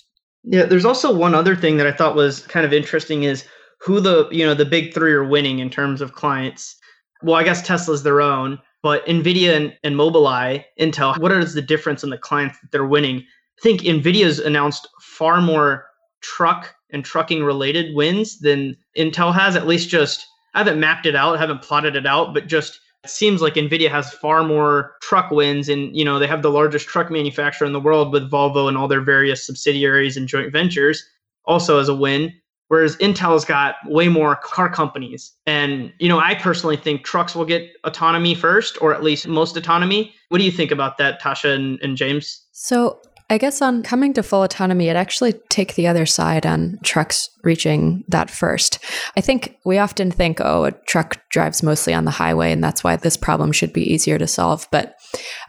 Yeah, 0.44 0.66
there's 0.66 0.86
also 0.86 1.14
one 1.14 1.36
other 1.36 1.56
thing 1.56 1.78
that 1.78 1.88
I 1.88 1.92
thought 1.92 2.16
was 2.16 2.46
kind 2.48 2.66
of 2.66 2.74
interesting 2.74 3.24
is 3.24 3.46
who 3.80 4.00
the 4.00 4.28
you 4.32 4.46
know 4.46 4.54
the 4.54 4.66
big 4.66 4.94
three 4.94 5.14
are 5.14 5.24
winning 5.24 5.60
in 5.60 5.70
terms 5.70 6.02
of 6.02 6.14
clients. 6.14 6.76
Well, 7.22 7.36
I 7.36 7.44
guess 7.44 7.66
Tesla's 7.66 8.04
their 8.04 8.20
own, 8.20 8.60
but 8.82 9.06
Nvidia 9.06 9.56
and, 9.56 9.74
and 9.84 9.96
Mobileye, 9.96 10.66
Intel, 10.80 11.18
what 11.20 11.32
is 11.32 11.54
the 11.54 11.62
difference 11.62 12.04
in 12.04 12.10
the 12.10 12.18
clients 12.18 12.60
that 12.60 12.72
they're 12.72 12.86
winning? 12.86 13.20
I 13.20 13.62
think 13.62 13.82
Nvidia's 13.82 14.40
announced 14.40 14.88
far 15.02 15.42
more 15.42 15.86
truck 16.22 16.76
and 16.92 17.04
trucking 17.06 17.44
related 17.44 17.96
wins 17.96 18.40
than 18.40 18.76
Intel 18.98 19.34
has. 19.34 19.56
At 19.56 19.68
least 19.68 19.90
just 19.90 20.26
I 20.54 20.60
haven't 20.60 20.80
mapped 20.80 21.06
it 21.06 21.16
out, 21.16 21.40
haven't 21.40 21.62
plotted 21.62 21.96
it 21.96 22.06
out, 22.06 22.34
but 22.34 22.48
just 22.48 22.80
it 23.04 23.10
seems 23.10 23.42
like 23.42 23.56
Nvidia 23.56 23.90
has 23.90 24.12
far 24.14 24.44
more 24.44 24.96
truck 25.02 25.32
wins 25.32 25.70
and 25.70 25.96
you 25.96 26.06
know 26.06 26.20
they 26.20 26.28
have 26.28 26.42
the 26.42 26.52
largest 26.52 26.88
truck 26.88 27.12
manufacturer 27.12 27.68
in 27.68 27.74
the 27.74 27.80
world 27.80 28.12
with 28.12 28.30
Volvo 28.30 28.68
and 28.68 28.78
all 28.78 28.88
their 28.88 29.02
various 29.02 29.46
subsidiaries 29.46 30.18
and 30.18 30.28
joint 30.28 30.52
ventures 30.52 31.04
also 31.46 31.80
as 31.80 31.90
a 31.90 31.96
win 31.96 32.34
whereas 32.70 32.96
Intel's 32.98 33.46
got 33.46 33.76
way 33.86 34.08
more 34.08 34.38
car 34.38 34.70
companies. 34.70 35.34
And 35.46 35.92
you 36.00 36.10
know 36.10 36.20
I 36.20 36.36
personally 36.36 36.78
think 36.78 37.04
trucks 37.04 37.36
will 37.36 37.46
get 37.46 37.70
autonomy 37.84 38.36
first 38.36 38.82
or 38.82 38.94
at 38.94 39.04
least 39.04 39.28
most 39.28 39.58
autonomy. 39.58 40.14
What 40.30 40.38
do 40.38 40.46
you 40.46 40.52
think 40.52 40.72
about 40.72 40.98
that 40.98 41.22
Tasha 41.22 41.56
and, 41.56 41.80
and 41.82 41.98
James? 41.98 42.46
So 42.52 43.02
I 43.34 43.40
guess 43.40 43.64
on 43.64 43.82
coming 43.82 44.14
to 44.14 44.22
full 44.22 44.44
autonomy, 44.44 44.90
it 44.90 44.96
actually 44.96 45.34
take 45.50 45.74
the 45.74 45.88
other 45.88 46.06
side 46.06 46.46
on 46.46 46.78
trucks 46.84 47.32
reaching 47.44 48.04
that 48.10 48.30
first. 48.30 48.78
I 49.18 49.22
think 49.22 49.58
we 49.66 49.80
often 49.80 50.12
think, 50.12 50.40
oh, 50.40 50.66
a 50.66 50.72
truck 50.72 51.18
drives 51.30 51.64
mostly 51.64 51.96
on 51.96 52.06
the 52.06 52.12
highway, 52.12 52.52
and 52.52 52.64
that's 52.64 52.84
why 52.84 52.96
this 52.96 53.18
problem 53.18 53.52
should 53.52 53.74
be 53.74 53.92
easier 53.92 54.20
to 54.20 54.28
solve. 54.28 54.68
But 54.70 55.00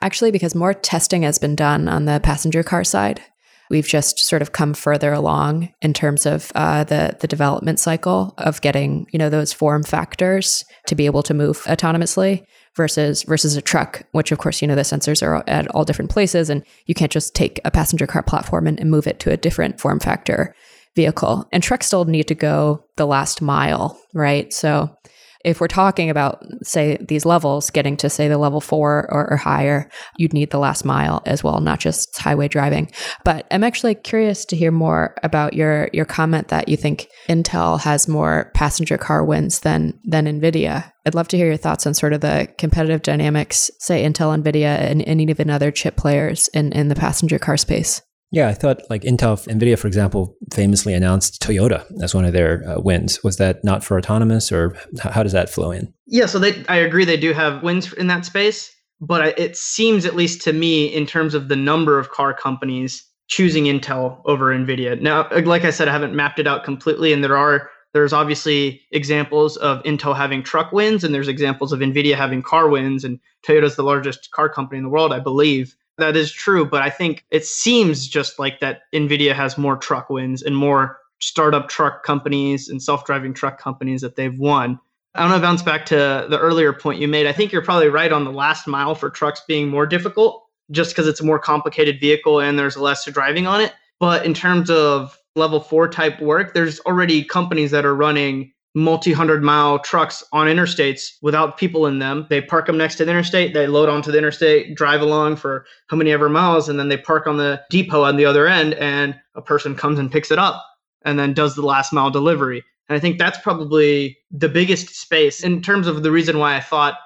actually, 0.00 0.30
because 0.30 0.54
more 0.54 0.72
testing 0.72 1.24
has 1.24 1.38
been 1.38 1.54
done 1.54 1.86
on 1.86 2.06
the 2.06 2.20
passenger 2.20 2.62
car 2.62 2.84
side, 2.84 3.20
we've 3.68 3.86
just 3.86 4.18
sort 4.18 4.40
of 4.40 4.52
come 4.52 4.72
further 4.72 5.12
along 5.12 5.68
in 5.82 5.92
terms 5.92 6.24
of 6.24 6.52
uh, 6.54 6.84
the 6.84 7.18
the 7.20 7.28
development 7.28 7.80
cycle 7.80 8.32
of 8.38 8.62
getting 8.62 9.06
you 9.12 9.18
know 9.18 9.28
those 9.28 9.52
form 9.52 9.82
factors 9.82 10.64
to 10.86 10.94
be 10.94 11.04
able 11.04 11.22
to 11.22 11.34
move 11.34 11.62
autonomously 11.64 12.46
versus 12.76 13.22
versus 13.24 13.56
a 13.56 13.62
truck, 13.62 14.02
which 14.12 14.32
of 14.32 14.38
course 14.38 14.60
you 14.60 14.68
know 14.68 14.74
the 14.74 14.82
sensors 14.82 15.22
are 15.22 15.42
at 15.48 15.68
all 15.68 15.84
different 15.84 16.10
places, 16.10 16.50
and 16.50 16.64
you 16.86 16.94
can't 16.94 17.12
just 17.12 17.34
take 17.34 17.60
a 17.64 17.70
passenger 17.70 18.06
car 18.06 18.22
platform 18.22 18.66
and, 18.66 18.78
and 18.80 18.90
move 18.90 19.06
it 19.06 19.20
to 19.20 19.32
a 19.32 19.36
different 19.36 19.80
form 19.80 20.00
factor 20.00 20.54
vehicle. 20.94 21.48
And 21.52 21.62
trucks 21.62 21.86
still 21.86 22.04
need 22.04 22.28
to 22.28 22.34
go 22.34 22.84
the 22.96 23.06
last 23.06 23.42
mile, 23.42 23.98
right? 24.12 24.52
So 24.52 24.96
if 25.44 25.60
we're 25.60 25.68
talking 25.68 26.10
about, 26.10 26.44
say, 26.62 26.96
these 27.06 27.26
levels, 27.26 27.70
getting 27.70 27.96
to, 27.98 28.10
say, 28.10 28.28
the 28.28 28.38
level 28.38 28.60
four 28.60 29.06
or, 29.10 29.30
or, 29.30 29.36
higher, 29.36 29.90
you'd 30.16 30.32
need 30.32 30.50
the 30.50 30.58
last 30.58 30.84
mile 30.84 31.22
as 31.26 31.44
well, 31.44 31.60
not 31.60 31.80
just 31.80 32.18
highway 32.18 32.48
driving. 32.48 32.90
But 33.24 33.46
I'm 33.50 33.62
actually 33.62 33.94
curious 33.94 34.44
to 34.46 34.56
hear 34.56 34.70
more 34.70 35.14
about 35.22 35.52
your 35.54 35.90
your 35.92 36.06
comment 36.06 36.48
that 36.48 36.68
you 36.68 36.76
think 36.76 37.08
Intel 37.28 37.80
has 37.80 38.08
more 38.08 38.50
passenger 38.54 38.96
car 38.96 39.24
wins 39.24 39.60
than 39.60 40.00
than 40.04 40.26
NVIDIA. 40.26 40.90
I'd 41.06 41.14
love 41.14 41.28
to 41.28 41.36
hear 41.36 41.46
your 41.46 41.58
thoughts 41.58 41.86
on 41.86 41.94
sort 41.94 42.14
of 42.14 42.22
the 42.22 42.48
competitive 42.58 43.02
dynamics, 43.02 43.70
say 43.80 44.04
Intel, 44.04 44.34
NVIDIA, 44.42 44.78
and, 44.78 45.02
and 45.02 45.20
even 45.20 45.50
other 45.50 45.70
chip 45.70 45.96
players 45.96 46.48
in, 46.48 46.72
in 46.72 46.88
the 46.88 46.94
passenger 46.94 47.38
car 47.38 47.58
space. 47.58 48.00
Yeah, 48.34 48.48
I 48.48 48.54
thought 48.54 48.82
like 48.90 49.02
Intel, 49.02 49.38
NVIDIA, 49.46 49.78
for 49.78 49.86
example, 49.86 50.36
famously 50.52 50.92
announced 50.92 51.40
Toyota 51.40 51.84
as 52.02 52.16
one 52.16 52.24
of 52.24 52.32
their 52.32 52.68
uh, 52.68 52.80
wins. 52.80 53.22
Was 53.22 53.36
that 53.36 53.62
not 53.62 53.84
for 53.84 53.96
autonomous, 53.96 54.50
or 54.50 54.76
how 55.00 55.22
does 55.22 55.30
that 55.30 55.48
flow 55.48 55.70
in? 55.70 55.94
Yeah, 56.08 56.26
so 56.26 56.40
they, 56.40 56.64
I 56.68 56.78
agree, 56.78 57.04
they 57.04 57.16
do 57.16 57.32
have 57.32 57.62
wins 57.62 57.92
in 57.92 58.08
that 58.08 58.24
space, 58.24 58.74
but 59.00 59.38
it 59.38 59.56
seems, 59.56 60.04
at 60.04 60.16
least 60.16 60.42
to 60.42 60.52
me, 60.52 60.86
in 60.86 61.06
terms 61.06 61.34
of 61.34 61.46
the 61.46 61.54
number 61.54 61.96
of 61.96 62.10
car 62.10 62.34
companies 62.34 63.08
choosing 63.28 63.64
Intel 63.66 64.20
over 64.24 64.46
NVIDIA. 64.46 65.00
Now, 65.00 65.28
like 65.44 65.64
I 65.64 65.70
said, 65.70 65.86
I 65.86 65.92
haven't 65.92 66.16
mapped 66.16 66.40
it 66.40 66.48
out 66.48 66.64
completely, 66.64 67.12
and 67.12 67.22
there 67.22 67.36
are 67.36 67.70
there's 67.92 68.12
obviously 68.12 68.82
examples 68.90 69.56
of 69.58 69.80
Intel 69.84 70.16
having 70.16 70.42
truck 70.42 70.72
wins, 70.72 71.04
and 71.04 71.14
there's 71.14 71.28
examples 71.28 71.72
of 71.72 71.78
NVIDIA 71.78 72.16
having 72.16 72.42
car 72.42 72.68
wins, 72.68 73.04
and 73.04 73.20
Toyota's 73.46 73.76
the 73.76 73.84
largest 73.84 74.32
car 74.32 74.48
company 74.48 74.78
in 74.78 74.82
the 74.82 74.90
world, 74.90 75.12
I 75.12 75.20
believe. 75.20 75.76
That 75.98 76.16
is 76.16 76.32
true, 76.32 76.64
but 76.64 76.82
I 76.82 76.90
think 76.90 77.24
it 77.30 77.44
seems 77.44 78.08
just 78.08 78.38
like 78.38 78.60
that 78.60 78.82
Nvidia 78.92 79.32
has 79.34 79.56
more 79.56 79.76
truck 79.76 80.10
wins 80.10 80.42
and 80.42 80.56
more 80.56 80.98
startup 81.20 81.68
truck 81.68 82.02
companies 82.02 82.68
and 82.68 82.82
self-driving 82.82 83.34
truck 83.34 83.58
companies 83.58 84.00
that 84.00 84.16
they've 84.16 84.36
won. 84.38 84.78
I 85.14 85.24
want 85.24 85.34
to 85.34 85.40
bounce 85.40 85.62
back 85.62 85.86
to 85.86 86.26
the 86.28 86.38
earlier 86.38 86.72
point 86.72 87.00
you 87.00 87.06
made. 87.06 87.26
I 87.26 87.32
think 87.32 87.52
you're 87.52 87.62
probably 87.62 87.88
right 87.88 88.10
on 88.10 88.24
the 88.24 88.32
last 88.32 88.66
mile 88.66 88.96
for 88.96 89.08
trucks 89.08 89.42
being 89.46 89.68
more 89.68 89.86
difficult 89.86 90.44
just 90.72 90.90
because 90.90 91.06
it's 91.06 91.20
a 91.20 91.24
more 91.24 91.38
complicated 91.38 92.00
vehicle 92.00 92.40
and 92.40 92.58
there's 92.58 92.76
less 92.76 93.04
driving 93.04 93.46
on 93.46 93.60
it. 93.60 93.72
But 94.00 94.26
in 94.26 94.34
terms 94.34 94.70
of 94.70 95.16
level 95.36 95.60
four 95.60 95.88
type 95.88 96.20
work, 96.20 96.54
there's 96.54 96.80
already 96.80 97.22
companies 97.22 97.70
that 97.70 97.84
are 97.84 97.94
running 97.94 98.52
multi 98.74 99.12
hundred 99.12 99.42
mile 99.42 99.78
trucks 99.78 100.24
on 100.32 100.46
interstates 100.46 101.12
without 101.22 101.56
people 101.56 101.86
in 101.86 101.98
them. 101.98 102.26
They 102.28 102.40
park 102.40 102.66
them 102.66 102.76
next 102.76 102.96
to 102.96 103.04
the 103.04 103.10
interstate, 103.10 103.54
they 103.54 103.66
load 103.66 103.88
onto 103.88 104.10
the 104.10 104.18
interstate, 104.18 104.74
drive 104.74 105.00
along 105.00 105.36
for 105.36 105.64
how 105.88 105.96
many 105.96 106.12
ever 106.12 106.28
miles, 106.28 106.68
and 106.68 106.78
then 106.78 106.88
they 106.88 106.96
park 106.96 107.26
on 107.26 107.36
the 107.36 107.62
depot 107.70 108.02
on 108.02 108.16
the 108.16 108.24
other 108.24 108.46
end, 108.46 108.74
and 108.74 109.14
a 109.34 109.42
person 109.42 109.74
comes 109.74 109.98
and 109.98 110.10
picks 110.10 110.30
it 110.30 110.38
up 110.38 110.64
and 111.04 111.18
then 111.18 111.34
does 111.34 111.54
the 111.54 111.62
last 111.62 111.92
mile 111.92 112.10
delivery. 112.10 112.64
And 112.88 112.96
I 112.96 113.00
think 113.00 113.18
that's 113.18 113.38
probably 113.38 114.18
the 114.30 114.48
biggest 114.48 114.94
space 114.94 115.42
in 115.42 115.62
terms 115.62 115.86
of 115.86 116.02
the 116.02 116.10
reason 116.10 116.38
why 116.38 116.56
I 116.56 116.60
thought 116.60 116.98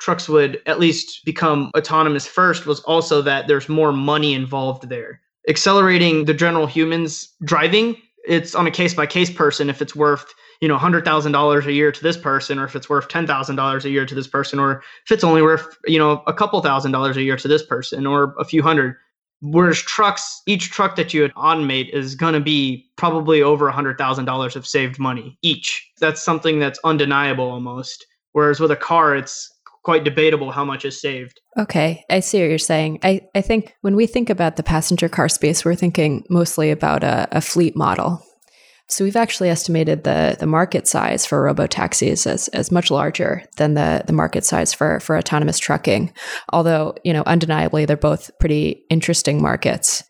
trucks 0.00 0.28
would 0.28 0.60
at 0.66 0.80
least 0.80 1.24
become 1.24 1.70
autonomous 1.76 2.26
first 2.26 2.66
was 2.66 2.80
also 2.80 3.22
that 3.22 3.46
there's 3.46 3.68
more 3.68 3.92
money 3.92 4.34
involved 4.34 4.88
there. 4.88 5.20
Accelerating 5.48 6.24
the 6.24 6.34
general 6.34 6.66
humans 6.66 7.28
driving, 7.44 7.96
it's 8.26 8.54
on 8.54 8.66
a 8.66 8.70
case 8.70 8.94
by 8.94 9.06
case 9.06 9.30
person 9.30 9.70
if 9.70 9.80
it's 9.80 9.96
worth 9.96 10.34
you 10.60 10.68
know 10.68 10.76
$100,000 10.76 11.66
a 11.66 11.72
year 11.72 11.92
to 11.92 12.02
this 12.02 12.16
person 12.16 12.58
or 12.58 12.64
if 12.64 12.76
it's 12.76 12.88
worth 12.88 13.08
$10,000 13.08 13.84
a 13.84 13.90
year 13.90 14.06
to 14.06 14.14
this 14.14 14.28
person 14.28 14.58
or 14.58 14.82
if 15.04 15.12
it's 15.12 15.24
only 15.24 15.42
worth 15.42 15.78
you 15.86 15.98
know 15.98 16.22
a 16.26 16.32
couple 16.32 16.60
thousand 16.60 16.92
dollars 16.92 17.16
a 17.16 17.22
year 17.22 17.36
to 17.36 17.48
this 17.48 17.64
person 17.64 18.06
or 18.06 18.34
a 18.38 18.44
few 18.44 18.62
hundred 18.62 18.96
whereas 19.42 19.80
trucks 19.80 20.42
each 20.46 20.70
truck 20.70 20.96
that 20.96 21.14
you 21.14 21.28
automate 21.30 21.88
is 21.90 22.14
going 22.14 22.34
to 22.34 22.40
be 22.40 22.86
probably 22.96 23.42
over 23.42 23.70
$100,000 23.70 24.56
of 24.56 24.66
saved 24.66 24.98
money 24.98 25.38
each. 25.42 25.90
That's 25.98 26.22
something 26.22 26.58
that's 26.58 26.78
undeniable 26.84 27.50
almost. 27.50 28.06
Whereas 28.32 28.60
with 28.60 28.70
a 28.70 28.76
car 28.76 29.16
it's 29.16 29.50
quite 29.82 30.04
debatable 30.04 30.50
how 30.50 30.64
much 30.64 30.84
is 30.84 31.00
saved. 31.00 31.40
Okay, 31.58 32.04
I 32.10 32.20
see 32.20 32.40
what 32.40 32.48
you're 32.48 32.58
saying. 32.58 32.98
I, 33.02 33.22
I 33.34 33.40
think 33.40 33.74
when 33.80 33.96
we 33.96 34.06
think 34.06 34.30
about 34.30 34.56
the 34.56 34.62
passenger 34.62 35.08
car 35.08 35.28
space, 35.28 35.64
we're 35.64 35.74
thinking 35.74 36.24
mostly 36.28 36.70
about 36.70 37.02
a, 37.02 37.28
a 37.32 37.40
fleet 37.40 37.76
model, 37.76 38.22
so 38.90 39.04
we've 39.04 39.16
actually 39.16 39.50
estimated 39.50 40.02
the 40.02 40.36
the 40.38 40.46
market 40.46 40.88
size 40.88 41.24
for 41.24 41.42
robo 41.42 41.66
taxis 41.68 42.26
as, 42.26 42.48
as 42.48 42.72
much 42.72 42.90
larger 42.90 43.44
than 43.56 43.74
the, 43.74 44.02
the 44.06 44.12
market 44.12 44.44
size 44.44 44.74
for, 44.74 44.98
for 44.98 45.16
autonomous 45.16 45.58
trucking. 45.60 46.12
Although, 46.52 46.96
you 47.04 47.12
know, 47.12 47.22
undeniably 47.24 47.84
they're 47.84 47.96
both 47.96 48.36
pretty 48.40 48.84
interesting 48.90 49.40
markets. 49.40 50.02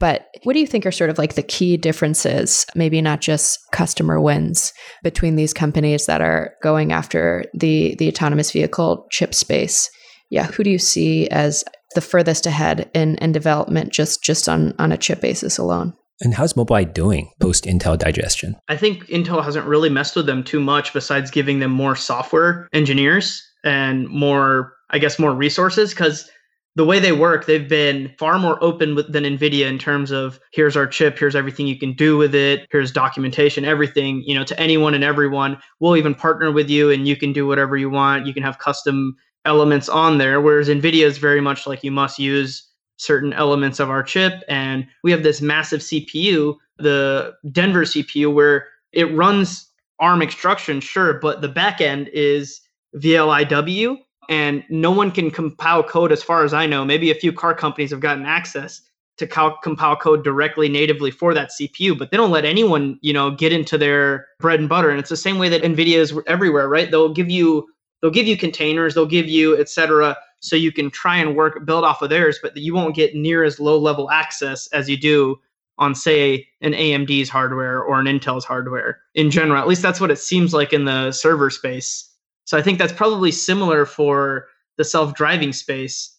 But 0.00 0.26
what 0.42 0.54
do 0.54 0.58
you 0.58 0.66
think 0.66 0.86
are 0.86 0.90
sort 0.92 1.10
of 1.10 1.18
like 1.18 1.34
the 1.34 1.42
key 1.42 1.76
differences, 1.76 2.66
maybe 2.74 3.00
not 3.02 3.20
just 3.20 3.58
customer 3.70 4.20
wins 4.20 4.72
between 5.04 5.36
these 5.36 5.52
companies 5.52 6.06
that 6.06 6.22
are 6.22 6.54
going 6.62 6.90
after 6.90 7.44
the 7.54 7.94
the 7.96 8.08
autonomous 8.08 8.50
vehicle 8.50 9.06
chip 9.12 9.34
space? 9.34 9.88
Yeah, 10.30 10.46
who 10.46 10.64
do 10.64 10.70
you 10.70 10.78
see 10.78 11.28
as 11.28 11.62
the 11.94 12.00
furthest 12.00 12.46
ahead 12.46 12.90
in, 12.94 13.16
in 13.16 13.32
development 13.32 13.92
just 13.92 14.22
just 14.24 14.48
on, 14.48 14.74
on 14.78 14.90
a 14.90 14.98
chip 14.98 15.20
basis 15.20 15.58
alone? 15.58 15.92
And 16.22 16.34
how's 16.34 16.54
Mobileye 16.54 16.92
doing 16.92 17.30
post 17.40 17.64
Intel 17.64 17.98
digestion? 17.98 18.56
I 18.68 18.76
think 18.76 19.06
Intel 19.06 19.44
hasn't 19.44 19.66
really 19.66 19.88
messed 19.88 20.16
with 20.16 20.26
them 20.26 20.44
too 20.44 20.60
much 20.60 20.92
besides 20.92 21.30
giving 21.30 21.60
them 21.60 21.70
more 21.70 21.96
software 21.96 22.68
engineers 22.72 23.42
and 23.64 24.08
more, 24.08 24.74
I 24.90 24.98
guess, 24.98 25.18
more 25.18 25.34
resources 25.34 25.90
because 25.90 26.30
the 26.80 26.86
way 26.86 26.98
they 26.98 27.12
work, 27.12 27.44
they've 27.44 27.68
been 27.68 28.10
far 28.18 28.38
more 28.38 28.56
open 28.64 28.94
with, 28.94 29.12
than 29.12 29.24
NVIDIA 29.24 29.68
in 29.68 29.78
terms 29.78 30.10
of 30.10 30.40
here's 30.50 30.78
our 30.78 30.86
chip, 30.86 31.18
here's 31.18 31.36
everything 31.36 31.66
you 31.66 31.78
can 31.78 31.92
do 31.92 32.16
with 32.16 32.34
it, 32.34 32.66
here's 32.70 32.90
documentation, 32.90 33.66
everything, 33.66 34.22
you 34.24 34.34
know, 34.34 34.44
to 34.44 34.58
anyone 34.58 34.94
and 34.94 35.04
everyone. 35.04 35.58
We'll 35.78 35.98
even 35.98 36.14
partner 36.14 36.50
with 36.50 36.70
you 36.70 36.90
and 36.90 37.06
you 37.06 37.16
can 37.16 37.34
do 37.34 37.46
whatever 37.46 37.76
you 37.76 37.90
want. 37.90 38.26
You 38.26 38.32
can 38.32 38.42
have 38.42 38.60
custom 38.60 39.14
elements 39.44 39.90
on 39.90 40.16
there. 40.16 40.40
Whereas 40.40 40.70
NVIDIA 40.70 41.04
is 41.04 41.18
very 41.18 41.42
much 41.42 41.66
like 41.66 41.84
you 41.84 41.90
must 41.90 42.18
use 42.18 42.66
certain 42.96 43.34
elements 43.34 43.78
of 43.78 43.90
our 43.90 44.02
chip. 44.02 44.42
And 44.48 44.86
we 45.04 45.10
have 45.10 45.22
this 45.22 45.42
massive 45.42 45.80
CPU, 45.80 46.56
the 46.78 47.34
Denver 47.52 47.84
CPU, 47.84 48.32
where 48.32 48.68
it 48.92 49.14
runs 49.14 49.68
ARM 49.98 50.22
instructions, 50.22 50.82
sure, 50.82 51.12
but 51.20 51.42
the 51.42 51.50
backend 51.50 52.08
is 52.14 52.62
VLIW, 52.96 53.98
and 54.30 54.64
no 54.70 54.92
one 54.92 55.10
can 55.10 55.30
compile 55.30 55.82
code 55.82 56.12
as 56.12 56.22
far 56.22 56.44
as 56.44 56.54
I 56.54 56.64
know. 56.64 56.84
Maybe 56.84 57.10
a 57.10 57.14
few 57.14 57.32
car 57.32 57.52
companies 57.52 57.90
have 57.90 58.00
gotten 58.00 58.24
access 58.24 58.80
to 59.18 59.26
compile 59.26 59.96
code 59.96 60.24
directly 60.24 60.68
natively 60.68 61.10
for 61.10 61.34
that 61.34 61.50
CPU, 61.50 61.98
but 61.98 62.10
they 62.10 62.16
don't 62.16 62.30
let 62.30 62.46
anyone, 62.46 62.98
you 63.02 63.12
know, 63.12 63.32
get 63.32 63.52
into 63.52 63.76
their 63.76 64.28
bread 64.38 64.60
and 64.60 64.68
butter. 64.68 64.88
And 64.88 64.98
it's 64.98 65.10
the 65.10 65.16
same 65.16 65.36
way 65.36 65.50
that 65.50 65.62
NVIDIA 65.62 65.96
is 65.96 66.18
everywhere, 66.26 66.68
right? 66.68 66.90
They'll 66.90 67.12
give 67.12 67.28
you 67.28 67.68
they'll 68.00 68.10
give 68.10 68.26
you 68.26 68.36
containers, 68.36 68.94
they'll 68.94 69.04
give 69.04 69.28
you 69.28 69.60
et 69.60 69.68
cetera, 69.68 70.16
so 70.38 70.56
you 70.56 70.72
can 70.72 70.90
try 70.90 71.18
and 71.18 71.36
work 71.36 71.66
build 71.66 71.84
off 71.84 72.00
of 72.00 72.08
theirs, 72.08 72.38
but 72.40 72.56
you 72.56 72.72
won't 72.72 72.94
get 72.94 73.14
near 73.14 73.44
as 73.44 73.60
low 73.60 73.78
level 73.78 74.10
access 74.10 74.68
as 74.68 74.88
you 74.88 74.96
do 74.96 75.38
on 75.76 75.94
say 75.94 76.46
an 76.60 76.72
AMD's 76.72 77.28
hardware 77.28 77.82
or 77.82 77.98
an 77.98 78.06
Intel's 78.06 78.44
hardware 78.44 79.00
in 79.14 79.30
general. 79.30 79.60
At 79.60 79.68
least 79.68 79.82
that's 79.82 80.00
what 80.00 80.10
it 80.10 80.18
seems 80.18 80.54
like 80.54 80.72
in 80.72 80.84
the 80.84 81.10
server 81.10 81.50
space. 81.50 82.09
So 82.50 82.58
I 82.58 82.62
think 82.62 82.80
that's 82.80 82.92
probably 82.92 83.30
similar 83.30 83.86
for 83.86 84.48
the 84.76 84.82
self-driving 84.82 85.52
space. 85.52 86.12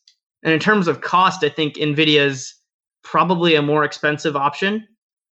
And 0.44 0.54
in 0.54 0.62
terms 0.62 0.88
of 0.88 1.02
cost, 1.02 1.44
I 1.44 1.50
think 1.50 1.76
Nvidia's 1.76 2.56
probably 3.04 3.56
a 3.56 3.62
more 3.62 3.84
expensive 3.84 4.38
option 4.38 4.88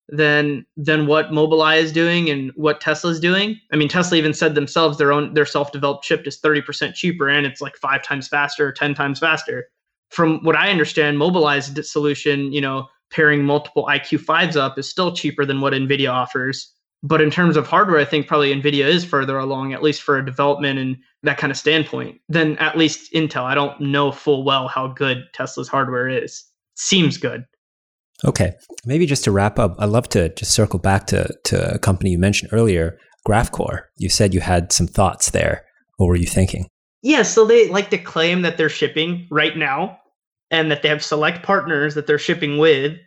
than 0.10 0.68
than 0.78 1.08
what 1.08 1.32
Mobileye 1.32 1.82
is 1.82 1.91
doing 1.91 2.30
and 2.30 2.52
what 2.54 2.80
Tesla 2.80 3.10
is 3.10 3.20
doing. 3.20 3.60
I 3.72 3.76
mean, 3.76 3.89
Tesla 3.89 4.20
even 4.20 4.36
said 4.36 4.54
themselves 4.54 5.00
their 5.00 5.12
own 5.12 5.34
their 5.34 5.48
self-developed 5.48 6.04
chip 6.04 6.28
is 6.28 6.39
30% 6.39 6.94
cheaper 6.94 7.28
and 7.28 7.48
it's 7.48 7.60
like 7.60 7.76
5 7.76 8.04
times 8.04 8.28
faster 8.28 8.68
or 8.68 8.72
10 8.72 8.94
times 8.94 9.18
faster. 9.18 9.70
From 10.12 10.44
what 10.44 10.56
I 10.56 10.70
understand, 10.70 11.18
Mobileye's 11.18 11.91
solution, 11.91 12.54
you 12.54 12.62
know, 12.62 12.88
pairing 13.10 13.44
multiple 13.44 13.88
EyeQ5s 13.88 14.56
up 14.58 14.78
is 14.78 14.88
still 14.88 15.16
cheaper 15.16 15.44
than 15.44 15.60
what 15.60 15.74
Nvidia 15.74 16.14
offers. 16.14 16.72
But 17.06 17.22
in 17.22 17.30
terms 17.30 17.58
of 17.58 17.68
hardware, 17.68 17.99
I 17.99 18.06
think 18.06 18.28
probably 18.28 18.54
Nvidia 18.54 18.86
is 18.86 19.04
further 19.04 19.38
along, 19.38 19.74
at 19.74 19.84
least 19.84 20.01
for 20.01 20.18
a 20.18 20.26
development 20.26 20.80
and 20.80 20.97
that 21.22 21.38
kind 21.38 21.51
of 21.51 21.58
standpoint, 21.58 22.20
than 22.30 22.58
at 22.60 22.78
least 22.78 23.12
Intel. 23.14 23.43
I 23.43 23.56
don't 23.56 23.80
know 23.82 24.12
full 24.12 24.45
well 24.45 24.70
how 24.70 24.88
good 24.88 25.26
Tesla's 25.34 25.68
hardware 25.68 26.08
is. 26.08 26.45
Seems 26.76 27.18
good. 27.18 27.43
Okay. 28.24 28.54
Maybe 28.86 29.06
just 29.06 29.26
to 29.26 29.32
wrap 29.32 29.60
up, 29.60 29.76
I'd 29.80 29.89
love 29.89 30.08
to 30.10 30.30
just 30.30 30.54
circle 30.54 30.80
back 30.80 31.08
to, 31.08 31.30
to 31.45 31.76
a 31.76 31.80
company 31.80 32.12
you 32.12 32.18
mentioned 32.18 32.54
earlier, 32.54 32.97
GraphCore. 33.28 33.82
You 33.97 34.08
said 34.08 34.34
you 34.34 34.39
had 34.39 34.72
some 34.72 34.88
thoughts 34.88 35.32
there. 35.32 35.66
What 35.97 36.08
were 36.08 36.16
you 36.16 36.26
thinking? 36.26 36.68
Yeah, 37.01 37.24
so 37.24 37.45
they 37.45 37.68
like 37.68 37.89
to 37.89 37.97
claim 37.97 38.43
that 38.43 38.58
they're 38.58 38.70
shipping 38.70 39.28
right 39.30 39.58
now 39.58 39.99
and 40.51 40.72
that 40.72 40.84
they 40.84 40.89
have 40.89 41.04
select 41.04 41.43
partners 41.43 41.95
that 41.95 42.08
they're 42.08 42.18
shipping 42.18 42.58
with 42.58 42.97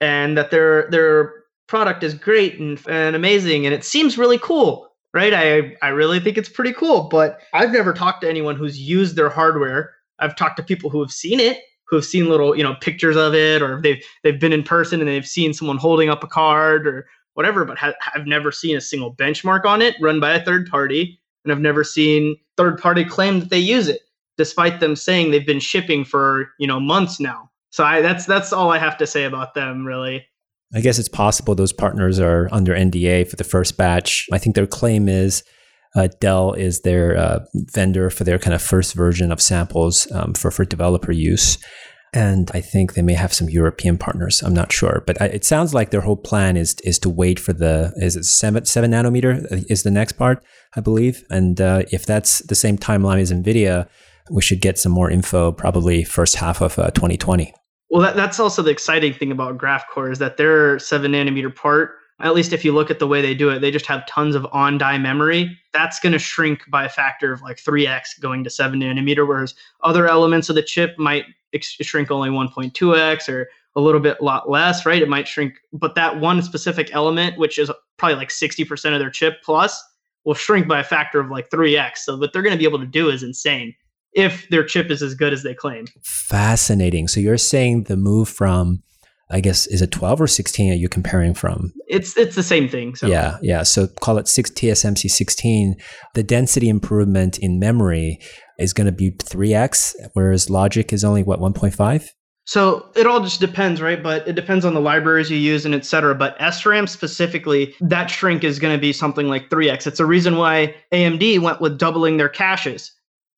and 0.00 0.36
that 0.36 0.50
their 0.50 0.88
their 0.90 1.32
product 1.68 2.02
is 2.02 2.14
great 2.14 2.58
and, 2.58 2.80
and 2.88 3.14
amazing 3.14 3.64
and 3.64 3.74
it 3.74 3.84
seems 3.84 4.18
really 4.18 4.38
cool 4.38 4.88
right 5.14 5.32
I, 5.32 5.76
I 5.82 5.90
really 5.90 6.20
think 6.20 6.36
it's 6.36 6.48
pretty 6.48 6.72
cool 6.72 7.02
but 7.08 7.40
i've 7.54 7.72
never 7.72 7.92
talked 7.92 8.22
to 8.22 8.28
anyone 8.28 8.56
who's 8.56 8.78
used 8.78 9.16
their 9.16 9.28
hardware 9.28 9.94
i've 10.18 10.36
talked 10.36 10.56
to 10.56 10.62
people 10.62 10.90
who 10.90 11.00
have 11.00 11.12
seen 11.12 11.40
it 11.40 11.58
who 11.88 11.96
have 11.96 12.04
seen 12.04 12.28
little 12.28 12.56
you 12.56 12.62
know 12.62 12.74
pictures 12.80 13.16
of 13.16 13.34
it 13.34 13.62
or 13.62 13.80
they've 13.82 14.02
they've 14.22 14.40
been 14.40 14.52
in 14.52 14.62
person 14.62 15.00
and 15.00 15.08
they've 15.08 15.26
seen 15.26 15.54
someone 15.54 15.78
holding 15.78 16.08
up 16.08 16.24
a 16.24 16.28
card 16.28 16.86
or 16.86 17.06
whatever 17.34 17.64
but 17.64 17.78
ha- 17.78 17.94
i've 18.14 18.26
never 18.26 18.50
seen 18.50 18.76
a 18.76 18.80
single 18.80 19.14
benchmark 19.14 19.64
on 19.64 19.80
it 19.80 19.94
run 20.00 20.18
by 20.18 20.32
a 20.32 20.44
third 20.44 20.68
party 20.68 21.18
and 21.44 21.52
i've 21.52 21.60
never 21.60 21.84
seen 21.84 22.36
third 22.56 22.78
party 22.80 23.04
claim 23.04 23.40
that 23.40 23.50
they 23.50 23.58
use 23.58 23.88
it 23.88 24.00
despite 24.38 24.78
them 24.80 24.96
saying 24.96 25.30
they've 25.30 25.46
been 25.46 25.60
shipping 25.60 26.04
for 26.04 26.50
you 26.58 26.66
know 26.66 26.80
months 26.80 27.20
now. 27.20 27.50
So 27.70 27.84
I, 27.84 28.00
that's 28.00 28.24
that's 28.24 28.52
all 28.52 28.70
I 28.70 28.78
have 28.78 28.96
to 28.98 29.06
say 29.06 29.24
about 29.24 29.52
them, 29.52 29.84
really. 29.84 30.24
I 30.74 30.80
guess 30.80 30.98
it's 30.98 31.08
possible 31.08 31.54
those 31.54 31.72
partners 31.72 32.20
are 32.20 32.48
under 32.52 32.74
NDA 32.74 33.28
for 33.28 33.36
the 33.36 33.44
first 33.44 33.76
batch. 33.76 34.26
I 34.32 34.38
think 34.38 34.54
their 34.54 34.66
claim 34.66 35.08
is 35.08 35.42
uh, 35.96 36.08
Dell 36.20 36.52
is 36.52 36.82
their 36.82 37.16
uh, 37.16 37.40
vendor 37.54 38.10
for 38.10 38.24
their 38.24 38.38
kind 38.38 38.54
of 38.54 38.60
first 38.60 38.94
version 38.94 39.32
of 39.32 39.40
samples 39.40 40.10
um, 40.12 40.34
for 40.34 40.50
for 40.50 40.64
developer 40.64 41.12
use. 41.12 41.58
And 42.14 42.50
I 42.54 42.60
think 42.62 42.94
they 42.94 43.02
may 43.02 43.12
have 43.12 43.34
some 43.34 43.50
European 43.50 43.98
partners. 43.98 44.42
I'm 44.42 44.54
not 44.54 44.72
sure, 44.72 45.02
but 45.06 45.20
I, 45.20 45.26
it 45.26 45.44
sounds 45.44 45.74
like 45.74 45.90
their 45.90 46.00
whole 46.00 46.16
plan 46.16 46.56
is 46.56 46.76
is 46.84 46.98
to 47.00 47.10
wait 47.10 47.40
for 47.40 47.52
the 47.52 47.92
is 47.96 48.16
it 48.16 48.24
seven 48.24 48.64
seven 48.66 48.92
nanometer 48.92 49.46
is 49.70 49.82
the 49.82 49.90
next 49.90 50.12
part, 50.12 50.44
I 50.76 50.80
believe. 50.80 51.24
And 51.30 51.60
uh, 51.60 51.82
if 51.90 52.04
that's 52.04 52.40
the 52.40 52.54
same 52.54 52.76
timeline 52.76 53.20
as 53.20 53.32
Nvidia, 53.32 53.88
we 54.30 54.42
should 54.42 54.60
get 54.60 54.78
some 54.78 54.92
more 54.92 55.10
info 55.10 55.52
probably 55.52 56.04
first 56.04 56.36
half 56.36 56.60
of 56.60 56.78
uh, 56.78 56.90
2020. 56.90 57.54
Well, 57.90 58.02
that, 58.02 58.16
that's 58.16 58.38
also 58.38 58.62
the 58.62 58.70
exciting 58.70 59.14
thing 59.14 59.32
about 59.32 59.56
GraphCore 59.56 60.12
is 60.12 60.18
that 60.18 60.36
their 60.36 60.78
seven 60.78 61.12
nanometer 61.12 61.54
part, 61.54 61.96
at 62.20 62.34
least 62.34 62.52
if 62.52 62.64
you 62.64 62.72
look 62.72 62.90
at 62.90 62.98
the 62.98 63.06
way 63.06 63.22
they 63.22 63.34
do 63.34 63.48
it, 63.48 63.60
they 63.60 63.70
just 63.70 63.86
have 63.86 64.06
tons 64.06 64.34
of 64.34 64.46
on 64.52 64.76
die 64.76 64.98
memory. 64.98 65.58
That's 65.72 66.00
going 66.00 66.12
to 66.12 66.18
shrink 66.18 66.68
by 66.68 66.84
a 66.84 66.88
factor 66.88 67.32
of 67.32 67.40
like 67.40 67.56
3x 67.56 68.20
going 68.20 68.44
to 68.44 68.50
seven 68.50 68.80
nanometer, 68.80 69.26
whereas 69.26 69.54
other 69.82 70.06
elements 70.06 70.48
of 70.48 70.56
the 70.56 70.62
chip 70.62 70.98
might 70.98 71.24
ex- 71.54 71.76
shrink 71.80 72.10
only 72.10 72.28
1.2x 72.28 73.28
or 73.28 73.48
a 73.76 73.80
little 73.80 74.00
bit 74.00 74.20
lot 74.20 74.50
less, 74.50 74.84
right? 74.84 75.00
It 75.00 75.08
might 75.08 75.28
shrink, 75.28 75.54
but 75.72 75.94
that 75.94 76.18
one 76.18 76.42
specific 76.42 76.90
element, 76.92 77.38
which 77.38 77.58
is 77.58 77.70
probably 77.96 78.16
like 78.16 78.30
60% 78.30 78.92
of 78.92 78.98
their 78.98 79.10
chip 79.10 79.42
plus, 79.42 79.82
will 80.24 80.34
shrink 80.34 80.68
by 80.68 80.80
a 80.80 80.84
factor 80.84 81.20
of 81.20 81.30
like 81.30 81.48
3x. 81.48 81.98
So 81.98 82.18
what 82.18 82.32
they're 82.32 82.42
going 82.42 82.54
to 82.54 82.58
be 82.58 82.64
able 82.64 82.80
to 82.80 82.86
do 82.86 83.08
is 83.08 83.22
insane 83.22 83.74
if 84.18 84.48
their 84.48 84.64
chip 84.64 84.90
is 84.90 85.00
as 85.00 85.14
good 85.14 85.32
as 85.32 85.44
they 85.44 85.54
claim. 85.54 85.86
Fascinating. 86.02 87.06
So 87.06 87.20
you're 87.20 87.38
saying 87.38 87.84
the 87.84 87.96
move 87.96 88.28
from 88.28 88.82
I 89.30 89.40
guess 89.40 89.66
is 89.66 89.82
it 89.82 89.92
12 89.92 90.22
or 90.22 90.26
16 90.26 90.72
are 90.72 90.74
you 90.74 90.88
comparing 90.88 91.34
from? 91.34 91.72
It's 91.86 92.16
it's 92.16 92.34
the 92.34 92.42
same 92.42 92.68
thing. 92.68 92.94
So. 92.96 93.06
Yeah, 93.06 93.36
yeah. 93.42 93.62
So 93.62 93.86
call 93.86 94.18
it 94.18 94.26
6 94.26 94.50
TSMC 94.50 95.10
16. 95.10 95.76
The 96.14 96.22
density 96.22 96.68
improvement 96.68 97.38
in 97.38 97.58
memory 97.58 98.18
is 98.58 98.72
going 98.72 98.86
to 98.86 98.92
be 98.92 99.12
3x 99.12 99.94
whereas 100.14 100.50
logic 100.50 100.92
is 100.92 101.04
only 101.04 101.22
what 101.22 101.40
1.5? 101.40 102.08
So 102.46 102.90
it 102.96 103.06
all 103.06 103.20
just 103.20 103.40
depends, 103.40 103.82
right? 103.82 104.02
But 104.02 104.26
it 104.26 104.32
depends 104.32 104.64
on 104.64 104.72
the 104.72 104.80
libraries 104.80 105.30
you 105.30 105.36
use 105.36 105.66
and 105.66 105.74
et 105.74 105.84
cetera. 105.84 106.14
But 106.14 106.38
SRAM 106.38 106.88
specifically, 106.88 107.74
that 107.82 108.06
shrink 108.10 108.42
is 108.42 108.58
going 108.58 108.74
to 108.74 108.80
be 108.80 108.94
something 108.94 109.28
like 109.28 109.50
3x. 109.50 109.86
It's 109.86 110.00
a 110.00 110.06
reason 110.06 110.38
why 110.38 110.74
AMD 110.90 111.40
went 111.40 111.60
with 111.60 111.78
doubling 111.78 112.16
their 112.16 112.30
caches 112.30 112.90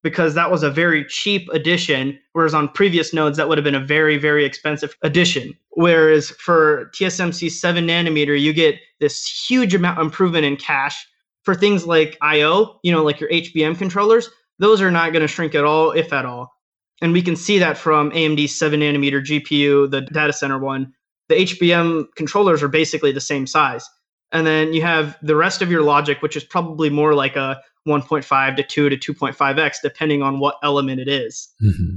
because 0.02 0.34
that 0.34 0.50
was 0.50 0.62
a 0.62 0.70
very 0.70 1.04
cheap 1.04 1.48
addition, 1.52 2.18
whereas 2.32 2.54
on 2.54 2.68
previous 2.68 3.12
nodes 3.12 3.36
that 3.36 3.48
would 3.48 3.58
have 3.58 3.64
been 3.64 3.74
a 3.74 3.84
very 3.84 4.16
very 4.16 4.44
expensive 4.44 4.96
addition. 5.02 5.52
Whereas 5.70 6.30
for 6.30 6.90
TSMC 6.94 7.50
seven 7.50 7.86
nanometer, 7.86 8.38
you 8.38 8.52
get 8.52 8.76
this 8.98 9.46
huge 9.48 9.74
amount 9.74 9.98
improvement 9.98 10.44
in 10.44 10.56
cache 10.56 11.06
for 11.42 11.54
things 11.54 11.86
like 11.86 12.18
I/O, 12.22 12.78
you 12.82 12.92
know, 12.92 13.02
like 13.02 13.20
your 13.20 13.30
HBM 13.30 13.78
controllers. 13.78 14.28
Those 14.58 14.82
are 14.82 14.90
not 14.90 15.12
going 15.12 15.22
to 15.22 15.28
shrink 15.28 15.54
at 15.54 15.64
all, 15.64 15.90
if 15.92 16.12
at 16.12 16.26
all. 16.26 16.52
And 17.00 17.12
we 17.12 17.22
can 17.22 17.34
see 17.34 17.58
that 17.58 17.78
from 17.78 18.10
AMD's 18.10 18.58
seven 18.58 18.80
nanometer 18.80 19.24
GPU, 19.24 19.90
the 19.90 20.02
data 20.02 20.32
center 20.32 20.58
one. 20.58 20.92
The 21.28 21.36
HBM 21.36 22.06
controllers 22.16 22.62
are 22.62 22.68
basically 22.68 23.12
the 23.12 23.20
same 23.20 23.46
size. 23.46 23.88
And 24.32 24.46
then 24.46 24.72
you 24.72 24.82
have 24.82 25.18
the 25.22 25.36
rest 25.36 25.62
of 25.62 25.70
your 25.70 25.82
logic, 25.82 26.22
which 26.22 26.36
is 26.36 26.44
probably 26.44 26.88
more 26.90 27.14
like 27.14 27.36
a 27.36 27.60
1.5 27.88 28.56
to 28.56 28.62
2 28.62 28.88
to 28.90 29.14
2.5x, 29.14 29.76
depending 29.82 30.22
on 30.22 30.38
what 30.38 30.56
element 30.62 31.00
it 31.00 31.08
is. 31.08 31.48
Mm-hmm. 31.62 31.96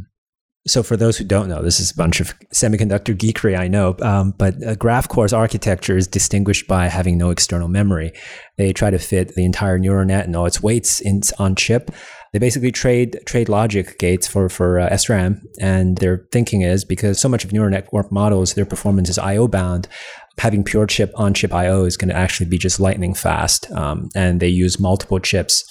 So, 0.66 0.82
for 0.82 0.96
those 0.96 1.18
who 1.18 1.26
don't 1.26 1.50
know, 1.50 1.62
this 1.62 1.82
is 1.82 1.92
a 1.92 1.96
bunch 1.96 2.22
of 2.22 2.40
semiconductor 2.54 3.14
geekery, 3.14 3.60
I 3.60 3.68
know, 3.68 3.98
um, 4.02 4.34
but 4.38 4.56
uh, 4.64 4.76
GraphCore's 4.76 5.34
architecture 5.34 5.98
is 5.98 6.08
distinguished 6.08 6.70
by 6.70 6.88
having 6.88 7.18
no 7.18 7.32
external 7.32 7.68
memory. 7.68 8.14
They 8.58 8.72
try 8.72 8.90
to 8.90 8.98
fit 8.98 9.36
the 9.36 9.44
entire 9.44 9.78
neural 9.78 10.06
net 10.06 10.26
and 10.26 10.34
all 10.38 10.46
its 10.46 10.64
weights 10.64 11.02
in, 11.02 11.22
on 11.38 11.56
chip. 11.56 11.92
They 12.32 12.40
basically 12.40 12.72
trade 12.72 13.20
trade 13.26 13.50
logic 13.50 14.00
gates 14.00 14.26
for 14.26 14.48
for 14.48 14.80
uh, 14.80 14.90
SRAM, 14.90 15.42
and 15.60 15.98
their 15.98 16.26
thinking 16.32 16.62
is 16.62 16.86
because 16.86 17.20
so 17.20 17.28
much 17.28 17.44
of 17.44 17.52
neural 17.52 17.70
network 17.70 18.10
models, 18.10 18.54
their 18.54 18.66
performance 18.66 19.10
is 19.10 19.20
I/O 19.20 19.50
bound 19.50 19.90
having 20.38 20.64
pure 20.64 20.86
chip 20.86 21.12
on 21.16 21.34
chip 21.34 21.54
IO 21.54 21.86
is 21.86 21.98
going 21.98 22.10
to 22.10 22.16
actually 22.16 22.50
be 22.50 22.58
just 22.58 22.80
lightning 22.80 23.14
fast. 23.14 23.72
Um, 23.72 24.10
and 24.16 24.40
they 24.40 24.48
use 24.48 24.80
multiple 24.80 25.20
chips 25.20 25.64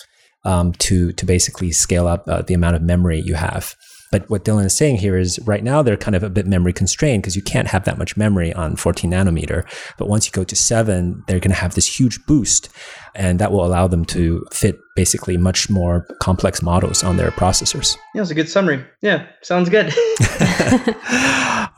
um, 0.44 0.72
to 0.74 1.12
to 1.12 1.26
basically 1.26 1.72
scale 1.72 2.06
up 2.06 2.24
uh, 2.26 2.42
the 2.42 2.54
amount 2.54 2.76
of 2.76 2.82
memory 2.82 3.20
you 3.20 3.34
have. 3.34 3.74
But 4.12 4.28
what 4.28 4.44
Dylan 4.44 4.66
is 4.66 4.76
saying 4.76 4.98
here 4.98 5.16
is 5.16 5.40
right 5.44 5.64
now 5.64 5.80
they're 5.80 5.96
kind 5.96 6.14
of 6.14 6.22
a 6.22 6.28
bit 6.28 6.46
memory 6.46 6.74
constrained 6.74 7.22
because 7.22 7.34
you 7.34 7.42
can't 7.42 7.66
have 7.68 7.84
that 7.84 7.96
much 7.96 8.14
memory 8.14 8.52
on 8.52 8.76
14 8.76 9.10
nanometer. 9.10 9.64
But 9.96 10.06
once 10.06 10.26
you 10.26 10.32
go 10.32 10.44
to 10.44 10.54
seven, 10.54 11.24
they're 11.26 11.40
going 11.40 11.50
to 11.50 11.56
have 11.56 11.74
this 11.74 11.98
huge 11.98 12.24
boost, 12.26 12.68
and 13.14 13.38
that 13.38 13.50
will 13.50 13.64
allow 13.64 13.88
them 13.88 14.04
to 14.06 14.46
fit 14.52 14.78
basically 14.94 15.38
much 15.38 15.70
more 15.70 16.06
complex 16.20 16.60
models 16.60 17.02
on 17.02 17.16
their 17.16 17.30
processors. 17.30 17.96
Yeah, 18.14 18.20
it's 18.20 18.30
a 18.30 18.34
good 18.34 18.50
summary. 18.50 18.84
Yeah, 19.00 19.26
sounds 19.40 19.70
good. 19.70 19.86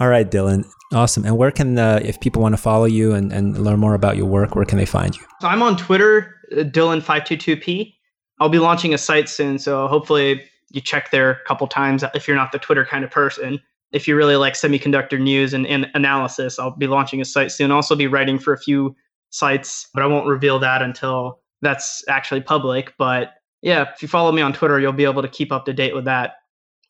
All 0.01 0.09
right, 0.09 0.29
Dylan. 0.29 0.67
Awesome. 0.93 1.25
And 1.25 1.39
where 1.39 1.53
can, 1.53 1.79
uh, 1.79 2.01
if 2.03 2.21
people 2.21 2.43
want 2.43 2.55
to 2.55 2.61
follow 2.61 2.85
you 2.85 3.15
and, 3.15 3.33
and 3.33 3.57
learn 3.59 3.79
more 3.79 3.95
about 3.95 4.17
your 4.17 4.27
work, 4.27 4.57
where 4.57 4.65
can 4.65 4.79
they 4.79 4.87
find 4.87 5.17
you? 5.17 5.23
So 5.41 5.47
I'm 5.47 5.63
on 5.63 5.77
Twitter, 5.77 6.35
uh, 6.53 6.63
Dylan522P. 6.63 7.95
I'll 8.41 8.49
be 8.49 8.59
launching 8.59 8.93
a 8.93 8.99
site 8.99 9.29
soon, 9.29 9.61
so 9.61 9.87
hopefully 9.87 10.43
you 10.75 10.81
check 10.81 11.11
there 11.11 11.31
a 11.31 11.45
couple 11.47 11.67
times 11.67 12.05
if 12.15 12.27
you're 12.27 12.37
not 12.37 12.53
the 12.53 12.59
Twitter 12.59 12.85
kind 12.85 13.05
of 13.05 13.11
person. 13.11 13.61
If 13.93 14.09
you 14.09 14.17
really 14.17 14.37
like 14.37 14.55
semiconductor 14.55 15.21
news 15.21 15.55
and, 15.55 15.67
and 15.67 15.89
analysis, 15.95 16.59
I'll 16.59 16.77
be 16.77 16.89
launching 16.89 17.21
a 17.21 17.25
site 17.25 17.53
soon. 17.53 17.71
I'll 17.71 17.77
also 17.77 17.95
be 17.95 18.09
writing 18.09 18.39
for 18.39 18.53
a 18.53 18.59
few 18.59 18.95
sites, 19.31 19.89
but 19.95 20.03
I 20.03 20.07
won't 20.07 20.27
reveal 20.27 20.59
that 20.59 20.83
until 20.83 21.41
that's 21.63 22.03
actually 22.09 22.41
public. 22.41 22.93
But 22.99 23.35
yeah, 23.63 23.87
if 23.95 24.03
you 24.03 24.09
follow 24.09 24.33
me 24.33 24.43
on 24.43 24.53
Twitter, 24.53 24.81
you'll 24.81 24.93
be 24.93 25.05
able 25.05 25.23
to 25.23 25.29
keep 25.29 25.53
up 25.53 25.65
to 25.67 25.73
date 25.73 25.95
with 25.95 26.05
that. 26.07 26.35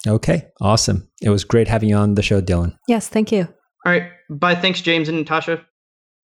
Okay, 0.06 0.48
awesome. 0.60 1.08
It 1.22 1.30
was 1.30 1.44
great 1.44 1.68
having 1.68 1.88
you 1.88 1.96
on 1.96 2.14
the 2.14 2.22
show, 2.22 2.40
Dylan. 2.40 2.76
Yes, 2.88 3.08
thank 3.08 3.30
you. 3.32 3.42
All 3.86 3.92
right. 3.92 4.10
Bye. 4.30 4.54
Thanks, 4.54 4.80
James 4.80 5.08
and 5.08 5.18
Natasha. 5.18 5.64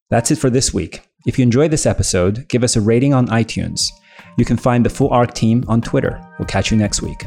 That's 0.08 0.30
it 0.30 0.36
for 0.36 0.50
this 0.50 0.74
week. 0.74 1.02
If 1.26 1.38
you 1.38 1.42
enjoyed 1.42 1.70
this 1.70 1.86
episode, 1.86 2.48
give 2.48 2.64
us 2.64 2.74
a 2.76 2.80
rating 2.80 3.14
on 3.14 3.28
iTunes. 3.28 3.90
You 4.36 4.44
can 4.44 4.56
find 4.56 4.84
the 4.84 4.90
full 4.90 5.11
ARK 5.11 5.34
team 5.34 5.64
on 5.68 5.82
Twitter. 5.82 6.20
We'll 6.38 6.46
catch 6.46 6.70
you 6.70 6.76
next 6.76 7.02
week. 7.02 7.26